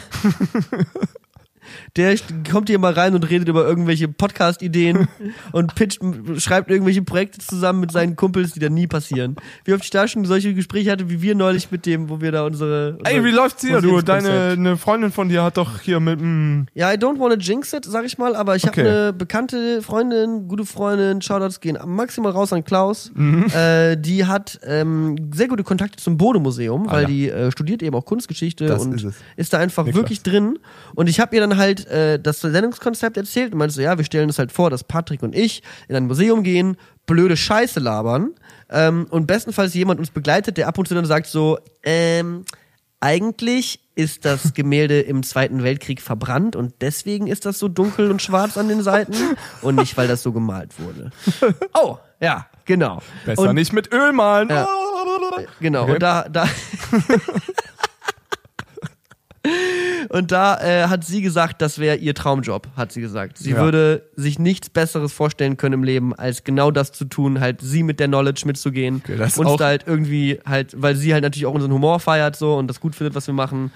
kommt 2.51 2.69
hier 2.69 2.79
mal 2.79 2.93
rein 2.93 3.15
und 3.15 3.29
redet 3.29 3.47
über 3.47 3.65
irgendwelche 3.67 4.07
Podcast-Ideen 4.07 5.07
und 5.51 5.75
pitcht, 5.75 5.99
schreibt 6.37 6.69
irgendwelche 6.69 7.01
Projekte 7.01 7.39
zusammen 7.39 7.79
mit 7.79 7.91
seinen 7.91 8.15
Kumpels, 8.15 8.53
die 8.53 8.59
dann 8.59 8.73
nie 8.73 8.87
passieren. 8.87 9.35
Wie 9.65 9.73
oft 9.73 9.83
ich 9.83 9.89
da 9.89 10.07
schon 10.07 10.25
solche 10.25 10.53
Gespräche 10.53 10.91
hatte, 10.91 11.09
wie 11.09 11.21
wir 11.21 11.35
neulich 11.35 11.71
mit 11.71 11.85
dem, 11.85 12.09
wo 12.09 12.21
wir 12.21 12.31
da 12.31 12.45
unsere. 12.45 12.97
Ey, 13.03 13.17
unser 13.19 13.29
wie 13.29 13.31
läuft's 13.35 13.61
hier? 13.65 13.81
Du, 13.81 14.01
deine 14.01 14.51
eine 14.57 14.77
Freundin 14.77 15.11
von 15.11 15.29
dir 15.29 15.43
hat 15.43 15.57
doch 15.57 15.79
hier 15.81 15.99
mit 15.99 16.19
mm, 16.21 16.67
Ja, 16.73 16.91
I 16.91 16.95
don't 16.97 17.19
wanna 17.19 17.35
jinx 17.35 17.73
it, 17.73 17.85
sag 17.85 18.05
ich 18.05 18.17
mal, 18.17 18.35
aber 18.35 18.55
ich 18.55 18.63
habe 18.65 18.73
Okay. 18.73 18.89
eine 18.89 19.13
bekannte 19.13 19.83
Freundin, 19.83 20.47
gute 20.47 20.65
Freundin, 20.65 21.21
Shoutouts 21.21 21.59
gehen 21.59 21.77
maximal 21.85 22.31
raus 22.31 22.51
an 22.53 22.63
Klaus. 22.63 23.11
Mhm. 23.13 23.45
Äh, 23.55 23.97
die 23.97 24.25
hat 24.25 24.59
ähm, 24.65 25.15
sehr 25.31 25.47
gute 25.47 25.63
Kontakte 25.63 25.97
zum 26.01 26.17
Bode-Museum, 26.17 26.87
weil 26.87 26.95
Alter. 26.95 27.07
die 27.07 27.29
äh, 27.29 27.51
studiert 27.51 27.83
eben 27.83 27.95
auch 27.95 28.05
Kunstgeschichte 28.05 28.65
Das 28.65 28.83
und 28.85 28.95
ist 28.95 29.13
ist 29.35 29.53
da 29.53 29.59
einfach 29.59 29.85
Niklas. 29.85 30.01
wirklich 30.01 30.23
drin. 30.23 30.57
Und 30.95 31.07
ich 31.07 31.19
habe 31.19 31.35
ihr 31.35 31.41
dann 31.41 31.57
halt 31.57 31.62
äh, 31.71 32.19
das 32.19 32.41
Sendungskonzept 32.41 33.17
erzählt 33.17 33.53
und 33.53 33.59
meinte 33.59 33.75
so, 33.75 33.81
ja, 33.81 33.97
wir 33.97 34.05
stellen 34.05 34.27
uns 34.27 34.39
halt 34.39 34.51
vor, 34.51 34.69
dass 34.69 34.83
Patrick 34.83 35.23
und 35.23 35.35
ich 35.35 35.63
in 35.87 35.95
ein 35.95 36.07
Museum 36.07 36.43
gehen, 36.43 36.77
blöde 37.05 37.37
Scheiße 37.37 37.79
labern 37.79 38.31
ähm, 38.69 39.07
und 39.09 39.27
bestenfalls 39.27 39.73
jemand 39.73 39.99
uns 39.99 40.11
begleitet, 40.11 40.57
der 40.57 40.67
ab 40.67 40.77
und 40.77 40.87
zu 40.87 40.95
dann 40.95 41.05
sagt 41.05 41.27
so, 41.27 41.59
ähm, 41.83 42.45
eigentlich 42.99 43.79
ist 43.95 44.25
das 44.25 44.53
Gemälde 44.55 45.01
im 45.01 45.23
Zweiten 45.23 45.63
Weltkrieg 45.63 46.01
verbrannt 46.01 46.55
und 46.55 46.73
deswegen 46.81 47.27
ist 47.27 47.45
das 47.45 47.59
so 47.59 47.67
dunkel 47.67 48.09
und 48.09 48.21
schwarz 48.21 48.57
an 48.57 48.67
den 48.67 48.81
Seiten 48.81 49.15
und 49.61 49.75
nicht, 49.75 49.97
weil 49.97 50.07
das 50.07 50.23
so 50.23 50.31
gemalt 50.31 50.71
wurde. 50.79 51.11
Oh, 51.73 51.97
ja, 52.21 52.47
genau. 52.65 53.01
besser 53.25 53.41
und, 53.49 53.55
nicht 53.55 53.73
mit 53.73 53.91
Öl 53.93 54.13
malen. 54.13 54.49
Ja. 54.49 54.67
Genau, 55.59 55.83
Okay. 55.83 55.93
und 55.93 56.03
da, 56.03 56.27
da 56.29 56.47
Und 60.09 60.31
da 60.31 60.59
äh, 60.61 60.87
hat 60.87 61.03
sie 61.05 61.21
gesagt, 61.21 61.61
das 61.61 61.79
wäre 61.79 61.95
ihr 61.97 62.13
Traumjob, 62.13 62.67
hat 62.75 62.91
sie 62.91 63.01
gesagt. 63.01 63.37
Sie 63.37 63.51
Ja. 63.51 63.57
würde 63.61 64.03
sich 64.15 64.37
nichts 64.37 64.69
Besseres 64.69 65.11
vorstellen 65.13 65.57
können 65.57 65.73
im 65.73 65.83
Leben, 65.83 66.13
als 66.13 66.43
genau 66.43 66.71
das 66.71 66.91
zu 66.91 67.05
tun, 67.05 67.39
halt 67.39 67.61
sie 67.61 67.83
mit 67.83 67.99
der 67.99 68.07
Knowledge 68.07 68.43
mitzugehen. 68.45 69.01
Okay, 69.03 69.17
das 69.17 69.37
uns 69.37 69.55
da 69.57 69.65
halt 69.65 69.85
irgendwie 69.87 70.39
halt, 70.45 70.79
weil 70.81 70.95
sie 70.95 71.13
halt 71.13 71.23
natürlich 71.23 71.45
auch 71.45 71.53
unseren 71.53 71.71
Humor 71.73 71.99
feiert 71.99 72.35
so 72.35 72.55
und 72.55 72.67
das 72.67 72.79
gut 72.79 72.95
findet, 72.95 73.15
was 73.15 73.27
wir 73.27 73.33
machen. 73.33 73.71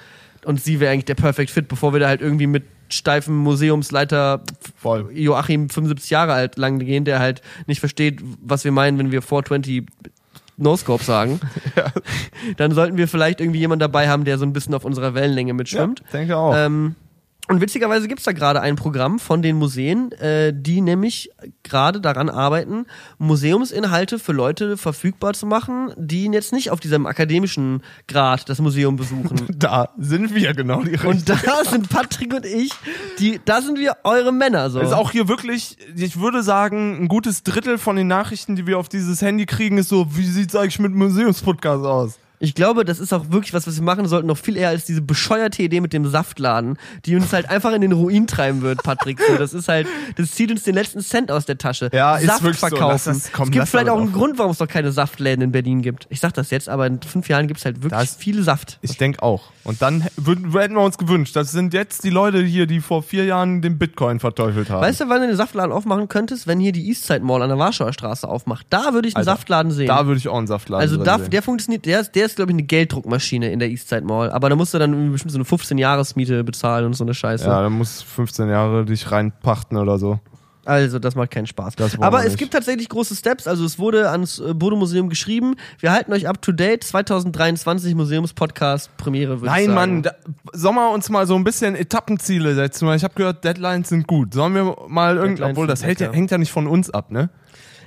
Und 0.45 0.61
sie 0.61 0.79
wäre 0.79 0.91
eigentlich 0.93 1.05
der 1.05 1.15
Perfect 1.15 1.49
Fit, 1.49 1.67
bevor 1.67 1.93
wir 1.93 1.99
da 1.99 2.07
halt 2.07 2.21
irgendwie 2.21 2.47
mit 2.47 2.63
steifem 2.89 3.35
Museumsleiter 3.37 4.41
Voll. 4.77 5.09
Joachim 5.13 5.69
75 5.69 6.09
Jahre 6.09 6.33
alt 6.33 6.57
lang 6.57 6.79
gehen, 6.79 7.03
der 7.03 7.19
halt 7.19 7.41
nicht 7.65 7.79
versteht, 7.79 8.21
was 8.41 8.63
wir 8.63 8.71
meinen, 8.71 8.97
wenn 8.97 9.11
wir 9.11 9.21
420 9.21 9.85
No-Scope 10.57 11.03
sagen. 11.03 11.39
Dann 12.57 12.71
sollten 12.71 12.97
wir 12.97 13.07
vielleicht 13.07 13.39
irgendwie 13.41 13.59
jemanden 13.59 13.81
dabei 13.81 14.09
haben, 14.09 14.25
der 14.25 14.37
so 14.37 14.45
ein 14.45 14.53
bisschen 14.53 14.73
auf 14.73 14.85
unserer 14.85 15.13
Wellenlänge 15.13 15.53
mitschwimmt. 15.53 16.01
Ja, 16.05 16.17
denke 16.19 16.37
auch. 16.37 16.53
Ähm, 16.55 16.95
und 17.49 17.61
witzigerweise 17.61 18.07
gibt's 18.07 18.25
da 18.25 18.33
gerade 18.33 18.61
ein 18.61 18.75
Programm 18.75 19.19
von 19.19 19.41
den 19.41 19.57
Museen, 19.57 20.11
äh, 20.13 20.53
die 20.53 20.81
nämlich 20.81 21.31
gerade 21.63 22.01
daran 22.01 22.29
arbeiten, 22.29 22.85
Museumsinhalte 23.19 24.19
für 24.19 24.33
Leute 24.33 24.75
verfügbar 24.75 25.33
zu 25.33 25.45
machen, 25.45 25.93
die 25.95 26.25
jetzt 26.25 26.51
nicht 26.51 26.71
auf 26.71 26.79
diesem 26.79 27.05
akademischen 27.05 27.83
Grad 28.07 28.49
das 28.49 28.59
Museum 28.59 28.97
besuchen. 28.97 29.47
da 29.57 29.89
sind 29.97 30.35
wir 30.35 30.53
genau 30.53 30.83
die 30.83 30.91
richtigen. 30.91 31.11
Und 31.11 31.29
da 31.29 31.37
sind 31.63 31.89
Patrick 31.89 32.33
und 32.33 32.45
ich, 32.45 32.71
die, 33.19 33.39
da 33.45 33.61
sind 33.61 33.79
wir 33.79 33.97
eure 34.03 34.33
Männer 34.33 34.69
so. 34.69 34.79
ist 34.79 34.93
auch 34.93 35.11
hier 35.11 35.29
wirklich, 35.29 35.77
ich 35.95 36.19
würde 36.19 36.43
sagen, 36.43 37.03
ein 37.03 37.07
gutes 37.07 37.43
Drittel 37.43 37.77
von 37.77 37.95
den 37.95 38.07
Nachrichten, 38.07 38.55
die 38.55 38.67
wir 38.67 38.77
auf 38.77 38.89
dieses 38.89 39.21
Handy 39.21 39.45
kriegen, 39.45 39.77
ist 39.77 39.89
so, 39.89 40.17
wie 40.17 40.25
sieht's 40.25 40.55
eigentlich 40.55 40.79
mit 40.79 40.93
Museumspodcast 40.93 41.85
aus? 41.85 42.19
Ich 42.39 42.53
glaube, 42.53 42.85
das 42.85 42.99
ist 42.99 43.13
auch 43.13 43.31
wirklich 43.31 43.53
was, 43.53 43.65
was 43.65 43.77
wir 43.77 43.83
machen 43.83 44.07
sollten, 44.07 44.27
noch 44.27 44.37
viel 44.37 44.57
eher 44.57 44.69
als 44.69 44.85
diese 44.85 45.01
bescheuerte 45.01 45.63
Idee 45.63 45.81
mit 45.81 45.91
dem 45.91 46.05
Saftladen, 46.07 46.77
die 47.05 47.15
uns 47.15 47.33
halt 47.33 47.49
einfach 47.49 47.73
in 47.73 47.81
den 47.81 47.93
Ruin 47.93 48.27
treiben 48.27 48.61
wird, 48.61 48.83
Patrick. 48.83 49.19
So, 49.27 49.37
das 49.37 49.53
ist 49.55 49.67
halt, 49.67 49.87
das 50.17 50.31
zieht 50.31 50.51
uns 50.51 50.61
den 50.63 50.75
letzten 50.75 50.99
Cent 51.01 51.31
aus 51.31 51.45
der 51.45 51.57
Tasche. 51.57 51.89
Ja, 51.93 52.17
ist 52.17 52.27
Saft 52.27 52.43
wirklich 52.43 52.59
so. 52.59 52.67
verkaufen. 52.67 52.91
Lass 52.91 53.03
das- 53.23 53.31
komm, 53.31 53.47
es 53.49 53.51
gibt 53.53 53.67
vielleicht 53.67 53.89
auch 53.89 53.93
einen 53.97 54.09
aufhören. 54.09 54.19
Grund, 54.19 54.37
warum 54.37 54.51
es 54.51 54.59
noch 54.59 54.67
keine 54.67 54.91
Saftläden 54.91 55.41
in 55.43 55.51
Berlin 55.51 55.81
gibt. 55.81 56.05
Ich 56.09 56.19
sag 56.19 56.33
das 56.35 56.51
jetzt, 56.51 56.69
aber 56.69 56.85
in 56.85 57.01
fünf 57.01 57.27
Jahren 57.27 57.47
gibt's 57.47 57.65
halt 57.65 57.77
wirklich 57.81 57.99
Das- 57.99 58.15
viel 58.15 58.43
Saft. 58.43 58.77
Ich 58.83 58.97
denke 58.97 59.23
auch. 59.23 59.49
Und 59.67 59.81
dann 59.81 59.99
hätten 59.99 60.53
wir 60.53 60.79
uns 60.79 60.97
gewünscht, 60.97 61.35
das 61.35 61.51
sind 61.51 61.73
jetzt 61.73 62.05
die 62.05 62.09
Leute 62.09 62.41
hier, 62.41 62.67
die 62.67 62.79
vor 62.79 63.03
vier 63.03 63.25
Jahren 63.25 63.61
den 63.61 63.77
Bitcoin 63.77 64.21
verteufelt 64.21 64.69
haben. 64.69 64.81
Weißt 64.81 65.01
du, 65.01 65.09
wann 65.09 65.19
du 65.19 65.27
den 65.27 65.35
Saftladen 65.35 65.73
aufmachen 65.73 66.07
könntest? 66.07 66.47
Wenn 66.47 66.61
hier 66.61 66.71
die 66.71 66.87
Eastside 66.87 67.19
Mall 67.19 67.41
an 67.41 67.49
der 67.49 67.59
Warschauer 67.59 67.91
Straße 67.91 68.25
aufmacht. 68.29 68.65
Da 68.69 68.93
würde 68.93 69.09
ich 69.09 69.15
einen 69.17 69.27
Alter, 69.27 69.37
Saftladen 69.37 69.73
sehen. 69.73 69.87
Da 69.87 70.07
würde 70.07 70.19
ich 70.19 70.29
auch 70.29 70.37
einen 70.37 70.47
Saftladen 70.47 70.81
Also 70.81 71.03
da, 71.03 71.19
sehen. 71.19 71.31
der 71.31 71.41
funktioniert, 71.41 71.85
der 71.85 71.99
ist, 71.99 72.13
der 72.15 72.27
ist 72.27 72.37
glaube 72.37 72.51
ich 72.51 72.55
eine 72.55 72.63
Gelddruckmaschine 72.63 73.51
in 73.51 73.59
der 73.59 73.67
Eastside 73.69 74.05
Mall. 74.05 74.31
Aber 74.31 74.49
da 74.49 74.55
musst 74.55 74.73
du 74.73 74.79
dann 74.79 75.11
bestimmt 75.11 75.33
so 75.33 75.37
eine 75.37 75.43
15 75.43 75.77
Jahresmiete 75.77 76.45
bezahlen 76.45 76.85
und 76.85 76.93
so 76.93 77.03
eine 77.03 77.13
Scheiße. 77.13 77.45
Ja, 77.45 77.61
da 77.61 77.69
muss 77.69 78.01
15 78.01 78.47
Jahre 78.49 78.85
dich 78.85 79.11
reinpachten 79.11 79.77
oder 79.77 79.99
so. 79.99 80.21
Also 80.67 80.99
das 80.99 81.15
macht 81.15 81.31
keinen 81.31 81.47
Spaß. 81.47 81.75
Aber 81.99 82.19
es 82.19 82.25
nicht. 82.25 82.37
gibt 82.39 82.53
tatsächlich 82.53 82.89
große 82.89 83.15
Steps. 83.15 83.47
Also 83.47 83.63
es 83.63 83.79
wurde 83.79 84.09
ans 84.09 84.39
äh, 84.39 84.53
Bode-Museum 84.53 85.07
geschrieben. 85.07 85.55
Wir 85.79 85.93
halten 85.93 86.11
euch 86.11 86.27
up 86.27 86.41
to 86.41 86.51
date. 86.51 86.83
2023 86.83 87.95
Museumspodcast 87.95 88.95
Premiere. 88.97 89.37
Nein. 89.41 89.73
Mann, 89.73 90.03
da, 90.03 90.11
sollen 90.51 90.75
wir 90.75 90.91
uns 90.91 91.09
mal 91.09 91.25
so 91.25 91.35
ein 91.35 91.45
bisschen 91.45 91.75
Etappenziele 91.75 92.53
setzen? 92.53 92.91
Ich 92.93 93.03
habe 93.05 93.13
gehört, 93.15 93.45
Deadlines 93.45 93.87
sind 93.87 94.07
gut. 94.07 94.33
Sollen 94.33 94.55
wir 94.55 94.75
mal 94.89 95.15
irgendwie, 95.15 95.43
obwohl 95.43 95.67
das 95.67 95.83
hält 95.83 96.01
ja, 96.01 96.11
hängt 96.11 96.31
ja 96.31 96.37
nicht 96.37 96.51
von 96.51 96.67
uns 96.67 96.89
ab, 96.89 97.11
ne? 97.11 97.29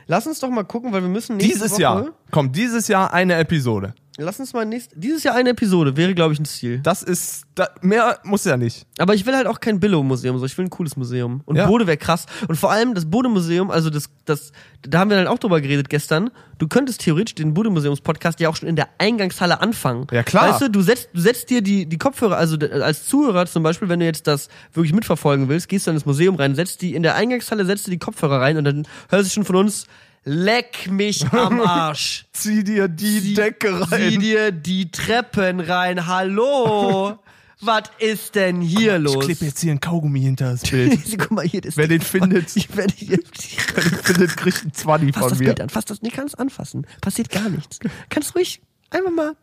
Lass 0.07 0.26
uns 0.26 0.41
doch 0.41 0.49
mal 0.49 0.64
gucken, 0.64 0.93
weil 0.93 1.03
wir 1.03 1.09
müssen 1.09 1.37
nächste 1.37 1.53
Dieses 1.55 1.72
Woche, 1.72 1.83
Jahr, 1.83 2.07
kommt 2.31 2.57
dieses 2.57 2.89
Jahr 2.89 3.12
eine 3.12 3.37
Episode. 3.37 3.95
Lass 4.23 4.39
uns 4.39 4.53
mal 4.53 4.66
nächst, 4.66 4.93
dieses 4.95 5.23
Jahr 5.23 5.35
eine 5.35 5.51
Episode 5.51 5.97
wäre 5.97 6.14
glaube 6.14 6.35
ich 6.35 6.39
ein 6.41 6.45
Ziel. 6.45 6.81
Das 6.83 7.03
ist, 7.03 7.45
da, 7.55 7.68
mehr 7.81 8.18
muss 8.23 8.45
ja 8.45 8.57
nicht. 8.59 8.87
Aber 8.99 9.14
ich 9.14 9.25
will 9.25 9.35
halt 9.35 9.47
auch 9.47 9.61
kein 9.61 9.81
Billo-Museum, 9.81 10.39
so 10.39 10.45
ich 10.45 10.57
will 10.59 10.66
ein 10.66 10.71
cooles 10.71 10.97
Museum. 10.97 11.41
Und 11.47 11.57
Ja. 11.57 11.66
Bode 11.66 11.87
wäre 11.87 11.97
krass. 11.97 12.27
Und 12.47 12.57
vor 12.57 12.71
allem 12.71 12.95
das 12.95 13.07
Bode-Museum, 13.11 13.71
also 13.71 13.89
das, 13.89 14.11
das, 14.27 14.53
da 14.83 14.99
haben 14.99 15.09
wir 15.11 15.16
dann 15.16 15.27
auch 15.27 15.39
drüber 15.39 15.61
geredet 15.62 15.89
gestern. 15.89 16.31
Du 16.59 16.68
könntest 16.68 17.01
theoretisch 17.01 17.35
den 17.35 17.55
Bode-Museums-Podcast 17.55 18.41
ja 18.41 18.51
auch 18.51 18.57
schon 18.57 18.68
in 18.68 18.77
der 18.77 18.89
Eingangshalle 18.99 19.61
anfangen. 19.62 20.07
Ja, 20.11 20.23
klar. 20.23 20.51
Weißt 20.51 20.61
du, 20.61 20.71
du 20.71 20.83
setzt, 20.83 21.09
du 21.14 21.21
setzt 21.21 21.49
dir 21.49 21.62
die, 21.62 21.87
die 21.87 21.97
Kopfhörer, 21.99 22.37
also 22.37 22.59
d- 22.59 22.71
als 22.71 23.07
Zuhörer 23.07 23.47
zum 23.47 23.62
Beispiel, 23.62 23.89
wenn 23.89 24.01
du 24.01 24.05
jetzt 24.07 24.27
das 24.27 24.49
wirklich 24.75 24.93
mitverfolgen 24.93 25.49
willst, 25.49 25.68
gehst 25.71 25.87
du 25.87 25.93
in 25.93 25.97
das 25.97 26.05
Museum 26.05 26.35
rein, 26.35 26.55
setzt 26.55 26.83
die 26.83 26.95
in 26.95 27.03
der 27.03 27.14
Eingangshalle, 27.14 27.64
setzt 27.64 27.87
du 27.87 27.91
die 27.91 27.99
Kopfhörer 27.99 28.41
rein 28.41 28.59
und 28.59 28.64
dann 28.64 28.87
hörst 29.09 29.31
du 29.31 29.33
schon 29.35 29.45
von 29.45 29.57
uns, 29.57 29.87
leck 30.25 30.91
mich 30.91 31.27
am 31.33 31.61
Arsch. 31.66 32.27
Zieh 32.33 32.62
dir 32.64 32.89
die 32.89 33.21
Zieh- 33.21 33.35
Decke 33.35 33.91
rein. 33.91 34.21
dir 34.21 34.53
die 34.53 34.91
Treppen 34.91 35.61
rein. 35.61 36.07
Hallo? 36.07 37.18
Was 37.62 37.83
ist 37.99 38.37
denn 38.37 38.62
hier 38.62 38.97
Ich 38.97 39.03
los? 39.03 39.23
klebe 39.27 39.45
jetzt 39.45 39.61
hier 39.61 39.73
ein 39.73 39.81
Kaugummi 39.81 40.21
hinter 40.23 40.53
das 40.53 40.62
Bild. 40.71 40.99
Guck 41.18 41.31
mal 41.31 41.45
hier, 41.47 41.61
das 41.61 41.77
Wer 41.77 41.89
den 41.89 42.01
findet, 42.01 42.57
Ich 42.57 42.68
wer 42.75 42.87
den 42.87 43.21
findet, 43.23 44.37
kriegt 44.39 44.62
einen 44.62 44.73
20 44.73 45.12
Fass 45.12 45.21
von 45.23 45.29
das 45.31 45.39
mir. 45.41 45.45
Bild 45.45 45.61
an, 45.61 45.68
fass 45.68 45.85
das. 45.85 46.01
Nee, 46.01 46.09
kannst 46.09 46.39
anfassen. 46.39 46.87
Passiert 47.03 47.29
gar 47.29 47.51
nichts. 47.51 47.79
Kannst 48.09 48.35
ruhig 48.35 48.62
einfach 48.89 49.11
mal. 49.12 49.35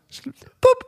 Pup. 0.60 0.84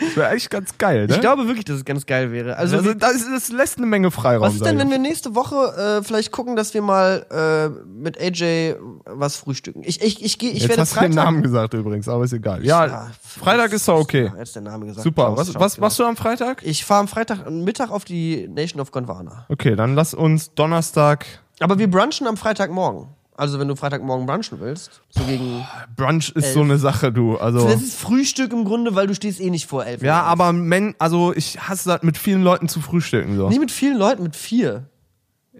Das 0.00 0.16
wäre 0.16 0.28
eigentlich 0.28 0.48
ganz 0.50 0.78
geil, 0.78 1.06
ne? 1.06 1.14
Ich 1.14 1.20
glaube 1.20 1.46
wirklich, 1.46 1.64
dass 1.64 1.76
es 1.76 1.84
ganz 1.84 2.06
geil 2.06 2.32
wäre. 2.32 2.56
Also, 2.56 2.76
also, 2.78 2.94
das, 2.94 3.12
ist- 3.16 3.28
das 3.32 3.48
lässt 3.50 3.78
eine 3.78 3.86
Menge 3.86 4.10
Freiraum. 4.10 4.42
was 4.46 4.54
ist 4.54 4.64
denn, 4.64 4.78
wenn 4.78 4.86
ich. 4.88 4.92
wir 4.92 4.98
nächste 4.98 5.34
Woche 5.34 5.98
äh, 6.00 6.02
vielleicht 6.04 6.32
gucken, 6.32 6.56
dass 6.56 6.72
wir 6.74 6.82
mal 6.82 7.26
äh, 7.30 7.68
mit 7.86 8.20
AJ 8.20 8.76
was 9.04 9.36
frühstücken? 9.36 9.82
Ich, 9.84 10.00
ich, 10.02 10.24
ich, 10.24 10.38
geh, 10.38 10.48
ich 10.48 10.60
Jetzt 10.60 10.68
werde 10.68 10.82
hast 10.82 10.92
du 10.92 10.96
Freitag. 10.96 11.10
den 11.10 11.16
Namen 11.16 11.42
gesagt 11.42 11.74
übrigens, 11.74 12.08
aber 12.08 12.24
ist 12.24 12.32
egal. 12.32 12.64
Ja, 12.64 12.86
Ja, 12.86 13.10
Freitag 13.22 13.72
ist 13.72 13.86
doch 13.88 13.98
okay. 14.00 14.30
Jetzt 14.38 14.54
der 14.54 14.62
Name 14.62 14.86
gesagt. 14.86 15.02
Super. 15.04 15.24
Klaus 15.34 15.38
Was, 15.38 15.54
was 15.54 15.74
genau. 15.74 15.86
machst 15.86 15.98
du 15.98 16.04
am 16.04 16.16
Freitag? 16.16 16.62
Ich 16.64 16.84
fahre 16.84 17.00
am 17.00 17.08
Freitag 17.08 17.50
Mittag 17.50 17.90
auf 17.90 18.04
die 18.04 18.48
Nation 18.48 18.80
of 18.80 18.90
Gondwana. 18.90 19.46
Okay, 19.48 19.76
dann 19.76 19.94
lass 19.94 20.14
uns 20.14 20.54
Donnerstag. 20.54 21.26
Aber 21.60 21.78
wir 21.78 21.88
brunchen 21.90 22.26
am 22.26 22.36
Freitagmorgen. 22.36 23.08
Also 23.36 23.58
wenn 23.58 23.66
du 23.66 23.74
Freitagmorgen 23.74 24.26
brunchen 24.26 24.60
willst, 24.60 25.02
so 25.10 25.24
gegen. 25.24 25.66
Brunch 25.96 26.30
ist 26.30 26.44
Elf. 26.44 26.54
so 26.54 26.60
eine 26.60 26.78
Sache, 26.78 27.12
du. 27.12 27.36
Also. 27.36 27.66
Das 27.66 27.82
ist 27.82 27.98
Frühstück 27.98 28.52
im 28.52 28.64
Grunde, 28.64 28.94
weil 28.94 29.08
du 29.08 29.14
stehst 29.14 29.40
eh 29.40 29.50
nicht 29.50 29.66
vor 29.66 29.84
elf. 29.84 30.02
Ja, 30.02 30.22
Uhr. 30.22 30.26
aber 30.28 30.52
men, 30.52 30.94
also 30.98 31.34
ich 31.34 31.58
hasse 31.60 31.88
das 31.88 32.02
mit 32.02 32.16
vielen 32.16 32.42
Leuten 32.42 32.68
zu 32.68 32.80
frühstücken 32.80 33.36
so. 33.36 33.48
Nicht 33.48 33.60
mit 33.60 33.72
vielen 33.72 33.98
Leuten, 33.98 34.22
mit 34.22 34.36
vier. 34.36 34.88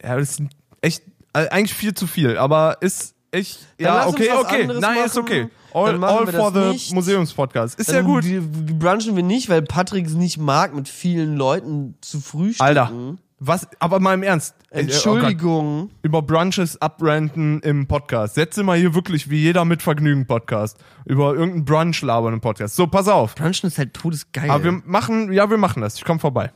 Ja, 0.00 0.16
das 0.16 0.30
ist 0.30 0.42
echt 0.82 1.02
also 1.32 1.50
eigentlich 1.50 1.74
viel 1.74 1.94
zu 1.94 2.06
viel, 2.06 2.38
aber 2.38 2.78
ist 2.80 3.14
echt 3.32 3.58
Dann 3.78 3.86
ja 3.86 4.06
okay, 4.06 4.30
okay. 4.32 4.66
Nein, 4.66 5.04
ist 5.04 5.16
machen. 5.16 5.18
okay. 5.18 5.48
Dann 5.72 6.04
All, 6.04 6.04
all 6.04 6.26
for 6.28 6.52
the 6.52 6.68
nicht. 6.70 6.92
Museumspodcast. 6.94 7.80
Ist 7.80 7.88
ja 7.88 7.94
Dann 7.96 8.04
gut. 8.04 8.22
Die, 8.22 8.38
die 8.38 8.72
brunchen 8.74 9.16
wir 9.16 9.24
nicht, 9.24 9.48
weil 9.48 9.62
Patrick 9.62 10.06
es 10.06 10.14
nicht 10.14 10.38
mag, 10.38 10.72
mit 10.72 10.88
vielen 10.88 11.36
Leuten 11.36 11.96
zu 12.00 12.20
frühstücken. 12.20 12.64
Alter, 12.64 12.92
Was, 13.40 13.66
aber 13.80 14.00
mal 14.00 14.14
im 14.14 14.22
Ernst. 14.22 14.54
Äh, 14.70 14.76
oh. 14.76 14.80
Entschuldigung. 14.80 15.90
über 16.02 16.22
Brunches 16.22 16.80
abranten 16.80 17.60
im 17.60 17.86
Podcast. 17.86 18.36
Setze 18.36 18.62
mal 18.62 18.78
hier 18.78 18.94
wirklich 18.94 19.28
wie 19.28 19.38
jeder 19.38 19.64
mit 19.64 19.82
Vergnügen 19.82 20.26
Podcast. 20.26 20.78
Über 21.04 21.34
irgendeinen 21.34 21.64
Brunch 21.64 22.02
labern 22.02 22.34
im 22.34 22.40
Podcast. 22.40 22.76
So, 22.76 22.86
pass 22.86 23.08
auf. 23.08 23.34
Brunchen 23.34 23.66
ist 23.66 23.78
halt 23.78 23.92
todesgeil. 23.94 24.50
Aber 24.50 24.64
wir 24.64 24.72
machen, 24.84 25.32
ja, 25.32 25.50
wir 25.50 25.58
machen 25.58 25.82
das. 25.82 25.96
Ich 25.96 26.04
komme 26.04 26.20
vorbei. 26.20 26.52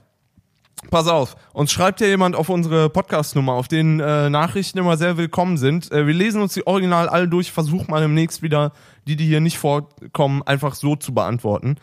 Pass 0.91 1.09
auf, 1.09 1.37
uns 1.53 1.73
schreibt 1.73 2.01
ja 2.01 2.07
jemand 2.07 2.37
auf 2.37 2.49
unsere 2.49 2.89
Podcast-Nummer, 2.89 3.55
auf 3.55 3.67
denen 3.67 3.99
äh, 3.99 4.31
Nachrichten 4.31 4.79
immer 4.79 4.97
sehr 4.97 5.17
willkommen 5.17 5.59
sind. 5.59 5.91
Äh, 5.91 6.07
wir 6.07 6.15
lesen 6.15 6.41
uns 6.41 6.55
die 6.55 6.69
Original 6.69 7.09
alle 7.09 7.27
durch, 7.27 7.51
versuch 7.51 7.89
mal 7.89 8.01
demnächst 8.01 8.43
wieder 8.43 8.73
die, 9.07 9.17
die 9.17 9.27
hier 9.27 9.41
nicht 9.41 9.59
vorkommen, 9.59 10.43
einfach 10.45 10.77
so 10.77 10.95
zu 10.95 11.13
beantworten. 11.13 11.77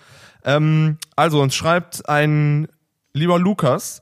Ähm, 0.45 0.97
also, 1.17 1.41
uns 1.41 1.53
schreibt 1.53 2.07
ein 2.07 2.69
lieber 3.13 3.37
Lukas, 3.37 4.01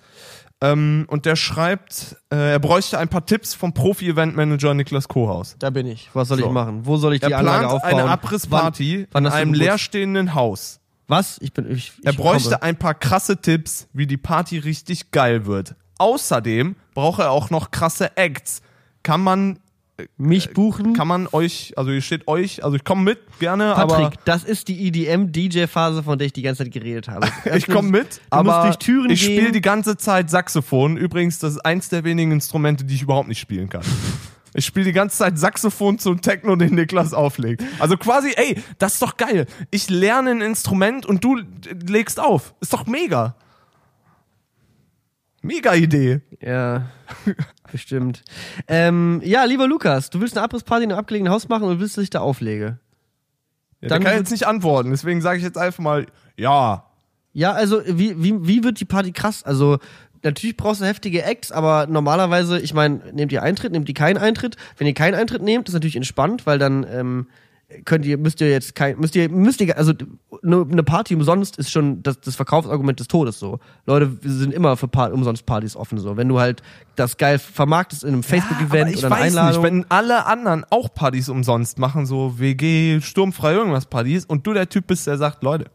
ähm, 0.63 1.05
und 1.09 1.25
der 1.25 1.35
schreibt, 1.35 2.15
äh, 2.31 2.53
er 2.53 2.59
bräuchte 2.59 2.97
ein 2.97 3.09
paar 3.09 3.25
Tipps 3.25 3.53
vom 3.53 3.73
Profi-Event-Manager 3.73 4.73
Niklas 4.73 5.07
Kohaus. 5.07 5.55
da 5.59 5.69
bin 5.69 5.85
ich. 5.85 6.09
Was 6.13 6.29
soll 6.29 6.39
So. 6.39 6.45
ich 6.47 6.51
machen? 6.51 6.85
Wo 6.85 6.97
soll 6.97 7.13
ich 7.15 7.21
die 7.21 7.31
Er 7.31 7.37
Anlage 7.39 7.59
plant 7.67 7.73
aufbauen? 7.83 7.99
eine 8.01 8.09
Abrissparty 8.09 9.07
Wann, 9.11 9.25
wann 9.25 9.25
in 9.25 9.31
einem 9.31 9.53
leerstehenden 9.53 10.33
Haus. 10.33 10.79
Was? 11.07 11.37
Ich 11.41 11.53
bin. 11.53 11.69
Ich, 11.69 11.91
ich 11.99 12.05
Er 12.05 12.13
bräuchte 12.13 12.51
komme. 12.51 12.63
ein 12.63 12.77
paar 12.77 12.93
krasse 12.95 13.37
Tipps, 13.41 13.87
wie 13.93 14.07
die 14.07 14.17
Party 14.17 14.57
richtig 14.57 15.11
geil 15.11 15.45
wird. 15.45 15.75
Außerdem 15.97 16.75
braucht 16.93 17.19
er 17.19 17.31
auch 17.31 17.49
noch 17.49 17.71
krasse 17.71 18.15
Acts. 18.17 18.61
Kann 19.03 19.21
man, 19.21 19.59
mich 20.17 20.53
buchen. 20.53 20.93
kann 20.93 21.07
man 21.07 21.27
euch, 21.31 21.73
also 21.77 21.91
hier 21.91 22.01
steht 22.01 22.27
euch, 22.27 22.63
also 22.63 22.75
ich 22.75 22.83
komme 22.83 23.03
mit 23.03 23.19
gerne, 23.39 23.73
Patrick, 23.75 24.19
das 24.25 24.43
ist 24.43 24.67
die 24.67 24.87
EDM-DJ-Phase, 24.87 26.03
von 26.03 26.17
der 26.17 26.27
ich 26.27 26.33
die 26.33 26.41
ganze 26.41 26.63
Zeit 26.63 26.73
geredet 26.73 27.07
habe. 27.07 27.27
aber 27.45 27.55
ich 27.55 27.67
komme 27.67 27.89
mit, 27.89 28.17
du 28.17 28.21
aber 28.31 28.51
musst 28.51 28.63
durch 28.65 28.77
Türen 28.77 29.09
ich 29.11 29.23
spiele 29.23 29.51
die 29.51 29.61
ganze 29.61 29.97
Zeit 29.97 30.29
Saxophon. 30.29 30.97
Übrigens, 30.97 31.39
das 31.39 31.53
ist 31.53 31.59
eins 31.59 31.89
der 31.89 32.03
wenigen 32.03 32.31
Instrumente, 32.31 32.83
die 32.85 32.95
ich 32.95 33.03
überhaupt 33.03 33.27
nicht 33.27 33.39
spielen 33.39 33.69
kann. 33.69 33.83
Ich 34.55 34.67
spiele 34.67 34.85
die 34.85 34.91
ganze 34.91 35.17
Zeit 35.17 35.39
Saxophon 35.39 35.97
zum 35.97 36.21
Techno, 36.21 36.55
den 36.55 36.75
Niklas 36.75 37.13
auflegt. 37.13 37.63
Also 37.79 37.97
quasi, 37.97 38.33
ey, 38.35 38.61
das 38.77 38.93
ist 38.93 39.01
doch 39.01 39.17
geil. 39.17 39.47
Ich 39.71 39.89
lerne 39.89 40.29
ein 40.29 40.41
Instrument 40.41 41.07
und 41.07 41.23
du 41.23 41.39
legst 41.87 42.19
auf. 42.19 42.53
Ist 42.61 42.71
doch 42.71 42.85
mega. 42.85 43.35
Mega 45.43 45.73
Idee. 45.75 46.21
Ja, 46.41 46.89
bestimmt. 47.71 48.23
Ähm, 48.67 49.21
ja, 49.23 49.43
lieber 49.43 49.67
Lukas, 49.67 50.09
du 50.09 50.21
willst 50.21 50.37
eine 50.37 50.43
Abrissparty 50.43 50.85
in 50.85 50.91
einem 50.91 50.99
abgelegenen 50.99 51.31
Haus 51.33 51.49
machen 51.49 51.67
und 51.67 51.79
willst, 51.79 51.97
dass 51.97 52.03
ich 52.03 52.09
da 52.09 52.21
auflege. 52.21 52.79
Ja, 53.81 53.89
Dann 53.89 53.99
der 53.99 53.99
kann 53.99 54.17
wird- 54.17 54.19
jetzt 54.21 54.31
nicht 54.31 54.47
antworten, 54.47 54.91
deswegen 54.91 55.21
sage 55.21 55.37
ich 55.37 55.43
jetzt 55.43 55.57
einfach 55.57 55.83
mal, 55.83 56.05
ja. 56.37 56.85
Ja, 57.33 57.51
also 57.51 57.81
wie, 57.85 58.21
wie, 58.23 58.47
wie 58.47 58.63
wird 58.63 58.79
die 58.79 58.85
Party 58.85 59.11
krass? 59.11 59.43
Also 59.43 59.79
natürlich 60.23 60.55
brauchst 60.55 60.79
du 60.81 60.85
heftige 60.85 61.23
Acts, 61.23 61.51
aber 61.51 61.87
normalerweise, 61.87 62.59
ich 62.59 62.73
meine, 62.73 63.01
nehmt 63.11 63.31
ihr 63.33 63.43
Eintritt, 63.43 63.73
nehmt 63.73 63.89
ihr 63.89 63.95
keinen 63.95 64.17
Eintritt. 64.17 64.55
Wenn 64.77 64.87
ihr 64.87 64.93
keinen 64.93 65.15
Eintritt 65.15 65.41
nehmt, 65.41 65.67
ist 65.67 65.73
natürlich 65.73 65.97
entspannt, 65.97 66.45
weil 66.45 66.57
dann 66.59 66.85
ähm, 66.89 67.27
könnt 67.85 68.05
ihr, 68.05 68.17
müsst 68.17 68.39
ihr 68.41 68.49
jetzt 68.49 68.75
kein, 68.75 68.99
müsst 68.99 69.15
ihr, 69.15 69.29
müsst 69.29 69.59
ihr, 69.61 69.75
also 69.77 69.93
ne- 70.41 70.65
eine 70.69 70.83
Party 70.83 71.15
umsonst 71.15 71.57
ist 71.57 71.71
schon 71.71 72.03
das, 72.03 72.19
das 72.21 72.35
Verkaufsargument 72.35 72.99
des 72.99 73.07
Todes 73.07 73.39
so. 73.39 73.59
Leute 73.85 74.11
sind 74.23 74.53
immer 74.53 74.77
für 74.77 74.87
Part, 74.87 75.11
umsonst 75.13 75.45
Partys 75.45 75.75
offen 75.75 75.97
so. 75.97 76.15
Wenn 76.17 76.29
du 76.29 76.39
halt 76.39 76.61
das 76.95 77.17
geil 77.17 77.39
vermarktest 77.39 78.03
in 78.03 78.09
einem 78.13 78.23
Facebook-Event 78.23 78.91
ich 78.91 78.97
oder 78.99 79.07
einer 79.07 79.25
Einladung. 79.25 79.63
nicht, 79.63 79.71
wenn 79.71 79.85
alle 79.89 80.25
anderen 80.25 80.65
auch 80.69 80.93
Partys 80.93 81.29
umsonst 81.29 81.79
machen, 81.79 82.05
so 82.05 82.39
WG, 82.39 83.01
sturmfrei 83.01 83.53
irgendwas 83.53 83.87
Partys 83.87 84.25
und 84.25 84.45
du 84.45 84.53
der 84.53 84.69
Typ 84.69 84.87
bist, 84.87 85.07
der 85.07 85.17
sagt, 85.17 85.43
Leute, 85.43 85.65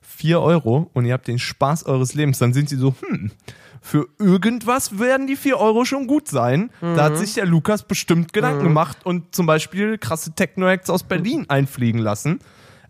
4 0.00 0.40
Euro 0.40 0.90
und 0.94 1.04
ihr 1.04 1.12
habt 1.12 1.28
den 1.28 1.38
Spaß 1.38 1.84
eures 1.86 2.14
Lebens, 2.14 2.38
dann 2.38 2.52
sind 2.52 2.68
sie 2.68 2.76
so, 2.76 2.94
hm, 3.06 3.30
für 3.80 4.08
irgendwas 4.18 4.98
werden 4.98 5.26
die 5.26 5.36
4 5.36 5.58
Euro 5.58 5.84
schon 5.84 6.06
gut 6.06 6.28
sein. 6.28 6.70
Da 6.80 6.86
Mhm. 6.88 6.96
hat 7.00 7.18
sich 7.18 7.34
der 7.34 7.46
Lukas 7.46 7.82
bestimmt 7.82 8.32
Gedanken 8.32 8.64
gemacht 8.64 8.98
und 9.04 9.34
zum 9.34 9.46
Beispiel 9.46 9.98
krasse 9.98 10.32
Techno-Acts 10.32 10.90
aus 10.90 11.02
Berlin 11.04 11.46
einfliegen 11.48 12.00
lassen. 12.00 12.40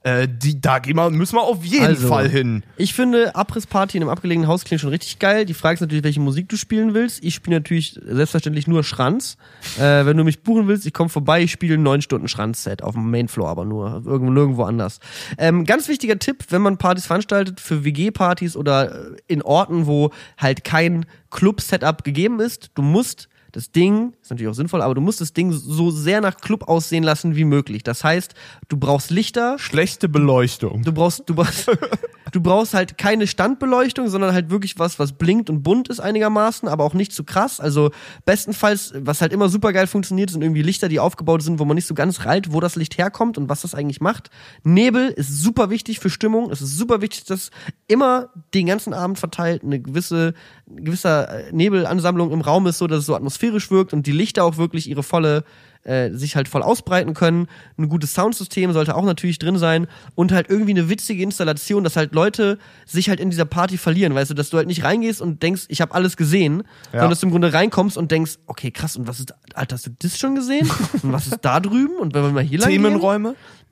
Äh, 0.08 0.28
die, 0.28 0.60
da 0.60 0.78
gehen 0.78 0.96
wir, 0.96 1.10
müssen 1.10 1.36
wir 1.36 1.42
auf 1.42 1.62
jeden 1.64 1.84
Also, 1.84 2.08
Fall 2.08 2.28
hin. 2.28 2.62
Ich 2.76 2.94
finde, 2.94 3.34
Abrissparty 3.34 3.98
in 3.98 4.02
einem 4.02 4.10
abgelegenen 4.10 4.48
Haus 4.48 4.64
klingt 4.64 4.80
schon 4.80 4.90
richtig 4.90 5.18
geil. 5.18 5.44
Die 5.44 5.54
Frage 5.54 5.74
ist 5.74 5.80
natürlich, 5.80 6.04
welche 6.04 6.20
Musik 6.20 6.48
du 6.48 6.56
spielen 6.56 6.94
willst. 6.94 7.22
Ich 7.22 7.34
spiele 7.34 7.56
natürlich 7.56 7.98
selbstverständlich 8.02 8.66
nur 8.66 8.84
Schranz. 8.84 9.36
Äh, 9.76 10.06
wenn 10.06 10.16
du 10.16 10.24
mich 10.24 10.42
buchen 10.42 10.66
willst, 10.66 10.86
ich 10.86 10.94
komme 10.94 11.10
vorbei, 11.10 11.42
ich 11.42 11.52
spiele 11.52 11.76
9 11.76 12.00
Stunden 12.02 12.28
Schranz-Set 12.28 12.82
auf 12.82 12.94
dem 12.94 13.10
Mainfloor, 13.10 13.48
aber 13.48 13.64
nur 13.64 14.02
irgendwo 14.06 14.32
nirgendwo 14.32 14.62
anders. 14.64 15.00
Ähm, 15.36 15.64
ganz 15.64 15.88
wichtiger 15.88 16.18
Tipp, 16.18 16.44
wenn 16.48 16.62
man 16.62 16.78
Partys 16.78 17.06
veranstaltet, 17.06 17.60
für 17.60 17.84
WG-Partys 17.84 18.56
oder 18.56 19.08
in 19.26 19.42
Orten, 19.42 19.86
wo 19.86 20.10
halt 20.38 20.64
kein 20.64 21.04
Club-Setup 21.30 22.02
gegeben 22.04 22.40
ist, 22.40 22.70
du 22.74 22.82
musst 22.82 23.28
das 23.52 23.70
Ding, 23.70 24.12
ist 24.20 24.30
natürlich 24.30 24.50
auch 24.50 24.54
sinnvoll, 24.54 24.82
aber 24.82 24.94
du 24.94 25.00
musst 25.00 25.20
das 25.20 25.32
Ding 25.32 25.52
so 25.52 25.90
sehr 25.90 26.20
nach 26.20 26.36
Club 26.36 26.68
aussehen 26.68 27.02
lassen 27.02 27.36
wie 27.36 27.44
möglich. 27.44 27.82
Das 27.82 28.04
heißt, 28.04 28.34
du 28.68 28.76
brauchst 28.76 29.10
Lichter, 29.10 29.58
Schlechte 29.58 30.08
Beleuchtung. 30.08 30.82
Du 30.82 30.92
brauchst, 30.92 31.22
du 31.26 31.34
brauchst, 31.34 31.70
du 32.32 32.40
brauchst 32.40 32.74
halt 32.74 32.98
keine 32.98 33.26
Standbeleuchtung, 33.26 34.08
sondern 34.08 34.32
halt 34.32 34.50
wirklich 34.50 34.78
was, 34.78 34.98
was 34.98 35.12
blinkt 35.12 35.48
und 35.48 35.62
bunt 35.62 35.88
ist 35.88 36.00
einigermaßen, 36.00 36.68
aber 36.68 36.84
auch 36.84 36.94
nicht 36.94 37.12
zu 37.12 37.24
krass. 37.24 37.60
Also 37.60 37.90
bestenfalls, 38.26 38.92
was 38.96 39.20
halt 39.20 39.32
immer 39.32 39.48
super 39.48 39.72
geil 39.72 39.86
funktioniert, 39.86 40.30
sind 40.30 40.42
irgendwie 40.42 40.62
Lichter, 40.62 40.88
die 40.88 41.00
aufgebaut 41.00 41.42
sind, 41.42 41.58
wo 41.58 41.64
man 41.64 41.74
nicht 41.74 41.86
so 41.86 41.94
ganz 41.94 42.24
reilt, 42.26 42.52
wo 42.52 42.60
das 42.60 42.76
Licht 42.76 42.98
herkommt 42.98 43.38
und 43.38 43.48
was 43.48 43.62
das 43.62 43.74
eigentlich 43.74 44.00
macht. 44.00 44.30
Nebel 44.62 45.08
ist 45.08 45.42
super 45.42 45.70
wichtig 45.70 46.00
für 46.00 46.10
Stimmung. 46.10 46.50
Es 46.50 46.60
ist 46.60 46.76
super 46.76 47.00
wichtig, 47.00 47.24
dass 47.24 47.50
immer 47.86 48.28
den 48.54 48.66
ganzen 48.66 48.92
Abend 48.92 49.18
verteilt 49.18 49.62
eine 49.62 49.80
gewisse, 49.80 50.34
eine 50.68 50.82
gewisse 50.82 51.28
äh, 51.28 51.52
Nebelansammlung 51.52 52.30
im 52.30 52.40
Raum 52.40 52.66
ist, 52.66 52.78
so 52.78 52.86
dass 52.86 53.00
es 53.00 53.06
so 53.06 53.14
atmosphärisch 53.38 53.70
wirkt 53.70 53.92
und 53.92 54.06
die 54.06 54.12
Lichter 54.12 54.44
auch 54.44 54.56
wirklich 54.56 54.88
ihre 54.88 55.02
volle 55.02 55.44
äh, 55.84 56.10
sich 56.10 56.36
halt 56.36 56.48
voll 56.48 56.62
ausbreiten 56.62 57.14
können. 57.14 57.46
Ein 57.78 57.88
gutes 57.88 58.12
Soundsystem 58.12 58.72
sollte 58.72 58.96
auch 58.96 59.04
natürlich 59.04 59.38
drin 59.38 59.58
sein 59.58 59.86
und 60.16 60.32
halt 60.32 60.50
irgendwie 60.50 60.72
eine 60.72 60.88
witzige 60.88 61.22
Installation, 61.22 61.84
dass 61.84 61.96
halt 61.96 62.14
Leute 62.14 62.58
sich 62.84 63.08
halt 63.08 63.20
in 63.20 63.30
dieser 63.30 63.44
Party 63.44 63.78
verlieren, 63.78 64.14
weißt 64.14 64.30
du, 64.30 64.34
dass 64.34 64.50
du 64.50 64.56
halt 64.56 64.66
nicht 64.66 64.84
reingehst 64.84 65.22
und 65.22 65.42
denkst, 65.42 65.66
ich 65.68 65.80
habe 65.80 65.94
alles 65.94 66.16
gesehen, 66.16 66.64
sondern 66.90 67.10
dass 67.10 67.20
du 67.20 67.26
im 67.26 67.30
Grunde 67.30 67.52
reinkommst 67.52 67.96
und 67.96 68.10
denkst, 68.10 68.38
okay, 68.46 68.70
krass, 68.70 68.96
und 68.96 69.06
was 69.06 69.20
ist, 69.20 69.32
Alter, 69.54 69.76
hast 69.76 69.86
du 69.86 69.90
das 69.98 70.18
schon 70.18 70.34
gesehen? 70.34 70.68
und 71.02 71.12
was 71.12 71.28
ist 71.28 71.38
da 71.42 71.60
drüben? 71.60 71.96
Und 71.96 72.12
wenn 72.12 72.22
wir 72.22 72.32
mal 72.32 72.42
hier 72.42 72.58
lang 72.58 72.68
gehen? 72.92 73.00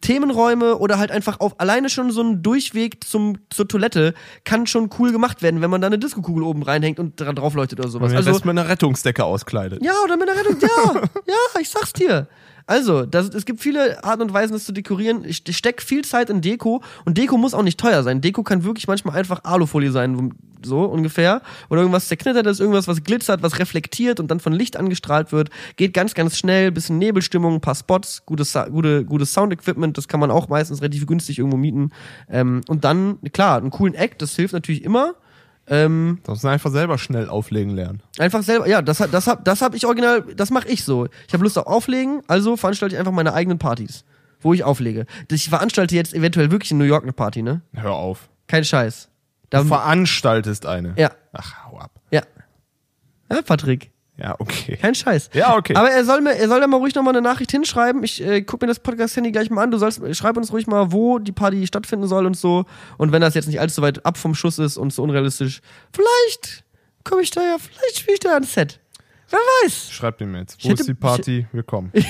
Themenräume? 0.07 0.78
Oder 0.78 0.98
halt 0.98 1.11
einfach 1.11 1.40
auf 1.40 1.61
alleine 1.61 1.88
schon 1.90 2.11
so 2.11 2.22
ein 2.22 2.42
Durchweg 2.42 3.02
zum, 3.04 3.38
zur 3.50 3.66
Toilette 3.68 4.14
kann 4.44 4.66
schon 4.66 4.90
cool 4.98 5.12
gemacht 5.12 5.42
werden, 5.42 5.61
wenn 5.61 5.70
man 5.70 5.80
da 5.80 5.88
eine 5.88 5.98
Diskokugel 5.98 6.42
oben 6.44 6.62
reinhängt 6.62 6.98
und 6.98 7.20
dran 7.20 7.34
drauf 7.34 7.54
leuchtet 7.54 7.80
oder 7.80 7.88
sowas. 7.88 8.11
Und 8.12 8.16
Also, 8.16 8.30
also, 8.30 8.40
mit 8.44 8.50
einer 8.59 8.68
Rettungsdecke 8.68 9.24
auskleidet. 9.24 9.82
ja, 9.84 9.94
oder 10.04 10.16
mit 10.16 10.28
einer 10.28 10.38
Rettung. 10.38 10.57
Ja, 10.61 10.94
ja, 11.26 11.61
ich 11.61 11.68
sag's 11.68 11.92
dir. 11.92 12.28
Also, 12.66 13.06
das, 13.06 13.28
es 13.28 13.44
gibt 13.44 13.60
viele 13.60 14.02
Arten 14.02 14.22
und 14.22 14.32
Weisen, 14.32 14.52
das 14.52 14.64
zu 14.64 14.72
dekorieren. 14.72 15.24
Ich 15.24 15.42
steck 15.50 15.80
viel 15.80 16.04
Zeit 16.04 16.30
in 16.30 16.40
Deko 16.40 16.82
und 17.04 17.16
Deko 17.16 17.36
muss 17.36 17.54
auch 17.54 17.62
nicht 17.62 17.78
teuer 17.78 18.02
sein. 18.02 18.20
Deko 18.20 18.42
kann 18.42 18.64
wirklich 18.64 18.88
manchmal 18.88 19.16
einfach 19.16 19.44
Alufolie 19.44 19.92
sein, 19.92 20.32
so 20.64 20.84
ungefähr. 20.84 21.42
Oder 21.70 21.82
irgendwas 21.82 22.08
zerknittertes, 22.08 22.58
irgendwas, 22.58 22.88
was 22.88 23.04
glitzert, 23.04 23.42
was 23.42 23.58
reflektiert 23.58 24.18
und 24.18 24.30
dann 24.30 24.40
von 24.40 24.52
Licht 24.52 24.76
angestrahlt 24.76 25.30
wird. 25.30 25.50
Geht 25.76 25.94
ganz, 25.94 26.14
ganz 26.14 26.36
schnell, 26.36 26.72
bisschen 26.72 26.98
Nebelstimmung, 26.98 27.54
ein 27.54 27.60
paar 27.60 27.76
Spots, 27.76 28.24
gutes, 28.26 28.58
gute, 28.70 29.04
gutes 29.04 29.32
Sound-Equipment, 29.32 29.96
das 29.96 30.08
kann 30.08 30.18
man 30.18 30.32
auch 30.32 30.48
meistens 30.48 30.82
relativ 30.82 31.06
günstig 31.06 31.38
irgendwo 31.38 31.56
mieten. 31.56 31.90
Ähm, 32.28 32.62
und 32.68 32.84
dann, 32.84 33.18
klar, 33.32 33.58
einen 33.58 33.70
coolen 33.70 33.94
Act, 33.94 34.22
das 34.22 34.34
hilft 34.34 34.54
natürlich 34.54 34.84
immer. 34.84 35.14
Ähm, 35.68 36.20
Da 36.24 36.32
muss 36.32 36.42
man 36.42 36.52
einfach 36.52 36.70
selber 36.70 36.96
schnell 36.98 37.28
auflegen 37.28 37.74
lernen. 37.74 38.02
Einfach 38.18 38.42
selber, 38.42 38.68
ja, 38.68 38.82
das, 38.82 38.98
das 38.98 39.26
hab, 39.26 39.44
das 39.44 39.62
hab 39.62 39.74
ich 39.74 39.84
original, 39.86 40.22
das 40.36 40.50
mache 40.50 40.68
ich 40.68 40.84
so. 40.84 41.08
Ich 41.26 41.34
habe 41.34 41.42
Lust 41.42 41.58
auf 41.58 41.66
Auflegen, 41.66 42.22
also 42.28 42.56
veranstalte 42.56 42.94
ich 42.94 42.98
einfach 42.98 43.12
meine 43.12 43.32
eigenen 43.34 43.58
Partys, 43.58 44.04
wo 44.40 44.54
ich 44.54 44.62
auflege. 44.62 45.06
Ich 45.30 45.48
veranstalte 45.48 45.94
jetzt 45.96 46.14
eventuell 46.14 46.50
wirklich 46.52 46.70
in 46.70 46.78
New 46.78 46.84
York 46.84 47.02
eine 47.02 47.12
Party, 47.12 47.42
ne? 47.42 47.62
Hör 47.74 47.92
auf. 47.94 48.28
Kein 48.46 48.64
Scheiß. 48.64 49.08
Da, 49.50 49.62
Du 49.62 49.68
veranstaltest 49.68 50.66
eine. 50.66 50.94
ja, 50.96 51.10
Ach, 51.32 51.66
hau 51.66 51.78
ab. 51.78 51.90
ja. 52.10 52.22
Ja, 53.30 53.42
Patrick. 53.42 53.90
Ja, 54.18 54.34
okay. 54.38 54.76
Kein 54.76 54.94
Scheiß. 54.94 55.28
Ja, 55.34 55.56
okay. 55.56 55.74
Aber 55.74 55.90
er 55.90 56.04
soll 56.04 56.22
mir, 56.22 56.34
er 56.36 56.48
soll 56.48 56.60
da 56.60 56.66
mal 56.66 56.78
ruhig 56.78 56.94
nochmal 56.94 57.14
eine 57.14 57.20
Nachricht 57.22 57.50
hinschreiben. 57.50 58.02
Ich 58.02 58.22
äh, 58.22 58.40
guck 58.42 58.62
mir 58.62 58.66
das 58.66 58.80
Podcast-Handy 58.80 59.30
gleich 59.30 59.50
mal 59.50 59.62
an. 59.64 59.70
Du 59.70 59.76
sollst, 59.78 60.00
schreib 60.16 60.36
uns 60.38 60.52
ruhig 60.52 60.66
mal, 60.66 60.90
wo 60.90 61.18
die 61.18 61.32
Party 61.32 61.66
stattfinden 61.66 62.06
soll 62.06 62.24
und 62.24 62.34
so. 62.36 62.64
Und 62.96 63.12
wenn 63.12 63.20
das 63.20 63.34
jetzt 63.34 63.46
nicht 63.46 63.60
allzu 63.60 63.82
weit 63.82 64.06
ab 64.06 64.16
vom 64.16 64.34
Schuss 64.34 64.58
ist 64.58 64.78
und 64.78 64.92
so 64.92 65.02
unrealistisch, 65.02 65.60
vielleicht 65.92 66.64
komme 67.04 67.20
ich 67.22 67.30
da 67.30 67.42
ja, 67.42 67.56
vielleicht 67.58 67.98
spiele 67.98 68.14
ich 68.14 68.20
da 68.20 68.36
ein 68.36 68.44
Set. 68.44 68.80
Wer 69.28 69.38
weiß. 69.64 69.90
Schreib 69.90 70.16
dem 70.18 70.34
jetzt. 70.34 70.64
Wo 70.64 70.70
hätte- 70.70 70.80
ist 70.80 70.88
die 70.88 70.94
Party? 70.94 71.46
Wir 71.52 71.62
kommen. 71.62 71.92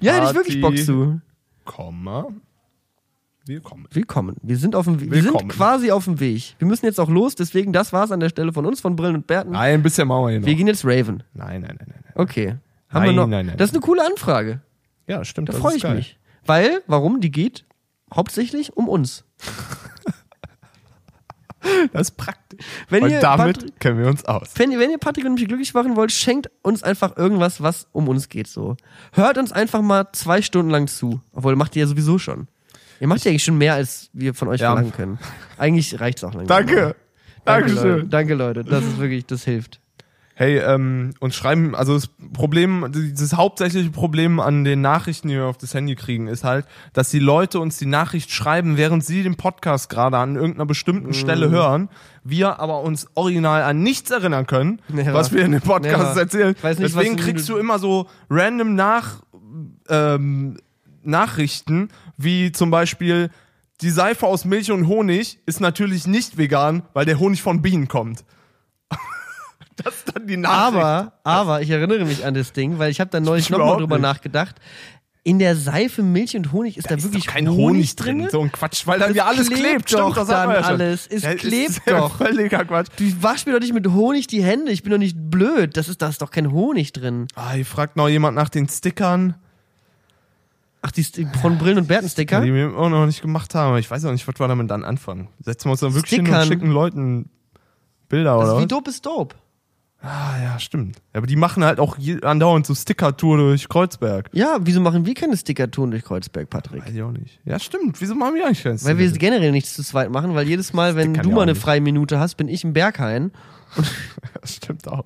Ja, 0.00 0.14
hätte 0.14 0.26
ich 0.30 0.34
wirklich 0.34 0.60
Bock 0.60 0.70
Party. 0.72 0.84
zu. 0.84 1.20
Komma. 1.64 2.26
Wir 3.46 3.60
kommen. 3.60 3.86
Willkommen. 3.92 4.36
Wir 4.42 4.56
sind 4.56 4.74
auf 4.74 4.86
dem 4.86 5.00
wir 5.00 5.06
sind 5.22 5.26
Willkommen. 5.26 5.48
quasi 5.50 5.92
auf 5.92 6.04
dem 6.04 6.18
Weg. 6.18 6.56
Wir 6.58 6.66
müssen 6.66 6.84
jetzt 6.84 6.98
auch 6.98 7.08
los, 7.08 7.36
deswegen 7.36 7.72
das 7.72 7.92
war's 7.92 8.10
an 8.10 8.18
der 8.18 8.28
Stelle 8.28 8.52
von 8.52 8.66
uns 8.66 8.80
von 8.80 8.96
Brillen 8.96 9.14
und 9.14 9.26
Bärten. 9.28 9.52
Nein, 9.52 9.82
bisher 9.84 10.04
machen 10.04 10.24
wir 10.24 10.30
hier 10.30 10.40
noch. 10.40 10.46
Wir 10.46 10.54
gehen 10.56 10.66
jetzt 10.66 10.84
Raven. 10.84 11.22
Nein, 11.32 11.60
nein, 11.60 11.76
nein, 11.78 11.86
nein. 11.88 12.00
nein. 12.04 12.12
Okay. 12.16 12.56
Haben 12.88 13.04
Nein, 13.04 13.04
wir 13.04 13.12
noch? 13.12 13.26
nein, 13.28 13.46
nein, 13.46 13.56
das 13.56 13.70
ist 13.70 13.74
eine 13.76 13.82
coole 13.82 14.04
Anfrage. 14.04 14.60
Ja, 15.06 15.24
stimmt. 15.24 15.48
Da 15.48 15.52
freue 15.52 15.76
ich 15.76 15.82
geil. 15.82 15.94
mich. 15.96 16.18
Weil, 16.44 16.82
warum? 16.88 17.20
Die 17.20 17.30
geht 17.30 17.64
hauptsächlich 18.14 18.76
um 18.76 18.88
uns. 18.88 19.24
Das 21.92 22.10
ist 22.10 22.16
praktisch. 22.16 22.64
Wenn 22.90 23.02
Und 23.02 23.10
damit 23.20 23.56
Patrick- 23.58 23.80
kennen 23.80 23.98
wir 23.98 24.06
uns 24.06 24.24
aus. 24.24 24.52
Wenn, 24.54 24.70
ihr- 24.70 24.78
wenn 24.78 24.90
ihr 24.90 24.98
Patrick 24.98 25.24
und 25.24 25.34
mich 25.34 25.48
glücklich 25.48 25.74
machen 25.74 25.96
wollt, 25.96 26.12
schenkt 26.12 26.48
uns 26.62 26.84
einfach 26.84 27.16
irgendwas, 27.16 27.60
was 27.60 27.88
um 27.90 28.06
uns 28.06 28.28
geht 28.28 28.46
so. 28.46 28.76
Hört 29.12 29.36
uns 29.36 29.50
einfach 29.50 29.82
mal 29.82 30.06
zwei 30.12 30.42
Stunden 30.42 30.70
lang 30.70 30.86
zu. 30.86 31.20
Obwohl, 31.32 31.56
macht 31.56 31.74
ihr 31.74 31.80
ja 31.80 31.86
sowieso 31.88 32.18
schon. 32.18 32.46
Ihr 33.00 33.08
macht 33.08 33.24
ja 33.24 33.30
eigentlich 33.30 33.44
schon 33.44 33.58
mehr, 33.58 33.74
als 33.74 34.10
wir 34.12 34.34
von 34.34 34.48
euch 34.48 34.60
Ja. 34.60 34.68
verlangen 34.72 34.92
können. 34.92 35.18
Eigentlich 35.58 36.00
reicht's 36.00 36.24
auch 36.24 36.34
langsam. 36.34 36.46
Danke. 36.66 36.96
Danke, 37.44 37.66
Dankeschön. 37.68 37.90
Leute. 37.98 38.08
Danke, 38.08 38.34
Leute. 38.34 38.64
Das 38.64 38.84
ist 38.84 38.98
wirklich, 38.98 39.26
das 39.26 39.44
hilft. 39.44 39.80
Hey, 40.38 40.58
ähm, 40.58 41.14
und 41.20 41.32
schreiben, 41.32 41.74
also 41.74 41.94
das 41.94 42.10
Problem, 42.34 42.92
das 42.92 43.32
hauptsächliche 43.32 43.88
Problem 43.88 44.38
an 44.38 44.64
den 44.64 44.82
Nachrichten, 44.82 45.28
die 45.28 45.34
wir 45.34 45.44
auf 45.46 45.56
das 45.56 45.72
Handy 45.72 45.94
kriegen, 45.94 46.26
ist 46.26 46.44
halt, 46.44 46.66
dass 46.92 47.08
die 47.08 47.20
Leute 47.20 47.58
uns 47.58 47.78
die 47.78 47.86
Nachricht 47.86 48.30
schreiben, 48.30 48.76
während 48.76 49.02
sie 49.02 49.22
den 49.22 49.36
Podcast 49.36 49.88
gerade 49.88 50.18
an 50.18 50.34
irgendeiner 50.36 50.66
bestimmten 50.66 51.14
Stelle 51.14 51.48
hören, 51.48 51.88
wir 52.22 52.60
aber 52.60 52.82
uns 52.82 53.06
original 53.14 53.62
an 53.62 53.82
nichts 53.82 54.10
erinnern 54.10 54.46
können, 54.46 54.82
Never. 54.88 55.14
was 55.14 55.32
wir 55.32 55.42
in 55.42 55.52
den 55.52 55.62
Podcasts 55.62 56.08
Never. 56.16 56.20
erzählen. 56.20 56.48
Nicht, 56.62 56.80
Deswegen 56.80 57.16
kriegst 57.16 57.48
du 57.48 57.56
immer 57.56 57.78
so 57.78 58.06
random 58.28 58.74
nach, 58.74 59.22
ähm, 59.88 60.58
Nachrichten, 61.06 61.88
wie 62.16 62.52
zum 62.52 62.70
Beispiel, 62.70 63.30
die 63.80 63.90
Seife 63.90 64.26
aus 64.26 64.44
Milch 64.44 64.70
und 64.72 64.86
Honig 64.88 65.38
ist 65.46 65.60
natürlich 65.60 66.06
nicht 66.06 66.38
vegan, 66.38 66.82
weil 66.94 67.04
der 67.04 67.18
Honig 67.18 67.42
von 67.42 67.60
Bienen 67.62 67.88
kommt. 67.88 68.24
das 69.76 69.94
ist 69.96 70.12
dann 70.16 70.26
die 70.26 70.36
Nachricht. 70.36 70.76
Aber, 70.82 71.12
aber, 71.24 71.62
ich 71.62 71.70
erinnere 71.70 72.04
mich 72.04 72.24
an 72.24 72.34
das 72.34 72.52
Ding, 72.52 72.78
weil 72.78 72.90
ich 72.90 73.00
habe 73.00 73.10
da 73.10 73.20
neulich 73.20 73.46
Ich 73.46 73.50
nochmal 73.50 73.76
drüber 73.78 73.96
nicht. 73.96 74.02
nachgedacht. 74.02 74.56
In 75.24 75.40
der 75.40 75.56
Seife 75.56 76.04
Milch 76.04 76.36
und 76.36 76.52
Honig 76.52 76.78
ist 76.78 76.88
da, 76.88 76.94
ist 76.94 77.02
wirklich 77.02 77.26
doch 77.26 77.32
kein 77.32 77.50
Honig, 77.50 77.96
drin. 77.96 78.20
drin. 78.20 78.30
So 78.30 78.40
ein 78.42 78.52
Quatsch, 78.52 78.86
weil 78.86 79.00
dann 79.00 79.08
Das 79.08 79.16
ja 79.16 79.26
alles 79.26 79.48
klebt 79.50 79.60
klebt. 79.86 79.92
doch 79.94 80.12
Stimmt, 80.12 80.16
das 80.18 80.28
dann 80.28 80.50
ja 80.50 80.56
alles. 80.60 81.06
Es 81.08 81.22
Ja, 81.24 81.34
klebt 81.34 81.70
ist 81.70 81.82
ja 81.84 81.98
doch. 81.98 82.16
Völliger 82.16 82.64
Quatsch. 82.64 82.86
Du 82.96 83.04
wasch 83.22 83.44
mir 83.44 83.52
doch 83.52 83.58
nicht 83.58 83.74
mit 83.74 83.88
Honig 83.88 84.28
die 84.28 84.44
Hände. 84.44 84.70
Ich 84.70 84.84
bin 84.84 84.92
doch 84.92 84.98
nicht 84.98 85.16
blöd. 85.18 85.76
Das 85.76 85.88
ist, 85.88 86.00
da 86.00 86.08
ist 86.08 86.22
doch 86.22 86.30
kein 86.30 86.52
Honig 86.52 86.92
drin. 86.92 87.26
Ah, 87.34 87.52
hier 87.54 87.66
fragt 87.66 87.96
noch 87.96 88.08
jemand 88.08 88.36
nach 88.36 88.48
den 88.48 88.68
Stickern, 88.68 89.34
Ach, 90.82 90.90
die 90.90 91.04
von 91.40 91.58
Brillen 91.58 91.78
und 91.78 91.88
Bärtensticker? 91.88 92.40
die 92.42 92.52
wir 92.54 92.76
auch 92.76 92.88
noch 92.88 93.06
nicht 93.06 93.22
gemacht 93.22 93.54
haben. 93.54 93.76
Ich 93.78 93.90
weiß 93.90 94.04
auch 94.04 94.12
nicht, 94.12 94.26
was 94.28 94.38
wir 94.38 94.46
damit 94.48 94.70
dann 94.70 94.84
anfangen. 94.84 95.28
Setzen 95.40 95.66
wir 95.66 95.72
uns 95.72 95.80
dann 95.80 95.94
wirklich 95.94 96.10
hin 96.12 96.20
und 96.20 96.26
Stickern. 96.26 96.46
schicken 96.46 96.70
Leuten 96.70 97.30
Bilder 98.08 98.34
Also 98.34 98.52
oder 98.54 98.62
wie 98.62 98.66
dope 98.66 98.90
ist 98.90 99.04
dope? 99.04 99.34
Ah, 100.02 100.34
ja, 100.40 100.58
stimmt. 100.60 100.98
Aber 101.14 101.26
die 101.26 101.34
machen 101.34 101.64
halt 101.64 101.80
auch 101.80 101.96
andauernd 102.22 102.66
so 102.66 102.74
Sticker-Tour 102.74 103.38
durch 103.38 103.68
Kreuzberg. 103.68 104.28
Ja, 104.32 104.58
wieso 104.60 104.80
machen 104.80 105.04
wir 105.06 105.14
keine 105.14 105.36
Sticker-Tour 105.36 105.88
durch 105.90 106.04
Kreuzberg, 106.04 106.48
Patrick? 106.50 106.86
Weiß 106.86 106.94
ich 106.94 107.02
auch 107.02 107.10
nicht. 107.10 107.40
Ja, 107.44 107.58
stimmt. 107.58 108.00
Wieso 108.00 108.14
machen 108.14 108.34
wir 108.34 108.44
eigentlich 108.46 108.62
keinen 108.62 108.80
Weil 108.84 108.98
wir 108.98 109.08
Sticker? 109.08 109.18
generell 109.18 109.50
nichts 109.50 109.74
zu 109.74 109.82
zweit 109.82 110.10
machen, 110.10 110.34
weil 110.36 110.46
jedes 110.46 110.72
Mal, 110.72 110.94
wenn 110.94 111.14
Stickern 111.14 111.30
du 111.30 111.34
mal 111.34 111.42
eine 111.42 111.52
nicht. 111.52 111.62
freie 111.62 111.80
Minute 111.80 112.20
hast, 112.20 112.36
bin 112.36 112.46
ich 112.46 112.62
im 112.62 112.72
Berghain. 112.72 113.32
Das 114.40 114.54
stimmt 114.54 114.86
auch. 114.86 115.04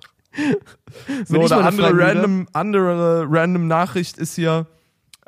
So, 1.24 1.38
oder 1.38 1.64
andere 1.64 1.90
random, 1.96 2.46
andere 2.52 3.26
random 3.28 3.66
Nachricht 3.68 4.18
ist 4.18 4.34
hier, 4.34 4.66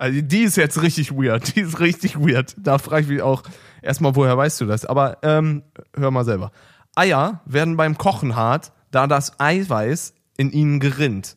also 0.03 0.21
die 0.21 0.43
ist 0.43 0.57
jetzt 0.57 0.83
richtig 0.83 1.13
weird. 1.13 1.55
Die 1.55 1.61
ist 1.61 1.79
richtig 1.79 2.19
weird. 2.19 2.57
Da 2.59 2.79
frage 2.79 3.03
ich 3.03 3.09
mich 3.09 3.23
auch 3.23 3.45
erstmal, 3.83 4.17
woher 4.17 4.37
weißt 4.37 4.61
du 4.61 4.67
das? 4.67 4.85
Aber 4.85 5.19
ähm, 5.23 5.63
hör 5.95 6.11
mal 6.11 6.25
selber. 6.25 6.51
Eier 6.97 7.41
werden 7.45 7.77
beim 7.77 7.97
Kochen 7.97 8.35
hart, 8.35 8.73
da 8.91 9.07
das 9.07 9.39
Eiweiß 9.39 10.15
in 10.37 10.51
ihnen 10.51 10.81
gerinnt. 10.81 11.37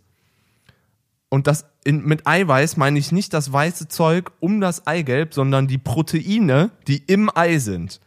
Und 1.30 1.45
das 1.45 1.68
in, 1.84 2.05
mit 2.05 2.26
Eiweiß 2.26 2.76
meine 2.78 2.97
ich 2.97 3.11
nicht 3.11 3.36
das 3.36 3.53
weiße 3.53 3.88
Zeug 3.88 4.32
um 4.39 4.59
das 4.61 4.88
Eigelb, 4.88 5.36
sondern 5.36 5.68
die 5.68 5.78
Proteine, 5.78 6.72
die 6.88 7.03
im 7.05 7.30
Ei 7.36 7.59
sind. 7.59 8.01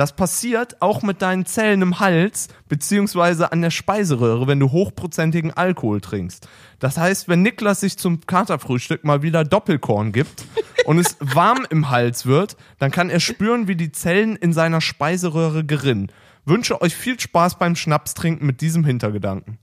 Das 0.00 0.16
passiert 0.16 0.80
auch 0.80 1.02
mit 1.02 1.20
deinen 1.20 1.44
Zellen 1.44 1.82
im 1.82 2.00
Hals 2.00 2.48
beziehungsweise 2.70 3.52
an 3.52 3.60
der 3.60 3.68
Speiseröhre, 3.68 4.46
wenn 4.46 4.58
du 4.58 4.72
hochprozentigen 4.72 5.52
Alkohol 5.52 6.00
trinkst. 6.00 6.48
Das 6.78 6.96
heißt, 6.96 7.28
wenn 7.28 7.42
Niklas 7.42 7.80
sich 7.80 7.98
zum 7.98 8.24
Katerfrühstück 8.24 9.04
mal 9.04 9.20
wieder 9.20 9.44
Doppelkorn 9.44 10.12
gibt 10.12 10.46
und 10.86 10.98
es 10.98 11.18
warm 11.20 11.66
im 11.68 11.90
Hals 11.90 12.24
wird, 12.24 12.56
dann 12.78 12.90
kann 12.90 13.10
er 13.10 13.20
spüren, 13.20 13.68
wie 13.68 13.76
die 13.76 13.92
Zellen 13.92 14.36
in 14.36 14.54
seiner 14.54 14.80
Speiseröhre 14.80 15.66
gerinnen. 15.66 16.10
Wünsche 16.46 16.80
euch 16.80 16.96
viel 16.96 17.20
Spaß 17.20 17.58
beim 17.58 17.76
Schnapstrinken 17.76 18.46
mit 18.46 18.62
diesem 18.62 18.86
Hintergedanken. 18.86 19.58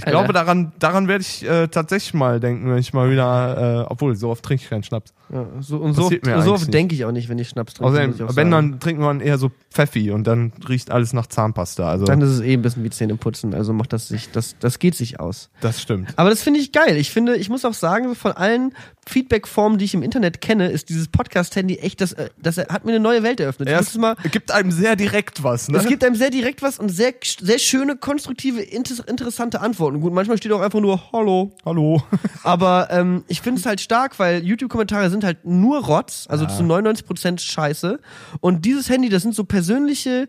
Ich 0.00 0.06
Alter. 0.06 0.18
glaube, 0.18 0.32
daran, 0.32 0.72
daran 0.78 1.08
werde 1.08 1.22
ich 1.22 1.46
äh, 1.46 1.68
tatsächlich 1.68 2.14
mal 2.14 2.40
denken, 2.40 2.70
wenn 2.70 2.78
ich 2.78 2.94
mal 2.94 3.10
wieder, 3.10 3.82
äh, 3.82 3.86
obwohl, 3.90 4.16
so 4.16 4.30
oft 4.30 4.42
trinke 4.42 4.64
ich 4.64 4.70
keinen 4.70 4.82
Schnaps. 4.82 5.12
Ja, 5.30 5.44
so, 5.60 5.76
und 5.76 5.92
so, 5.92 6.10
mir 6.10 6.42
so 6.42 6.54
oft 6.54 6.72
denke 6.72 6.94
ich 6.94 7.04
auch 7.04 7.12
nicht, 7.12 7.28
wenn 7.28 7.38
ich 7.38 7.50
Schnaps 7.50 7.74
trinke. 7.74 7.90
Außerdem, 7.90 8.10
muss 8.10 8.16
ich 8.18 8.22
auch 8.24 8.36
wenn, 8.36 8.50
sagen. 8.50 8.70
dann 8.70 8.80
trinkt 8.80 9.02
man 9.02 9.20
eher 9.20 9.36
so 9.36 9.50
Pfeffi 9.70 10.10
und 10.10 10.26
dann 10.26 10.52
riecht 10.68 10.90
alles 10.90 11.12
nach 11.12 11.26
Zahnpasta. 11.26 11.88
Also, 11.88 12.06
Dann 12.06 12.20
ist 12.22 12.30
es 12.30 12.40
eh 12.40 12.54
ein 12.54 12.62
bisschen 12.62 12.82
wie 12.82 12.90
Zähne 12.90 13.16
putzen, 13.16 13.54
also 13.54 13.72
macht 13.74 13.92
das 13.92 14.08
sich, 14.08 14.30
das, 14.30 14.56
das 14.58 14.78
geht 14.78 14.94
sich 14.94 15.20
aus. 15.20 15.50
das 15.60 15.80
stimmt. 15.82 16.14
Aber 16.16 16.30
das 16.30 16.42
finde 16.42 16.60
ich 16.60 16.72
geil. 16.72 16.96
Ich 16.96 17.10
finde, 17.10 17.36
ich 17.36 17.50
muss 17.50 17.64
auch 17.66 17.74
sagen, 17.74 18.14
von 18.14 18.32
allen 18.32 18.72
Feedback-Formen, 19.10 19.78
die 19.78 19.84
ich 19.84 19.94
im 19.94 20.02
Internet 20.02 20.40
kenne, 20.40 20.68
ist 20.70 20.88
dieses 20.88 21.08
Podcast-Handy 21.08 21.76
echt, 21.78 22.00
das, 22.00 22.12
äh, 22.12 22.30
das 22.38 22.56
hat 22.58 22.84
mir 22.84 22.92
eine 22.92 23.00
neue 23.00 23.22
Welt 23.22 23.40
eröffnet. 23.40 23.68
Er 23.68 23.78
muss 23.78 23.88
es 23.88 23.96
mal, 23.98 24.16
gibt 24.30 24.50
einem 24.50 24.70
sehr 24.70 24.96
direkt 24.96 25.42
was, 25.42 25.68
ne? 25.68 25.78
es 25.78 25.86
gibt 25.86 26.04
einem 26.04 26.14
sehr 26.14 26.30
direkt 26.30 26.62
was 26.62 26.78
und 26.78 26.88
sehr, 26.88 27.12
sehr 27.40 27.58
schöne, 27.58 27.96
konstruktive, 27.96 28.60
inter 28.62 29.06
interessante 29.08 29.60
Antworten. 29.60 30.00
Gut, 30.00 30.12
manchmal 30.12 30.38
steht 30.38 30.52
auch 30.52 30.60
einfach 30.60 30.80
nur 30.80 31.12
Hallo. 31.12 31.52
Hallo. 31.66 32.02
Aber 32.44 32.88
ähm, 32.90 33.24
ich 33.28 33.40
finde 33.40 33.60
es 33.60 33.66
halt 33.66 33.80
stark, 33.80 34.18
weil 34.18 34.44
YouTube-Kommentare 34.44 35.10
sind 35.10 35.24
halt 35.24 35.44
nur 35.44 35.84
Rotz, 35.84 36.26
also 36.28 36.44
Ja. 36.44 36.50
zu 36.50 36.62
99% 36.62 37.40
Scheiße. 37.40 37.98
Und 38.40 38.64
dieses 38.64 38.88
Handy, 38.88 39.08
das 39.08 39.22
sind 39.22 39.34
so 39.34 39.44
persönliche 39.44 40.28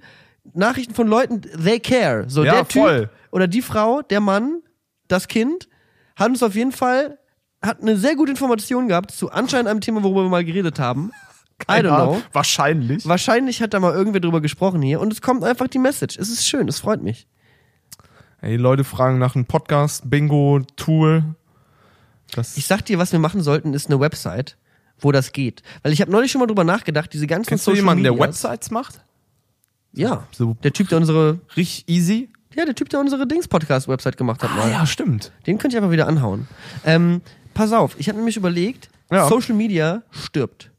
Nachrichten 0.54 0.94
von 0.96 1.08
Leuten, 1.08 1.42
they 1.42 1.80
care. 1.80 2.26
So 2.28 2.44
Ja, 2.44 2.54
der 2.56 2.68
Typ 2.68 2.82
voll. 2.82 3.10
oder 3.32 3.48
die 3.48 3.62
Frau, 3.62 4.02
der 4.02 4.20
Mann, 4.20 4.62
das 5.08 5.28
Kind, 5.28 5.68
hat 6.16 6.30
uns 6.30 6.42
auf 6.44 6.56
jeden 6.56 6.72
Fall, 6.72 7.18
hat 7.62 7.82
eine 7.82 7.98
sehr 7.98 8.16
gute 8.16 8.32
Information 8.32 8.88
gehabt 8.88 9.12
zu 9.12 9.32
anscheinend 9.32 9.70
einem 9.70 9.82
Thema, 9.82 10.04
worüber 10.04 10.24
wir 10.24 10.30
mal 10.30 10.44
geredet 10.46 10.80
haben. 10.80 11.12
I 11.70 11.74
don't 11.74 11.96
know. 11.96 12.22
Wahrscheinlich. 12.34 13.08
Wahrscheinlich 13.08 13.62
hat 13.62 13.74
da 13.74 13.80
mal 13.80 13.94
irgendwer 13.94 14.20
drüber 14.20 14.42
gesprochen 14.42 14.82
hier 14.82 15.00
und 15.00 15.14
es 15.14 15.22
kommt 15.22 15.44
einfach 15.44 15.68
die 15.68 15.78
Message. 15.78 16.18
Es 16.18 16.30
ist 16.30 16.48
schön, 16.48 16.68
es 16.68 16.80
freut 16.80 17.04
mich. 17.04 17.28
Hey, 18.40 18.56
Leute 18.56 18.84
fragen 18.84 19.20
nach 19.20 19.36
einem 19.36 19.46
Podcast, 19.46 20.10
Bingo, 20.10 20.62
Tool. 20.76 21.24
Das 22.34 22.58
Ich 22.58 22.66
sag 22.66 22.84
dir, 22.86 22.98
was 22.98 23.12
wir 23.12 23.20
machen 23.20 23.42
sollten, 23.44 23.76
ist 23.76 23.88
eine 23.92 24.00
Website, 24.00 24.58
wo 25.00 25.12
das 25.12 25.32
geht. 25.32 25.62
Weil 25.84 25.94
ich 25.94 26.02
habe 26.02 26.10
neulich 26.12 26.32
schon 26.32 26.40
mal 26.40 26.48
drüber 26.48 26.64
nachgedacht, 26.64 27.14
diese 27.14 27.28
ganzen 27.28 27.50
Kennst 27.50 27.68
du 27.68 27.72
Social 27.72 27.82
jemanden, 27.82 28.04
der 28.04 28.14
Medias- 28.14 28.44
Websites 28.44 28.72
macht? 28.72 29.02
Ja. 29.94 30.26
So 30.32 30.56
Der 30.64 30.74
Typ, 30.74 30.90
der 30.90 30.98
unsere, 30.98 31.40
richtig 31.56 31.88
easy? 31.88 32.30
ja, 32.56 32.66
der 32.66 32.74
Typ, 32.76 32.90
der 32.90 33.00
unsere 33.00 33.28
Dings-Podcast-Website 33.28 34.18
gemacht 34.18 34.42
hat 34.42 34.50
Ah, 34.54 34.58
mal. 34.58 34.72
ja, 34.72 34.86
stimmt. 34.88 35.32
Den 35.46 35.58
könnte 35.60 35.76
ich 35.76 35.82
einfach 35.84 35.92
wieder 35.94 36.08
anhauen. 36.08 36.48
Ähm, 36.86 37.22
pass 37.54 37.72
auf, 37.74 37.96
ich 37.98 38.08
habe 38.08 38.18
nämlich 38.18 38.38
überlegt, 38.38 38.90
Ja. 39.12 39.28
Social 39.28 39.56
Media 39.56 40.02
stirbt. 40.12 40.70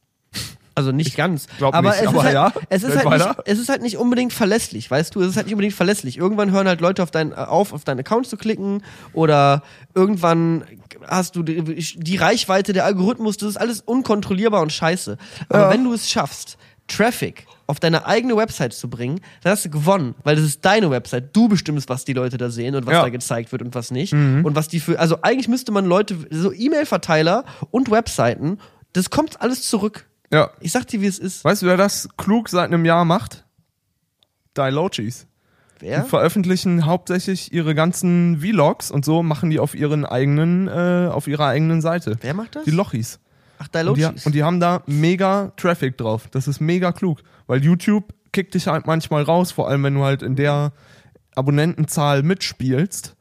Also 0.74 0.90
nicht 0.90 1.16
ganz. 1.18 1.48
glaub 1.58 1.74
aber 1.74 1.90
nicht, 1.90 2.00
es 2.00 2.06
aber 2.08 2.16
ist 2.18 2.24
halt, 2.24 2.34
ja. 2.34 2.52
es, 2.70 2.82
ist 2.82 2.96
Red 2.96 3.04
halt 3.04 3.20
nicht, 3.20 3.38
es 3.44 3.58
ist 3.58 3.68
halt 3.68 3.82
nicht 3.82 3.98
unbedingt 3.98 4.32
verlässlich, 4.32 4.90
weißt 4.90 5.14
du? 5.14 5.20
Es 5.20 5.28
ist 5.28 5.36
halt 5.36 5.44
nicht 5.46 5.52
unbedingt 5.52 5.74
verlässlich. 5.74 6.16
Irgendwann 6.16 6.50
hören 6.50 6.66
halt 6.66 6.80
Leute 6.80 7.02
auf 7.02 7.10
deinen, 7.10 7.34
auf, 7.34 7.74
auf 7.74 7.84
deinen 7.84 8.00
Account 8.00 8.26
zu 8.26 8.38
klicken 8.38 8.82
oder 9.12 9.62
irgendwann 9.94 10.64
hast 11.06 11.36
du 11.36 11.42
die, 11.42 11.62
die 11.62 12.16
Reichweite, 12.16 12.72
der 12.72 12.86
Algorithmus, 12.86 13.36
das 13.36 13.50
ist 13.50 13.56
alles 13.58 13.82
unkontrollierbar 13.82 14.62
und 14.62 14.72
scheiße. 14.72 15.18
Aber 15.50 15.58
Ja. 15.60 15.70
wenn 15.70 15.84
du 15.84 15.92
es 15.92 16.08
schaffst, 16.10 16.56
Traffic 16.88 17.46
auf 17.66 17.80
deine 17.80 18.06
eigene 18.06 18.36
Website 18.36 18.72
zu 18.74 18.90
bringen, 18.90 19.20
dann 19.42 19.52
hast 19.52 19.64
du 19.64 19.70
gewonnen, 19.70 20.14
weil 20.24 20.36
das 20.36 20.44
ist 20.44 20.64
deine 20.64 20.90
Website. 20.90 21.34
Du 21.34 21.48
bestimmst, 21.48 21.88
was 21.88 22.04
die 22.04 22.12
Leute 22.12 22.36
da 22.36 22.50
sehen 22.50 22.74
und 22.74 22.86
was 22.86 22.92
Ja. 22.94 23.02
da 23.02 23.08
gezeigt 23.08 23.50
wird 23.52 23.62
und 23.62 23.74
was 23.74 23.90
nicht. 23.90 24.12
Und 24.12 24.54
was 24.54 24.68
die 24.68 24.80
für, 24.80 24.98
also 24.98 25.18
eigentlich 25.22 25.48
müsste 25.48 25.72
man 25.72 25.86
Leute, 25.86 26.16
so 26.30 26.52
E-Mail-Verteiler 26.52 27.44
und 27.70 27.90
Webseiten, 27.90 28.58
das 28.92 29.08
kommt 29.10 29.40
alles 29.40 29.62
zurück. 29.62 30.06
Ja. 30.32 30.50
Ich 30.60 30.72
sag 30.72 30.86
dir, 30.88 31.00
wie 31.00 31.06
es 31.06 31.18
ist. 31.18 31.44
Weißt 31.44 31.62
du, 31.62 31.66
wer 31.66 31.76
das 31.76 32.08
klug 32.16 32.48
seit 32.48 32.66
einem 32.66 32.84
Jahr 32.84 33.04
macht? 33.04 33.44
Dilogies. 34.56 35.26
Wer? 35.80 36.02
Die 36.02 36.08
veröffentlichen 36.08 36.86
hauptsächlich 36.86 37.52
ihre 37.52 37.74
ganzen 37.74 38.40
Vlogs 38.40 38.90
und 38.90 39.04
so 39.04 39.22
machen 39.22 39.50
die 39.50 39.58
auf 39.58 39.74
ihren 39.74 40.04
eigenen, 40.04 40.68
äh, 40.68 41.08
auf 41.10 41.26
ihrer 41.26 41.46
eigenen 41.48 41.80
Seite. 41.80 42.18
Wer 42.20 42.34
macht 42.34 42.54
das? 42.56 42.64
Die 42.64 42.70
Lochis. 42.70 43.18
Ach, 43.62 43.66
Und 43.66 43.74
die, 43.74 44.00
Dialogies. 44.00 44.26
und 44.26 44.34
die 44.34 44.42
haben 44.42 44.60
da 44.60 44.82
mega 44.86 45.52
Traffic 45.56 45.96
drauf. 45.96 46.28
Das 46.30 46.48
ist 46.48 46.60
mega 46.60 46.92
klug. 46.92 47.20
Weil 47.46 47.62
YouTube 47.62 48.12
kickt 48.32 48.54
dich 48.54 48.66
halt 48.66 48.86
manchmal 48.86 49.22
raus, 49.22 49.52
vor 49.52 49.68
allem 49.68 49.84
wenn 49.84 49.94
du 49.94 50.02
halt 50.02 50.22
in 50.22 50.34
der 50.36 50.72
Abonnentenzahl 51.34 52.22
mitspielst. 52.22 53.16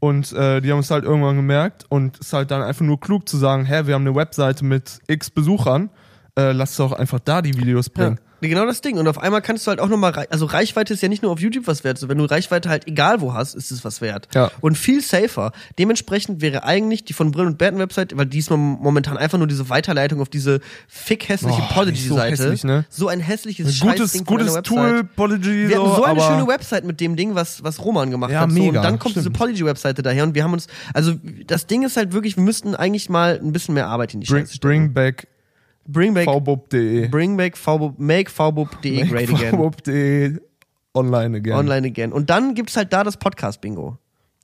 Und 0.00 0.32
äh, 0.32 0.60
die 0.60 0.72
haben 0.72 0.80
es 0.80 0.90
halt 0.90 1.04
irgendwann 1.04 1.36
gemerkt 1.36 1.84
und 1.88 2.18
es 2.18 2.28
ist 2.28 2.32
halt 2.32 2.50
dann 2.50 2.60
einfach 2.60 2.84
nur 2.84 2.98
klug 2.98 3.28
zu 3.28 3.36
sagen, 3.36 3.64
hä, 3.66 3.82
wir 3.86 3.94
haben 3.94 4.02
eine 4.04 4.16
Webseite 4.16 4.64
mit 4.64 4.98
x 5.06 5.30
Besuchern, 5.30 5.90
äh, 6.36 6.50
lass 6.50 6.76
doch 6.76 6.92
einfach 6.92 7.20
da 7.20 7.40
die 7.40 7.56
Videos 7.56 7.88
bringen. 7.88 8.18
Genau 8.48 8.66
das 8.66 8.80
Ding. 8.80 8.98
Und 8.98 9.06
auf 9.06 9.18
einmal 9.18 9.40
kannst 9.40 9.66
du 9.66 9.70
halt 9.70 9.78
auch 9.78 9.88
nochmal, 9.88 10.26
also 10.30 10.46
Reichweite 10.46 10.92
ist 10.92 11.00
ja 11.00 11.08
nicht 11.08 11.22
nur 11.22 11.30
auf 11.30 11.38
YouTube 11.40 11.68
was 11.68 11.84
wert. 11.84 11.96
So, 11.98 12.08
wenn 12.08 12.18
du 12.18 12.24
Reichweite 12.24 12.68
halt 12.68 12.88
egal 12.88 13.20
wo 13.20 13.34
hast, 13.34 13.54
ist 13.54 13.70
es 13.70 13.84
was 13.84 14.00
wert. 14.00 14.26
Ja. 14.34 14.50
Und 14.60 14.76
viel 14.76 15.00
safer. 15.00 15.52
Dementsprechend 15.78 16.40
wäre 16.40 16.64
eigentlich 16.64 17.04
die 17.04 17.12
von 17.12 17.30
Brill 17.30 17.46
und 17.46 17.56
Berten 17.56 17.78
Website, 17.78 18.16
weil 18.16 18.26
diesmal 18.26 18.58
momentan 18.58 19.16
einfach 19.16 19.38
nur 19.38 19.46
diese 19.46 19.68
Weiterleitung 19.68 20.20
auf 20.20 20.28
diese 20.28 20.60
fick 20.88 21.28
hässliche 21.28 21.62
Podigy-Seite. 21.72 22.32
ist 22.32 22.38
so 22.38 22.44
hässlich, 22.44 22.64
ne? 22.64 22.84
So 22.90 23.08
ein 23.08 23.20
hässliches 23.20 23.78
Gutes, 23.78 24.16
von 24.16 24.24
gutes 24.24 24.52
einer 24.52 24.62
Tool. 24.64 25.04
Podigy, 25.04 25.68
Wir 25.68 25.78
hatten 25.78 25.90
so, 25.90 25.96
so 25.96 26.04
eine 26.04 26.20
schöne 26.20 26.48
Website 26.48 26.84
mit 26.84 27.00
dem 27.00 27.14
Ding, 27.14 27.36
was, 27.36 27.62
was 27.62 27.84
Roman 27.84 28.10
gemacht 28.10 28.32
Ja, 28.32 28.40
hat. 28.40 28.50
So, 28.50 28.58
mega, 28.58 28.80
und 28.80 28.84
dann 28.84 28.98
kommt 28.98 29.14
diese 29.14 29.22
stimmt. 29.22 29.38
Polygy-Webseite 29.38 30.02
daher 30.02 30.24
und 30.24 30.34
wir 30.34 30.42
haben 30.42 30.52
uns, 30.52 30.66
also 30.94 31.14
das 31.46 31.68
Ding 31.68 31.84
ist 31.84 31.96
halt 31.96 32.12
wirklich, 32.12 32.36
wir 32.36 32.42
müssten 32.42 32.74
eigentlich 32.74 33.08
mal 33.08 33.38
ein 33.40 33.52
bisschen 33.52 33.74
mehr 33.74 33.86
Arbeit 33.86 34.14
in 34.14 34.20
die 34.20 34.26
bring, 34.26 34.40
Scheiße 34.42 34.56
stecken. 34.56 34.68
bring 34.68 34.92
back 34.92 35.28
Bring 35.86 36.14
back, 36.14 36.28
vbub.de. 36.28 37.08
bring 37.08 37.36
back 37.36 37.56
VBub, 37.56 37.98
make 37.98 38.30
VBub.de 38.30 39.02
great 39.08 39.28
again. 39.30 39.54
vbub.de 39.54 40.40
online 40.94 41.36
again. 41.36 41.54
Online 41.54 41.86
again. 41.86 42.12
Und 42.12 42.30
dann 42.30 42.54
gibt's 42.54 42.76
halt 42.76 42.92
da 42.92 43.02
das 43.04 43.16
Podcast-Bingo. 43.16 43.98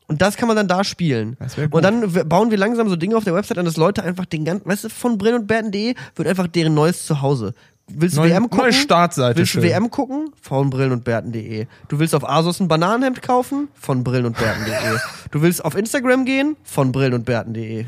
Und 0.08 0.22
das 0.22 0.36
kann 0.38 0.48
man 0.48 0.56
dann 0.56 0.68
da 0.68 0.84
spielen. 0.84 1.36
Und 1.70 1.82
dann 1.84 2.10
bauen 2.28 2.50
wir 2.50 2.56
langsam 2.56 2.88
so 2.88 2.96
Dinge 2.96 3.14
auf 3.16 3.24
der 3.24 3.34
Website 3.34 3.58
an, 3.58 3.66
dass 3.66 3.76
Leute 3.76 4.02
einfach 4.02 4.24
den 4.24 4.44
ganzen, 4.46 4.66
weißt 4.66 4.84
du, 4.84 4.88
von 4.88 5.18
Brill 5.18 5.34
und 5.34 5.46
Berten.de 5.46 5.94
wird 6.16 6.28
einfach 6.28 6.46
deren 6.46 6.72
neues 6.74 7.04
Zuhause. 7.04 7.52
Willst 7.90 8.16
du 8.16 8.20
Neue- 8.22 8.30
WM 8.30 8.42
gucken? 8.44 8.58
neue 8.58 8.72
Startseite 8.72 9.38
Willst 9.38 9.54
du 9.54 9.60
schön. 9.60 9.70
WM 9.70 9.90
gucken? 9.90 10.30
Von 10.40 10.70
Brillen 10.70 10.92
und 10.92 11.04
Berten.de. 11.04 11.66
Du 11.88 11.98
willst 11.98 12.14
auf 12.14 12.28
Asos 12.28 12.60
ein 12.60 12.68
Bananenhemd 12.68 13.22
kaufen? 13.22 13.68
Von 13.74 14.02
Brillen 14.04 14.26
und 14.26 14.36
Berten.de. 14.36 14.98
du 15.30 15.42
willst 15.42 15.64
auf 15.64 15.74
Instagram 15.74 16.24
gehen? 16.24 16.56
Von 16.64 16.92
Brillen 16.92 17.14
und 17.14 17.24
Berten.de. 17.24 17.86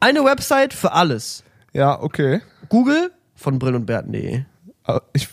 Eine 0.00 0.24
Website 0.24 0.74
für 0.74 0.92
alles. 0.92 1.44
Ja, 1.72 2.00
okay. 2.00 2.40
Google 2.68 3.10
von 3.34 3.58
Brill 3.58 3.74
und 3.74 3.86
Berten.de. 3.86 4.42
Aber 4.84 5.02
ich, 5.12 5.28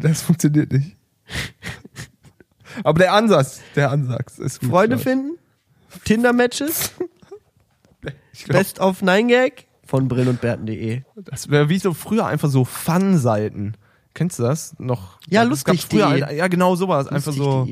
das 0.00 0.22
funktioniert 0.22 0.72
nicht. 0.72 0.96
Aber 2.82 2.98
der 2.98 3.12
Ansatz, 3.12 3.60
der 3.76 3.90
Ansatz 3.90 4.38
ist 4.38 4.60
gut. 4.60 4.70
Freunde 4.70 4.96
Leute. 4.96 5.08
finden? 5.10 5.38
Tinder-Matches? 6.04 6.92
Best 8.48 8.80
of 8.80 9.00
9 9.02 9.28
Gag 9.28 9.66
von 9.86 10.08
Brill 10.08 10.28
und 10.28 10.40
Berten.de. 10.40 11.02
das 11.16 11.50
wäre 11.50 11.68
wie 11.68 11.78
so 11.78 11.94
früher 11.94 12.26
einfach 12.26 12.48
so 12.48 12.64
Fun-Seiten. 12.64 13.76
Kennst 14.12 14.38
du 14.38 14.42
das 14.44 14.74
noch? 14.78 15.18
Ja, 15.28 15.42
lustig.de. 15.42 15.78
früher 15.88 16.08
halt- 16.08 16.36
Ja, 16.36 16.48
genau 16.48 16.76
sowas. 16.76 17.08
Einfach 17.08 17.32
so. 17.32 17.68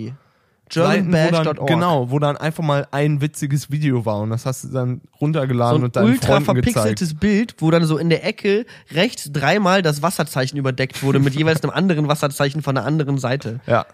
Dann, 0.74 1.10
Germanbash.org. 1.10 1.66
genau, 1.68 2.10
wo 2.10 2.18
dann 2.18 2.36
einfach 2.36 2.62
mal 2.64 2.86
ein 2.90 3.20
witziges 3.20 3.70
Video 3.70 4.04
war 4.06 4.20
und 4.20 4.30
das 4.30 4.46
hast 4.46 4.64
du 4.64 4.68
dann 4.68 5.00
runtergeladen 5.20 5.80
So 5.80 5.84
und 5.84 5.96
deinen 5.96 6.06
ultra 6.10 6.40
Freunden 6.40 6.54
gezeigt. 6.62 6.72
verpixeltes 6.72 7.14
Bild, 7.14 7.54
wo 7.58 7.70
dann 7.70 7.84
so 7.84 7.98
in 7.98 8.08
der 8.08 8.24
Ecke 8.26 8.64
rechts 8.90 9.30
dreimal 9.32 9.82
das 9.82 10.02
Wasserzeichen 10.02 10.58
überdeckt 10.58 11.02
wurde 11.02 11.18
mit 11.18 11.34
jeweils 11.34 11.62
einem 11.62 11.72
anderen 11.72 12.08
Wasserzeichen 12.08 12.62
von 12.62 12.74
der 12.74 12.84
anderen 12.84 13.18
Seite. 13.18 13.60
Ja. 13.66 13.86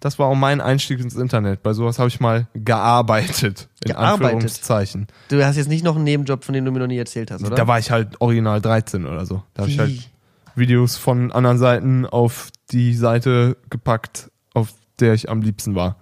Das 0.00 0.18
war 0.18 0.28
auch 0.28 0.34
mein 0.34 0.62
Einstieg 0.62 0.98
ins 1.00 1.14
Internet. 1.14 1.62
Bei 1.62 1.74
sowas 1.74 1.98
habe 1.98 2.08
ich 2.08 2.20
mal 2.20 2.46
gearbeitet. 2.54 3.68
In 3.84 3.92
Gearbeitet? 3.92 4.34
Anführungszeichen. 4.34 5.06
Du 5.28 5.44
hast 5.44 5.56
jetzt 5.56 5.68
nicht 5.68 5.84
noch 5.84 5.94
einen 5.96 6.04
Nebenjob, 6.04 6.42
von 6.42 6.54
dem 6.54 6.64
du 6.64 6.72
mir 6.72 6.78
noch 6.78 6.86
nie 6.86 6.96
erzählt 6.96 7.30
hast, 7.30 7.44
oder? 7.44 7.54
Da 7.54 7.66
war 7.66 7.78
ich 7.78 7.90
halt 7.90 8.18
original 8.20 8.62
13 8.62 9.04
oder 9.06 9.26
so. 9.26 9.42
Da 9.52 9.62
habe 9.62 9.70
ich 9.70 9.78
halt 9.78 10.10
Videos 10.54 10.96
von 10.96 11.32
anderen 11.32 11.58
Seiten 11.58 12.06
auf 12.06 12.48
die 12.72 12.94
Seite 12.94 13.58
gepackt, 13.68 14.30
auf 14.54 14.68
der 15.00 15.14
ich 15.14 15.28
am 15.28 15.42
liebsten 15.42 15.74
war. 15.74 15.96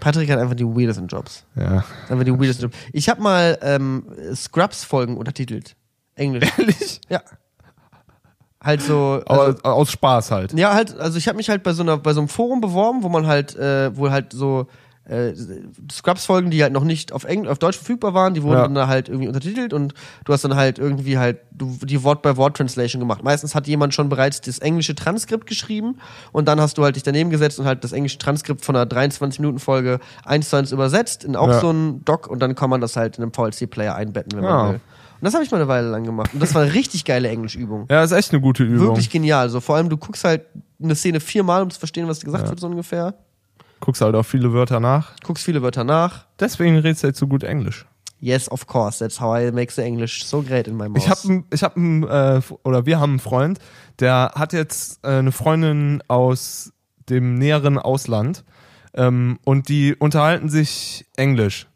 Patrick 0.00 0.30
hat 0.30 0.38
einfach 0.38 0.54
die 0.54 0.64
weirdesten 0.64 1.08
Jobs. 1.08 1.44
Ja. 1.56 1.84
Einfach 2.08 2.24
die 2.24 2.32
weirdesten 2.32 2.66
Jobs. 2.66 2.76
Ich 2.92 3.08
habe 3.08 3.20
mal 3.20 3.58
ähm, 3.62 4.06
Scrubs-Folgen 4.34 5.16
untertitelt. 5.16 5.74
Englisch. 6.14 6.48
Ehrlich? 6.58 7.00
ja. 7.08 7.22
Halt 8.62 8.82
so. 8.82 9.22
Also, 9.26 9.62
aus 9.62 9.92
Spaß 9.92 10.30
halt. 10.30 10.52
Ja, 10.52 10.74
halt, 10.74 10.98
also 10.98 11.18
ich 11.18 11.28
habe 11.28 11.36
mich 11.36 11.48
halt 11.48 11.62
bei 11.62 11.72
so 11.72 11.82
einer, 11.82 11.98
bei 11.98 12.12
so 12.12 12.20
einem 12.20 12.28
Forum 12.28 12.60
beworben, 12.60 13.02
wo 13.02 13.08
man 13.08 13.26
halt, 13.26 13.54
äh, 13.56 13.96
wo 13.96 14.10
halt 14.10 14.32
so 14.32 14.66
äh, 15.08 15.32
Scrubs-Folgen, 15.92 16.50
die 16.50 16.62
halt 16.62 16.72
noch 16.72 16.84
nicht 16.84 17.12
auf 17.12 17.24
Englisch, 17.24 17.50
auf 17.50 17.58
Deutsch 17.58 17.76
verfügbar 17.76 18.12
waren, 18.14 18.34
die 18.34 18.42
wurden 18.42 18.56
Ja. 18.56 18.62
dann 18.62 18.74
da 18.74 18.88
halt 18.88 19.08
irgendwie 19.08 19.28
untertitelt 19.28 19.72
und 19.72 19.94
du 20.24 20.32
hast 20.32 20.42
dann 20.44 20.56
halt 20.56 20.78
irgendwie 20.78 21.16
halt 21.18 21.38
du, 21.52 21.76
die 21.82 22.02
Wort-by-Wort-Translation 22.02 23.00
gemacht. 23.00 23.22
Meistens 23.22 23.54
hat 23.54 23.66
jemand 23.68 23.94
schon 23.94 24.08
bereits 24.08 24.40
das 24.40 24.58
englische 24.58 24.94
Transkript 24.94 25.46
geschrieben 25.46 25.98
und 26.32 26.48
dann 26.48 26.60
hast 26.60 26.76
du 26.78 26.84
halt 26.84 26.96
dich 26.96 27.02
daneben 27.04 27.30
gesetzt 27.30 27.58
und 27.60 27.66
halt 27.66 27.84
das 27.84 27.92
englische 27.92 28.18
Transkript 28.18 28.64
von 28.64 28.74
einer 28.76 28.86
23-Minuten-Folge 28.90 30.00
eins 30.24 30.50
zu 30.50 30.56
eins 30.56 30.72
übersetzt 30.72 31.24
in 31.24 31.36
auch 31.36 31.48
Ja. 31.48 31.60
so 31.60 31.68
einen 31.70 32.04
Doc 32.04 32.26
und 32.28 32.40
dann 32.40 32.54
kann 32.54 32.70
man 32.70 32.80
das 32.80 32.96
halt 32.96 33.16
in 33.18 33.22
einem 33.22 33.32
VLC-Player 33.32 33.94
einbetten, 33.94 34.36
wenn 34.36 34.44
Ja. 34.44 34.50
man 34.56 34.68
will. 34.74 34.80
Und 35.18 35.24
das 35.24 35.32
habe 35.32 35.44
ich 35.44 35.50
mal 35.50 35.56
eine 35.58 35.68
Weile 35.68 35.88
lang 35.88 36.04
gemacht. 36.04 36.34
Und 36.34 36.40
das 36.42 36.54
war 36.54 36.62
eine 36.62 36.74
richtig 36.74 37.06
geile 37.06 37.28
Englischübung. 37.28 37.86
Ja, 37.90 38.02
ist 38.04 38.12
echt 38.12 38.32
eine 38.32 38.40
gute 38.42 38.64
Übung. 38.64 38.88
Wirklich 38.88 39.08
genial. 39.08 39.48
So, 39.48 39.60
vor 39.60 39.76
allem, 39.76 39.88
du 39.88 39.96
guckst 39.96 40.24
halt 40.24 40.42
eine 40.82 40.94
Szene 40.94 41.20
viermal, 41.20 41.62
um 41.62 41.70
zu 41.70 41.78
verstehen, 41.78 42.06
was 42.06 42.20
gesagt 42.20 42.48
wird, 42.50 42.60
so 42.60 42.66
ungefähr. 42.66 43.14
Guckst 43.80 44.00
halt 44.02 44.14
auch 44.14 44.22
viele 44.24 44.52
Wörter 44.52 44.80
nach. 44.80 45.12
Guckst 45.22 45.44
viele 45.44 45.62
Wörter 45.62 45.84
nach. 45.84 46.26
Deswegen 46.40 46.76
redest 46.76 47.02
du 47.02 47.08
jetzt 47.08 47.18
so 47.18 47.26
gut 47.26 47.42
Englisch. 47.44 47.86
Yes, 48.18 48.50
of 48.50 48.66
course. 48.66 48.98
That's 48.98 49.20
how 49.20 49.38
I 49.38 49.52
make 49.52 49.70
the 49.72 49.82
English 49.82 50.24
so 50.24 50.42
great 50.42 50.66
in 50.66 50.76
my 50.76 50.88
mouth. 50.88 50.96
Ich 50.96 51.08
habe 51.10 51.44
ich 51.52 51.62
hab 51.62 51.76
einen, 51.76 52.02
äh, 52.04 52.40
oder 52.62 52.86
wir 52.86 52.98
haben 52.98 53.10
einen 53.12 53.18
Freund, 53.20 53.58
der 54.00 54.32
hat 54.34 54.52
jetzt 54.54 55.04
äh, 55.04 55.18
eine 55.18 55.32
Freundin 55.32 56.02
aus 56.08 56.72
dem 57.10 57.34
näheren 57.34 57.78
Ausland 57.78 58.44
ähm, 58.94 59.38
und 59.44 59.68
die 59.68 59.94
unterhalten 59.94 60.48
sich 60.48 61.04
Englisch. 61.16 61.66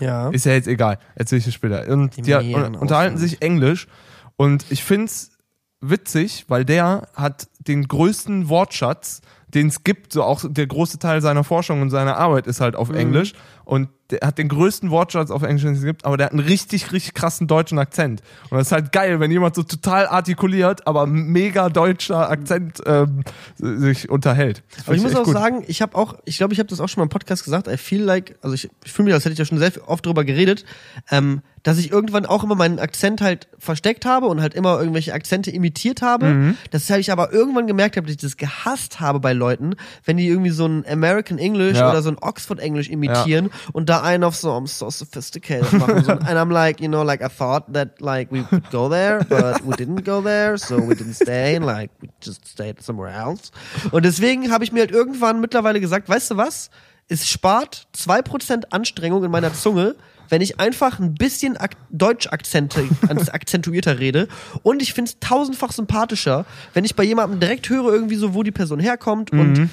ja. 0.00 0.28
Ist 0.30 0.46
ja 0.46 0.52
jetzt 0.52 0.68
egal, 0.68 0.98
erzähl 1.16 1.38
ich 1.38 1.44
dir 1.44 1.52
später. 1.52 1.86
Und 1.88 2.24
die 2.24 2.34
hat- 2.34 2.44
un- 2.44 2.76
unterhalten 2.76 3.14
Ausland. 3.16 3.18
sich 3.18 3.42
Englisch 3.42 3.88
und 4.36 4.64
ich 4.70 4.84
find's 4.84 5.32
witzig, 5.80 6.44
weil 6.48 6.64
der 6.64 7.08
hat 7.14 7.48
den 7.58 7.86
größten 7.86 8.48
Wortschatz, 8.48 9.20
den 9.56 9.66
es 9.68 9.82
gibt, 9.82 10.12
so 10.12 10.22
auch 10.22 10.44
der 10.48 10.66
große 10.68 10.98
Teil 11.00 11.20
seiner 11.20 11.42
Forschung 11.42 11.82
und 11.82 11.90
seiner 11.90 12.16
Arbeit 12.16 12.46
ist 12.46 12.60
halt 12.60 12.76
auf 12.76 12.90
Mhm. 12.90 12.96
Englisch 12.96 13.32
und 13.64 13.88
der 14.10 14.20
hat 14.24 14.38
den 14.38 14.48
größten 14.48 14.90
Wortschatz 14.90 15.32
auf 15.32 15.42
Englisch, 15.42 15.64
den 15.64 15.74
es 15.74 15.82
gibt, 15.82 16.04
aber 16.04 16.16
der 16.16 16.26
hat 16.26 16.32
einen 16.32 16.46
richtig, 16.46 16.92
richtig 16.92 17.14
krassen 17.14 17.48
deutschen 17.48 17.76
Akzent. 17.80 18.22
Und 18.50 18.58
das 18.58 18.68
ist 18.68 18.72
halt 18.72 18.92
geil, 18.92 19.18
wenn 19.18 19.32
jemand 19.32 19.56
so 19.56 19.64
total 19.64 20.06
artikuliert, 20.06 20.86
aber 20.86 21.06
mega 21.08 21.68
deutscher 21.70 22.30
Akzent 22.30 22.80
ähm, 22.86 23.24
sich 23.56 24.08
unterhält. 24.08 24.62
Aber 24.86 24.94
ich 24.94 25.02
find 25.02 25.12
muss 25.12 25.20
auch 25.20 25.24
gut. 25.24 25.34
sagen, 25.34 25.64
ich 25.66 25.82
habe 25.82 25.96
auch, 25.96 26.14
ich 26.24 26.36
glaube, 26.36 26.52
ich 26.52 26.60
habe 26.60 26.68
das 26.68 26.78
auch 26.80 26.88
schon 26.88 27.00
mal 27.00 27.06
im 27.06 27.08
Podcast 27.08 27.42
gesagt, 27.42 27.66
I 27.66 27.76
feel 27.76 28.02
like, 28.04 28.36
also 28.42 28.54
ich, 28.54 28.70
ich 28.84 28.92
fühle 28.92 29.06
mich, 29.06 29.14
als 29.14 29.24
hätte 29.24 29.32
ich 29.32 29.38
ja 29.40 29.44
schon 29.44 29.58
sehr 29.58 29.72
oft 29.88 30.06
drüber 30.06 30.24
geredet, 30.24 30.64
ähm, 31.10 31.40
dass 31.66 31.78
ich 31.78 31.90
irgendwann 31.90 32.26
auch 32.26 32.44
immer 32.44 32.54
meinen 32.54 32.78
Akzent 32.78 33.20
halt 33.20 33.48
versteckt 33.58 34.06
habe 34.06 34.26
und 34.26 34.40
halt 34.40 34.54
immer 34.54 34.78
irgendwelche 34.78 35.12
Akzente 35.12 35.50
imitiert 35.50 36.00
habe. 36.00 36.26
Mhm. 36.26 36.56
Das 36.70 36.88
habe 36.90 37.00
ich 37.00 37.10
aber 37.10 37.32
irgendwann 37.32 37.66
gemerkt, 37.66 37.96
habe, 37.96 38.06
dass 38.06 38.12
ich 38.12 38.20
das 38.20 38.36
gehasst 38.36 39.00
habe 39.00 39.18
bei 39.18 39.32
Leuten, 39.32 39.74
wenn 40.04 40.16
die 40.16 40.28
irgendwie 40.28 40.50
so 40.50 40.64
ein 40.64 40.86
American 40.88 41.38
English 41.38 41.76
Ja. 41.76 41.90
oder 41.90 42.02
so 42.02 42.10
ein 42.10 42.18
Oxford 42.20 42.60
English 42.60 42.88
imitieren 42.88 43.50
und 43.72 43.88
da 43.88 44.00
einen 44.02 44.22
auf 44.22 44.36
so, 44.36 44.52
I'm 44.52 44.68
so 44.68 44.88
sophisticated 44.90 45.72
machen. 45.72 46.04
So, 46.04 46.12
and 46.12 46.28
I'm 46.28 46.52
like, 46.52 46.80
you 46.80 46.86
know, 46.86 47.02
like 47.02 47.20
I 47.20 47.28
thought 47.28 47.64
that 47.72 48.00
like 48.00 48.30
we 48.30 48.44
could 48.44 48.70
go 48.70 48.88
there, 48.88 49.24
but 49.28 49.60
we 49.66 49.74
didn't 49.74 50.04
go 50.04 50.22
there, 50.22 50.56
so 50.56 50.76
we 50.76 50.94
didn't 50.94 51.14
stay, 51.14 51.56
and 51.56 51.66
like 51.66 51.90
we 52.00 52.08
just 52.24 52.46
stayed 52.46 52.80
somewhere 52.80 53.12
else. 53.12 53.50
Und 53.90 54.04
deswegen 54.04 54.52
habe 54.52 54.62
ich 54.62 54.70
mir 54.70 54.82
halt 54.82 54.92
irgendwann 54.92 55.40
mittlerweile 55.40 55.80
gesagt, 55.80 56.08
weißt 56.08 56.30
du 56.30 56.36
was? 56.36 56.70
Es 57.08 57.28
spart 57.28 57.88
2% 57.96 58.66
Anstrengung 58.70 59.24
in 59.24 59.32
meiner 59.32 59.52
Zunge, 59.52 59.96
wenn 60.28 60.40
ich 60.42 60.58
einfach 60.60 60.98
ein 60.98 61.14
bisschen 61.14 61.56
Ak 61.56 61.72
Deutsch-Akzente 61.90 62.84
akzentuierter 63.32 63.98
rede. 63.98 64.28
Und 64.62 64.82
ich 64.82 64.92
finde 64.94 65.10
es 65.10 65.18
tausendfach 65.20 65.72
sympathischer, 65.72 66.44
wenn 66.74 66.84
ich 66.84 66.94
bei 66.96 67.04
jemandem 67.04 67.40
direkt 67.40 67.68
höre, 67.68 67.92
irgendwie 67.92 68.16
so, 68.16 68.34
wo 68.34 68.42
die 68.42 68.52
Person 68.52 68.80
herkommt 68.80 69.32
Mhm. 69.32 69.40
und 69.40 69.70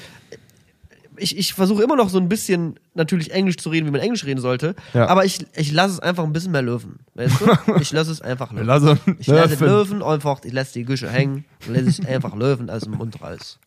ich, 1.16 1.38
ich 1.38 1.54
versuche 1.54 1.80
immer 1.84 1.94
noch 1.94 2.08
so 2.08 2.18
ein 2.18 2.28
bisschen 2.28 2.74
natürlich 2.94 3.30
Englisch 3.32 3.56
zu 3.58 3.68
reden, 3.70 3.86
wie 3.86 3.92
man 3.92 4.00
Englisch 4.00 4.24
reden 4.24 4.40
sollte, 4.40 4.74
Ja. 4.94 5.06
aber 5.06 5.24
ich, 5.24 5.46
ich 5.54 5.70
lasse 5.70 5.94
es 5.94 6.00
einfach 6.00 6.24
ein 6.24 6.32
bisschen 6.32 6.50
mehr 6.50 6.62
löwen. 6.62 6.98
Weißt 7.14 7.40
du? 7.40 7.74
Ich 7.80 7.92
lasse 7.92 8.10
es 8.10 8.20
einfach 8.20 8.50
löwen. 8.52 8.66
Lasse 8.66 8.98
Ich 9.20 9.28
lasse 9.28 9.54
löwen. 9.64 9.98
löwen 10.00 10.02
einfach, 10.02 10.40
ich 10.44 10.52
lasse 10.52 10.72
die 10.72 10.84
Güsche 10.84 11.08
hängen 11.08 11.44
und 11.68 11.74
lasse 11.76 11.88
ich 12.02 12.08
einfach 12.08 12.34
löwen 12.34 12.68
aus 12.68 12.82
dem 12.82 12.94
Mund 12.94 13.22
raus. 13.22 13.60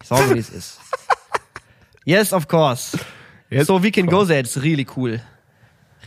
Ich 0.00 0.08
sage, 0.08 0.34
wie 0.34 0.38
es 0.38 0.48
ist. 0.48 0.80
Yes, 2.04 2.32
of 2.32 2.48
course. 2.48 2.96
Yes, 3.50 3.66
so, 3.66 3.82
we 3.82 3.90
can 3.90 4.06
go 4.06 4.24
there. 4.24 4.40
It's 4.40 4.56
really 4.56 4.86
cool. 4.96 5.20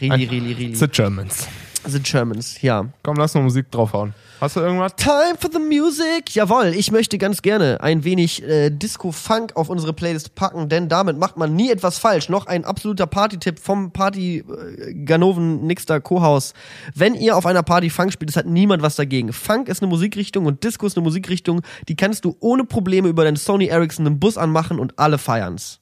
Really, 0.01 0.25
really, 0.25 0.53
really. 0.53 0.75
The 0.75 0.87
Germans. 0.87 1.47
The 1.85 1.99
Germans, 1.99 2.61
ja. 2.61 2.85
Komm, 3.03 3.15
lass 3.17 3.33
mal 3.33 3.41
Musik 3.41 3.71
draufhauen. 3.71 4.13
Hast 4.39 4.55
du 4.55 4.59
irgendwas? 4.59 4.95
Time 4.95 5.35
for 5.39 5.51
the 5.51 5.59
music. 5.59 6.33
Jawohl, 6.33 6.73
ich 6.75 6.91
möchte 6.91 7.19
ganz 7.19 7.43
gerne 7.43 7.79
ein 7.81 8.03
wenig 8.03 8.41
äh, 8.41 8.71
Disco-Funk 8.71 9.55
auf 9.55 9.69
unsere 9.69 9.93
Playlist 9.93 10.33
packen, 10.33 10.67
denn 10.69 10.89
damit 10.89 11.17
macht 11.19 11.37
man 11.37 11.55
nie 11.55 11.69
etwas 11.69 11.99
falsch. 11.99 12.29
Noch 12.29 12.47
ein 12.47 12.65
absoluter 12.65 13.05
Party-Tipp 13.05 13.59
vom 13.59 13.91
Party 13.91 14.39
äh, 14.39 14.93
Ganoven 15.05 15.67
Nixter 15.67 16.01
Kohaus. 16.01 16.53
Wenn 16.95 17.13
ihr 17.13 17.37
auf 17.37 17.45
einer 17.45 17.61
Party 17.61 17.91
Funk 17.91 18.13
spielt, 18.13 18.31
es 18.31 18.35
hat 18.37 18.47
niemand 18.47 18.81
was 18.81 18.95
dagegen. 18.95 19.31
Funk 19.31 19.67
ist 19.67 19.83
eine 19.83 19.89
Musikrichtung 19.89 20.47
und 20.47 20.63
Disco 20.63 20.87
ist 20.87 20.97
eine 20.97 21.03
Musikrichtung, 21.03 21.61
die 21.87 21.95
kannst 21.95 22.25
du 22.25 22.35
ohne 22.39 22.63
Probleme 22.63 23.09
über 23.09 23.23
deinen 23.23 23.37
Sony 23.37 23.67
Ericsson 23.67 24.07
im 24.07 24.19
Bus 24.19 24.37
anmachen 24.39 24.79
und 24.79 24.97
alle 24.97 25.19
feiern's. 25.19 25.81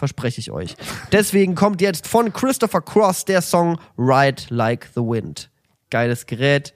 Verspreche 0.00 0.40
ich 0.40 0.50
euch. 0.50 0.76
Deswegen 1.12 1.54
kommt 1.54 1.82
jetzt 1.82 2.08
von 2.08 2.32
Christopher 2.32 2.80
Cross 2.80 3.26
der 3.26 3.42
Song 3.42 3.78
Ride 3.98 4.44
Like 4.48 4.88
the 4.94 5.02
Wind. 5.02 5.50
Geiles 5.90 6.24
Gerät. 6.24 6.72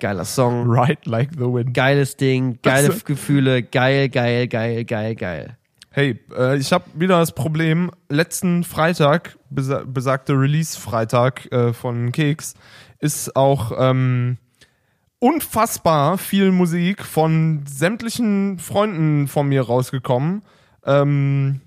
Geiler 0.00 0.24
Song. 0.24 0.68
Ride 0.68 0.98
like 1.04 1.30
the 1.34 1.44
wind. 1.44 1.72
Geiles 1.72 2.16
Ding, 2.16 2.58
geile 2.62 2.88
du? 2.88 2.98
Gefühle, 3.04 3.62
geil, 3.62 4.08
geil, 4.08 4.48
geil, 4.48 4.84
geil, 4.84 5.14
geil. 5.14 5.56
Hey, 5.90 6.18
äh, 6.36 6.56
ich 6.56 6.72
habe 6.72 6.84
wieder 6.94 7.20
das 7.20 7.30
Problem, 7.30 7.92
letzten 8.08 8.64
Freitag, 8.64 9.38
besa 9.50 9.84
besagte 9.86 10.32
Release-Freitag 10.32 11.52
äh, 11.52 11.72
von 11.72 12.10
Keks, 12.10 12.54
ist 12.98 13.36
auch 13.36 13.70
ähm, 13.78 14.38
unfassbar 15.20 16.18
viel 16.18 16.50
Musik 16.50 17.04
von 17.04 17.62
sämtlichen 17.68 18.58
Freunden 18.58 19.28
von 19.28 19.48
mir 19.48 19.62
rausgekommen. 19.62 20.42
Ähm, 20.84 21.60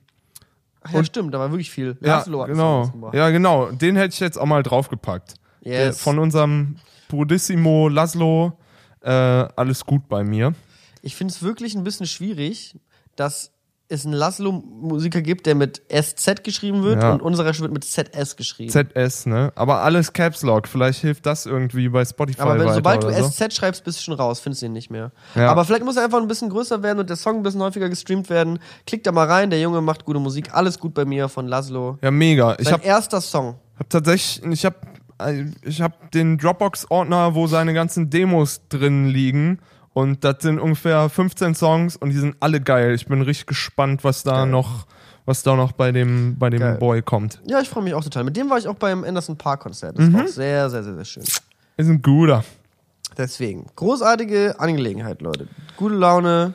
Ach 0.87 0.93
ja, 0.93 1.03
stimmt, 1.03 1.33
da 1.33 1.39
war 1.39 1.51
wirklich 1.51 1.69
viel. 1.71 1.97
ja, 2.01 2.17
Laszlo 2.17 2.41
hat 2.41 2.47
genau. 2.49 2.87
Gemacht. 2.89 3.13
Ja, 3.13 3.29
genau. 3.29 3.71
Den 3.71 3.95
hätte 3.95 4.13
ich 4.13 4.19
jetzt 4.19 4.37
auch 4.37 4.45
mal 4.45 4.63
draufgepackt. 4.63 5.35
Der, 5.63 5.87
Yes. 5.87 5.99
von 6.01 6.17
unserem 6.19 6.77
Purissimo 7.09 7.87
Laszlo. 7.89 8.57
Äh, 9.01 9.11
alles 9.11 9.85
gut 9.85 10.07
bei 10.09 10.23
mir. 10.23 10.53
Ich 11.01 11.15
finde 11.15 11.33
es 11.33 11.41
wirklich 11.43 11.75
ein 11.75 11.83
bisschen 11.83 12.05
schwierig, 12.07 12.75
dass 13.15 13.51
es 13.89 14.03
einen 14.05 14.13
Laszlo-Musiker 14.13 15.21
gibt, 15.21 15.45
der 15.45 15.55
mit 15.55 15.81
SZ 15.89 16.43
geschrieben 16.43 16.83
wird 16.83 17.01
Ja. 17.01 17.13
und 17.13 17.21
unserer 17.21 17.57
wird 17.57 17.71
mit 17.71 17.85
ZS 17.85 18.35
geschrieben. 18.35 18.69
ZS, 18.69 19.25
ne? 19.25 19.51
Aber 19.55 19.81
alles 19.81 20.11
Caps 20.11 20.43
Lock. 20.43 20.67
Vielleicht 20.67 20.99
hilft 20.99 21.25
das 21.25 21.45
irgendwie 21.45 21.87
bei 21.87 22.03
Spotify 22.03 22.41
Aber 22.41 22.59
wenn, 22.59 22.73
sobald 22.73 23.03
du 23.03 23.11
so. 23.13 23.29
SZ 23.29 23.53
schreibst, 23.53 23.83
bist 23.85 23.99
du 23.99 24.03
schon 24.03 24.13
raus, 24.15 24.39
findest 24.41 24.61
du 24.61 24.65
ihn 24.65 24.73
nicht 24.73 24.89
mehr. 24.91 25.11
Ja. 25.35 25.49
Aber 25.49 25.63
vielleicht 25.63 25.85
muss 25.85 25.95
er 25.95 26.03
einfach 26.03 26.21
ein 26.21 26.27
bisschen 26.27 26.49
größer 26.49 26.83
werden 26.83 26.99
und 26.99 27.09
der 27.09 27.15
Song 27.15 27.37
ein 27.37 27.43
bisschen 27.43 27.61
häufiger 27.61 27.87
gestreamt 27.87 28.29
werden. 28.29 28.59
Klick 28.85 29.03
da 29.03 29.11
mal 29.13 29.25
rein, 29.27 29.49
der 29.49 29.61
Junge 29.61 29.79
macht 29.81 30.03
gute 30.03 30.19
Musik. 30.19 30.53
Alles 30.53 30.79
gut 30.79 30.93
bei 30.93 31.05
mir 31.05 31.29
von 31.29 31.47
Laszlo. 31.47 31.97
Ja, 32.01 32.11
mega. 32.11 32.55
Ich 32.59 32.65
Sein 32.65 32.73
habe 32.73 32.83
erster 32.83 33.21
Song. 33.21 33.55
hab 33.79 33.89
tatsächlich, 33.89 34.43
ich 34.51 34.65
habe 34.65 34.75
ich 35.63 35.81
hab 35.81 36.11
den 36.11 36.37
Dropbox-Ordner, 36.37 37.33
wo 37.33 37.47
seine 37.47 37.73
ganzen 37.73 38.09
Demos 38.09 38.61
drin 38.69 39.07
liegen. 39.07 39.59
Und 39.97 40.23
das 40.23 40.35
sind 40.41 40.59
ungefähr 40.59 41.09
15 41.09 41.55
Songs 41.55 41.95
und 41.95 42.11
die 42.11 42.17
sind 42.17 42.35
alle 42.39 42.61
geil. 42.61 42.93
Ich 42.93 43.07
bin 43.07 43.19
richtig 43.23 43.47
gespannt, 43.47 44.03
was 44.03 44.21
da 44.21 44.41
Geil. 44.41 44.45
noch, 44.45 44.85
was 45.25 45.41
da 45.41 45.55
noch 45.55 45.71
bei 45.71 45.91
dem, 45.91 46.35
bei 46.37 46.51
dem 46.51 46.59
Geil. 46.59 46.77
Boy 46.77 47.01
kommt. 47.01 47.41
Ja, 47.47 47.59
ich 47.61 47.67
freue 47.67 47.83
mich 47.83 47.95
auch 47.95 48.03
total. 48.03 48.23
Mit 48.23 48.37
dem 48.37 48.47
war 48.47 48.59
ich 48.59 48.67
auch 48.67 48.75
beim 48.75 49.03
Anderson 49.03 49.37
Park 49.37 49.61
Konzert. 49.61 49.97
Das 49.97 50.05
Mhm. 50.05 50.13
war 50.13 50.23
auch 50.25 50.27
sehr, 50.27 50.69
sehr, 50.69 50.83
sehr, 50.83 50.93
sehr 50.93 51.05
schön. 51.05 51.23
Ist 51.23 51.89
ein 51.89 51.99
guter. 52.03 52.43
Deswegen, 53.17 53.65
großartige 53.75 54.59
Angelegenheit, 54.59 55.23
Leute. 55.23 55.47
Gute 55.77 55.95
Laune, 55.95 56.53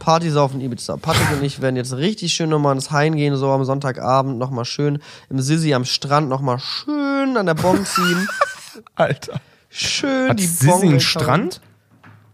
Partys 0.00 0.34
auf 0.34 0.52
in 0.52 0.60
Ibiza. 0.60 0.96
Patrick 0.96 1.30
und 1.38 1.44
ich 1.44 1.60
werden 1.62 1.76
jetzt 1.76 1.92
richtig 1.92 2.32
schön 2.32 2.50
nochmal 2.50 2.74
ins 2.74 2.90
Hain 2.90 3.14
gehen, 3.14 3.36
so 3.36 3.50
am 3.52 3.64
Sonntagabend 3.64 4.36
nochmal 4.38 4.64
schön 4.64 4.98
im 5.28 5.38
Sissi 5.38 5.74
am 5.74 5.84
Strand 5.84 6.28
nochmal 6.28 6.58
schön 6.58 7.36
an 7.36 7.46
der 7.46 7.54
Bon 7.54 7.86
ziehen. 7.86 8.26
Alter. 8.96 9.40
Schön 9.68 10.28
Hat 10.30 10.40
die 10.40 10.46
Sissi 10.46 10.66
Bon 10.66 10.82
einen. 10.82 10.98
Strand? 11.00 11.60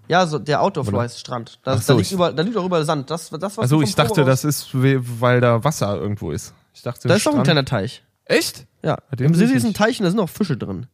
Ja, 0.09 0.27
so 0.27 0.39
der 0.39 0.63
Outdoor-Floor 0.63 1.03
heißt 1.03 1.19
Strand. 1.19 1.59
Ach 1.65 1.81
so, 1.83 1.93
da, 1.95 1.99
liegt 1.99 2.13
überall, 2.13 2.35
da 2.35 2.43
liegt 2.43 2.57
auch 2.57 2.65
überall 2.65 2.85
Sand. 2.85 3.11
Das, 3.11 3.31
das 3.31 3.43
was 3.43 3.59
Also 3.59 3.83
ich 3.83 3.95
dachte, 3.95 4.25
das 4.25 4.45
ist, 4.45 4.73
we- 4.75 5.01
weil 5.21 5.41
da 5.41 5.63
Wasser 5.65 5.97
irgendwo 5.97 6.31
ist. 6.31 6.55
Ich 6.75 6.83
dachte, 6.83 7.09
Da 7.09 7.15
ist 7.17 7.27
doch 7.27 7.35
ein 7.35 7.43
kleiner 7.43 7.65
Teich. 7.65 8.03
Echt? 8.25 8.67
Ja. 8.83 8.99
Im 9.19 9.35
Sissi 9.35 9.55
ist 9.55 9.65
ein. 9.65 9.75
Teich 9.75 9.99
und 10.01 10.05
da 10.05 10.11
sind 10.11 10.21
auch 10.21 10.29
Fische 10.29 10.57
drin. 10.57 10.87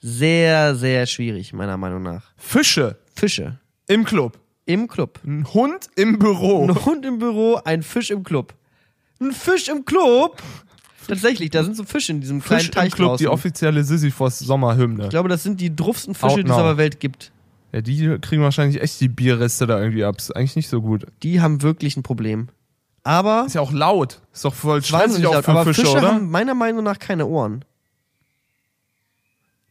Sehr, 0.00 0.74
sehr 0.76 1.06
schwierig, 1.06 1.52
meiner 1.52 1.76
Meinung 1.76 2.02
nach. 2.02 2.22
Fische 2.36 2.96
Fische. 3.14 3.58
im 3.86 4.04
Club. 4.04 4.38
Im 4.66 4.88
Club. 4.88 5.20
Ein 5.24 5.46
Hund 5.54 5.88
im 5.96 6.18
Büro. 6.18 6.64
Ein 6.66 6.84
Hund 6.84 7.04
im 7.04 7.18
Büro, 7.18 7.60
ein 7.64 7.82
Fisch 7.82 8.10
im 8.10 8.24
Club. 8.24 8.54
Ein 9.20 9.32
Fisch 9.32 9.68
im 9.68 9.84
Club? 9.84 10.42
Tatsächlich, 11.08 11.50
da 11.50 11.62
sind 11.62 11.76
so 11.76 11.84
Fische 11.84 12.12
in 12.12 12.20
diesem 12.20 12.42
kleinen 12.42 12.62
Fisch 12.62 12.70
Teich 12.72 12.86
im 12.86 12.90
Club, 12.92 13.08
draußen. 13.10 13.18
die 13.24 13.28
offizielle 13.28 13.84
Sisyphos 13.84 14.40
Sommerhymne. 14.40 15.04
ich 15.04 15.10
glaube, 15.10 15.28
das 15.28 15.44
sind 15.44 15.60
die 15.60 15.74
druffsten 15.74 16.14
Fische, 16.14 16.42
die 16.42 16.50
es 16.50 16.56
auf 16.56 16.62
der 16.62 16.76
Welt 16.78 16.98
gibt. 17.00 17.30
Ja, 17.76 17.82
die 17.82 18.18
kriegen 18.22 18.42
wahrscheinlich 18.42 18.80
echt 18.80 19.02
die 19.02 19.08
Bierreste 19.08 19.66
da 19.66 19.78
irgendwie 19.78 20.02
ab. 20.02 20.16
Ist 20.16 20.34
eigentlich 20.34 20.56
nicht 20.56 20.68
so 20.70 20.80
gut. 20.80 21.04
Die 21.22 21.42
haben 21.42 21.60
wirklich 21.60 21.94
ein 21.98 22.02
Problem. 22.02 22.48
Aber 23.04 23.44
Ist 23.46 23.54
ja 23.54 23.60
auch 23.60 23.70
laut. 23.70 24.22
Ist 24.32 24.46
doch 24.46 24.54
voll 24.54 24.82
schweißig 24.82 25.26
auch 25.26 25.42
für 25.42 25.50
Aber 25.50 25.64
Fische, 25.64 25.82
Fische 25.82 25.98
oder? 25.98 26.14
haben 26.14 26.30
meiner 26.30 26.54
Meinung 26.54 26.82
nach 26.82 26.98
keine 26.98 27.26
Ohren. 27.26 27.66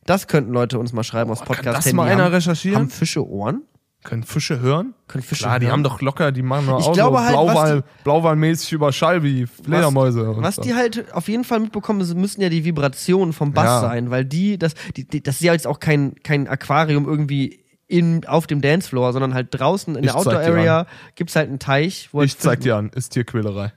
Das 0.05 0.27
könnten 0.27 0.53
Leute 0.53 0.77
uns 0.77 0.93
mal 0.93 1.03
schreiben 1.03 1.31
aufs 1.31 1.39
Kann 1.39 1.47
Podcast. 1.47 1.87
das 1.87 1.93
mal 1.93 2.07
einer 2.07 2.31
recherchieren? 2.31 2.77
Haben 2.77 2.89
Fische 2.91 3.27
Ohren? 3.27 3.63
Können 4.03 4.21
Fische 4.21 4.59
hören? 4.59 4.93
Können 5.07 5.23
Fische 5.23 5.45
Klar, 5.45 5.57
die 5.59 5.65
hören? 5.65 5.73
haben 5.73 5.83
doch 5.83 5.99
locker, 5.99 6.31
die 6.31 6.43
machen 6.43 6.67
doch 6.67 6.79
Ich 6.79 6.85
auch 6.85 6.93
glaube 6.93 7.17
so 7.17 7.23
halt, 7.23 7.35
was 7.35 7.43
Blauwal, 7.45 7.83
Blauwalmäßig 8.03 8.71
über 8.73 8.93
Schall 8.93 9.23
wie 9.23 9.47
Fledermäuse. 9.47 10.31
Was 10.37 10.57
so. 10.57 10.61
die 10.61 10.75
halt 10.75 11.11
auf 11.11 11.27
jeden 11.27 11.43
Fall 11.43 11.59
mitbekommen, 11.59 12.07
müssen 12.15 12.39
ja 12.39 12.49
die 12.49 12.63
Vibrationen 12.65 13.33
vom 13.33 13.51
Bass 13.51 13.65
Ja. 13.65 13.81
sein, 13.81 14.11
weil 14.11 14.23
die, 14.23 14.59
das, 14.59 14.75
die, 14.95 15.05
die, 15.07 15.23
das 15.23 15.37
ist 15.37 15.41
ja 15.41 15.53
jetzt 15.53 15.65
auch 15.65 15.79
kein, 15.79 16.13
kein 16.21 16.47
Aquarium 16.47 17.05
irgendwie 17.07 17.64
in, 17.87 18.25
auf 18.25 18.47
dem 18.47 18.61
Dancefloor, 18.61 19.13
sondern 19.13 19.33
halt 19.33 19.47
draußen 19.51 19.95
in 19.95 20.03
Ich 20.03 20.11
der 20.11 20.21
dir 20.21 20.27
Outdoor-Area 20.27 20.87
gibt's 21.15 21.35
halt 21.35 21.49
einen 21.49 21.59
Teich, 21.59 22.09
wo 22.11 22.21
Ich 22.21 22.37
zeig 22.37 22.61
dir 22.61 22.75
an, 22.75 22.89
ist 22.89 23.09
Tierquälerei. 23.09 23.73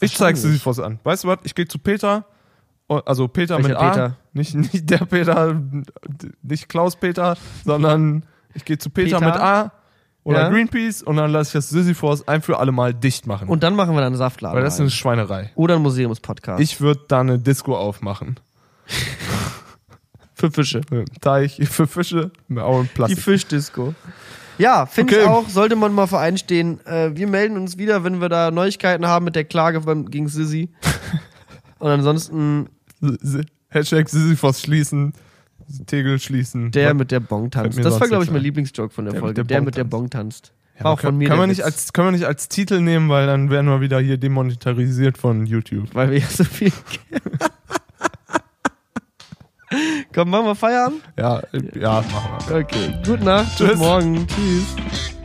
Ich 0.00 0.12
zeig 0.12 0.20
Wahrscheinlich. 0.20 0.40
Sisyphos 0.40 0.78
an. 0.80 1.00
Weißt 1.02 1.24
du 1.24 1.28
was? 1.28 1.38
Ich 1.44 1.54
gehe 1.54 1.66
zu 1.66 1.78
Peter, 1.78 2.26
oh, 2.88 3.00
also 3.04 3.28
Peter 3.28 3.56
Welcher 3.56 3.68
mit 3.68 3.76
A. 3.78 3.90
Peter? 3.90 4.16
Nicht, 4.32 4.54
nicht 4.54 4.90
der 4.90 4.98
Peter, 4.98 5.60
nicht 6.42 6.68
Klaus 6.68 6.96
Peter, 6.96 7.36
sondern 7.64 8.24
ich 8.54 8.64
gehe 8.64 8.78
zu 8.78 8.90
Peter, 8.90 9.18
Peter? 9.18 9.32
mit 9.32 9.40
A 9.40 9.72
oder 10.22 10.42
Ja. 10.42 10.48
Greenpeace 10.50 11.02
und 11.02 11.16
dann 11.16 11.30
lasse 11.30 11.48
ich 11.48 11.52
das 11.54 11.70
Sisyphos 11.70 12.28
ein 12.28 12.42
für 12.42 12.58
alle 12.58 12.72
Mal 12.72 12.92
dicht 12.92 13.26
machen. 13.26 13.48
Und 13.48 13.62
dann 13.62 13.74
machen 13.74 13.90
wir 13.94 14.00
dann 14.00 14.08
einen 14.08 14.16
Saftladen. 14.16 14.56
Weil 14.56 14.64
das 14.64 14.74
ist 14.74 14.80
eine 14.80 14.90
Schweinerei. 14.90 15.50
Oder 15.54 15.76
ein 15.76 15.82
Museumspodcast. 15.82 16.60
Ich 16.60 16.80
würde 16.80 17.02
da 17.08 17.20
eine 17.20 17.38
Disco 17.38 17.76
aufmachen. 17.76 18.38
für 20.36 20.50
Fische. 20.52 20.82
Teich 21.20 21.56
für 21.68 21.86
Fische, 21.88 22.30
auch 22.56 22.78
ein 22.80 22.84
Die 22.84 22.88
Plastik. 22.94 23.18
Fischdisco. 23.24 23.94
Ja, 24.58 24.86
finde 24.86 25.14
Okay. 25.14 25.22
ich 25.24 25.28
auch, 25.28 25.48
sollte 25.48 25.76
man 25.76 25.92
mal 25.92 26.06
vereinstehen. 26.06 26.78
Äh, 26.86 27.10
wir 27.16 27.26
melden 27.26 27.56
uns 27.56 27.76
wieder, 27.78 28.04
wenn 28.04 28.20
wir 28.20 28.28
da 28.28 28.50
Neuigkeiten 28.50 29.04
haben 29.06 29.24
mit 29.24 29.34
der 29.34 29.44
Klage 29.44 29.80
beim, 29.80 30.10
gegen 30.10 30.28
Sissy. 30.28 30.70
Und 31.78 31.90
ansonsten 31.90 32.68
Hashtag 33.68 34.08
Sisyphos 34.08 34.60
schließen, 34.62 35.12
Tegel 35.86 36.18
schließen. 36.18 36.70
der 36.70 36.94
mit 36.94 37.10
der 37.10 37.20
Bong 37.20 37.50
tanzt. 37.50 37.78
Das 37.84 38.00
war, 38.00 38.08
glaube 38.08 38.24
ich, 38.24 38.30
mein 38.30 38.38
ein. 38.40 38.44
Lieblingsjoke 38.44 38.94
von 38.94 39.04
der, 39.04 39.12
Der 39.12 39.20
mit 39.20 39.24
Folge. 39.26 39.34
der 39.34 39.44
Der 39.44 39.56
Bong 39.58 39.64
mit 39.66 39.74
der 39.76 39.82
tanzt. 39.84 39.90
Bong 39.90 40.10
tanzt. 40.10 40.52
Ja, 40.78 40.84
War 40.84 40.92
auch 40.92 41.00
kann, 41.00 41.08
von 41.10 41.18
mir 41.18 41.28
kann, 41.28 41.36
der 41.36 41.40
man 41.42 41.48
nicht 41.50 41.58
Witz, 41.58 41.64
als, 41.66 41.92
können 41.92 42.08
wir 42.08 42.12
nicht 42.12 42.26
als 42.26 42.48
Titel 42.48 42.80
nehmen, 42.80 43.08
weil 43.10 43.26
dann 43.26 43.50
werden 43.50 43.66
wir 43.66 43.80
wieder 43.82 43.98
hier 44.00 44.16
demonetarisiert 44.16 45.18
von 45.18 45.44
YouTube. 45.46 45.88
weil 45.94 46.10
wir 46.10 46.18
ja 46.18 46.26
so 46.26 46.44
viel. 46.44 46.72
Komm, 50.14 50.30
machen 50.30 50.46
wir 50.46 50.54
Feierabend? 50.54 51.02
Ja, 51.18 51.42
ja, 51.74 52.02
machen 52.12 52.48
wir. 52.48 52.56
Okay. 52.56 52.94
Gute 53.04 53.24
Nacht. 53.24 53.56
Tschüss. 53.56 53.70
Bis 53.70 53.78
morgen. 53.78 54.26
Tschüss. 54.26 55.15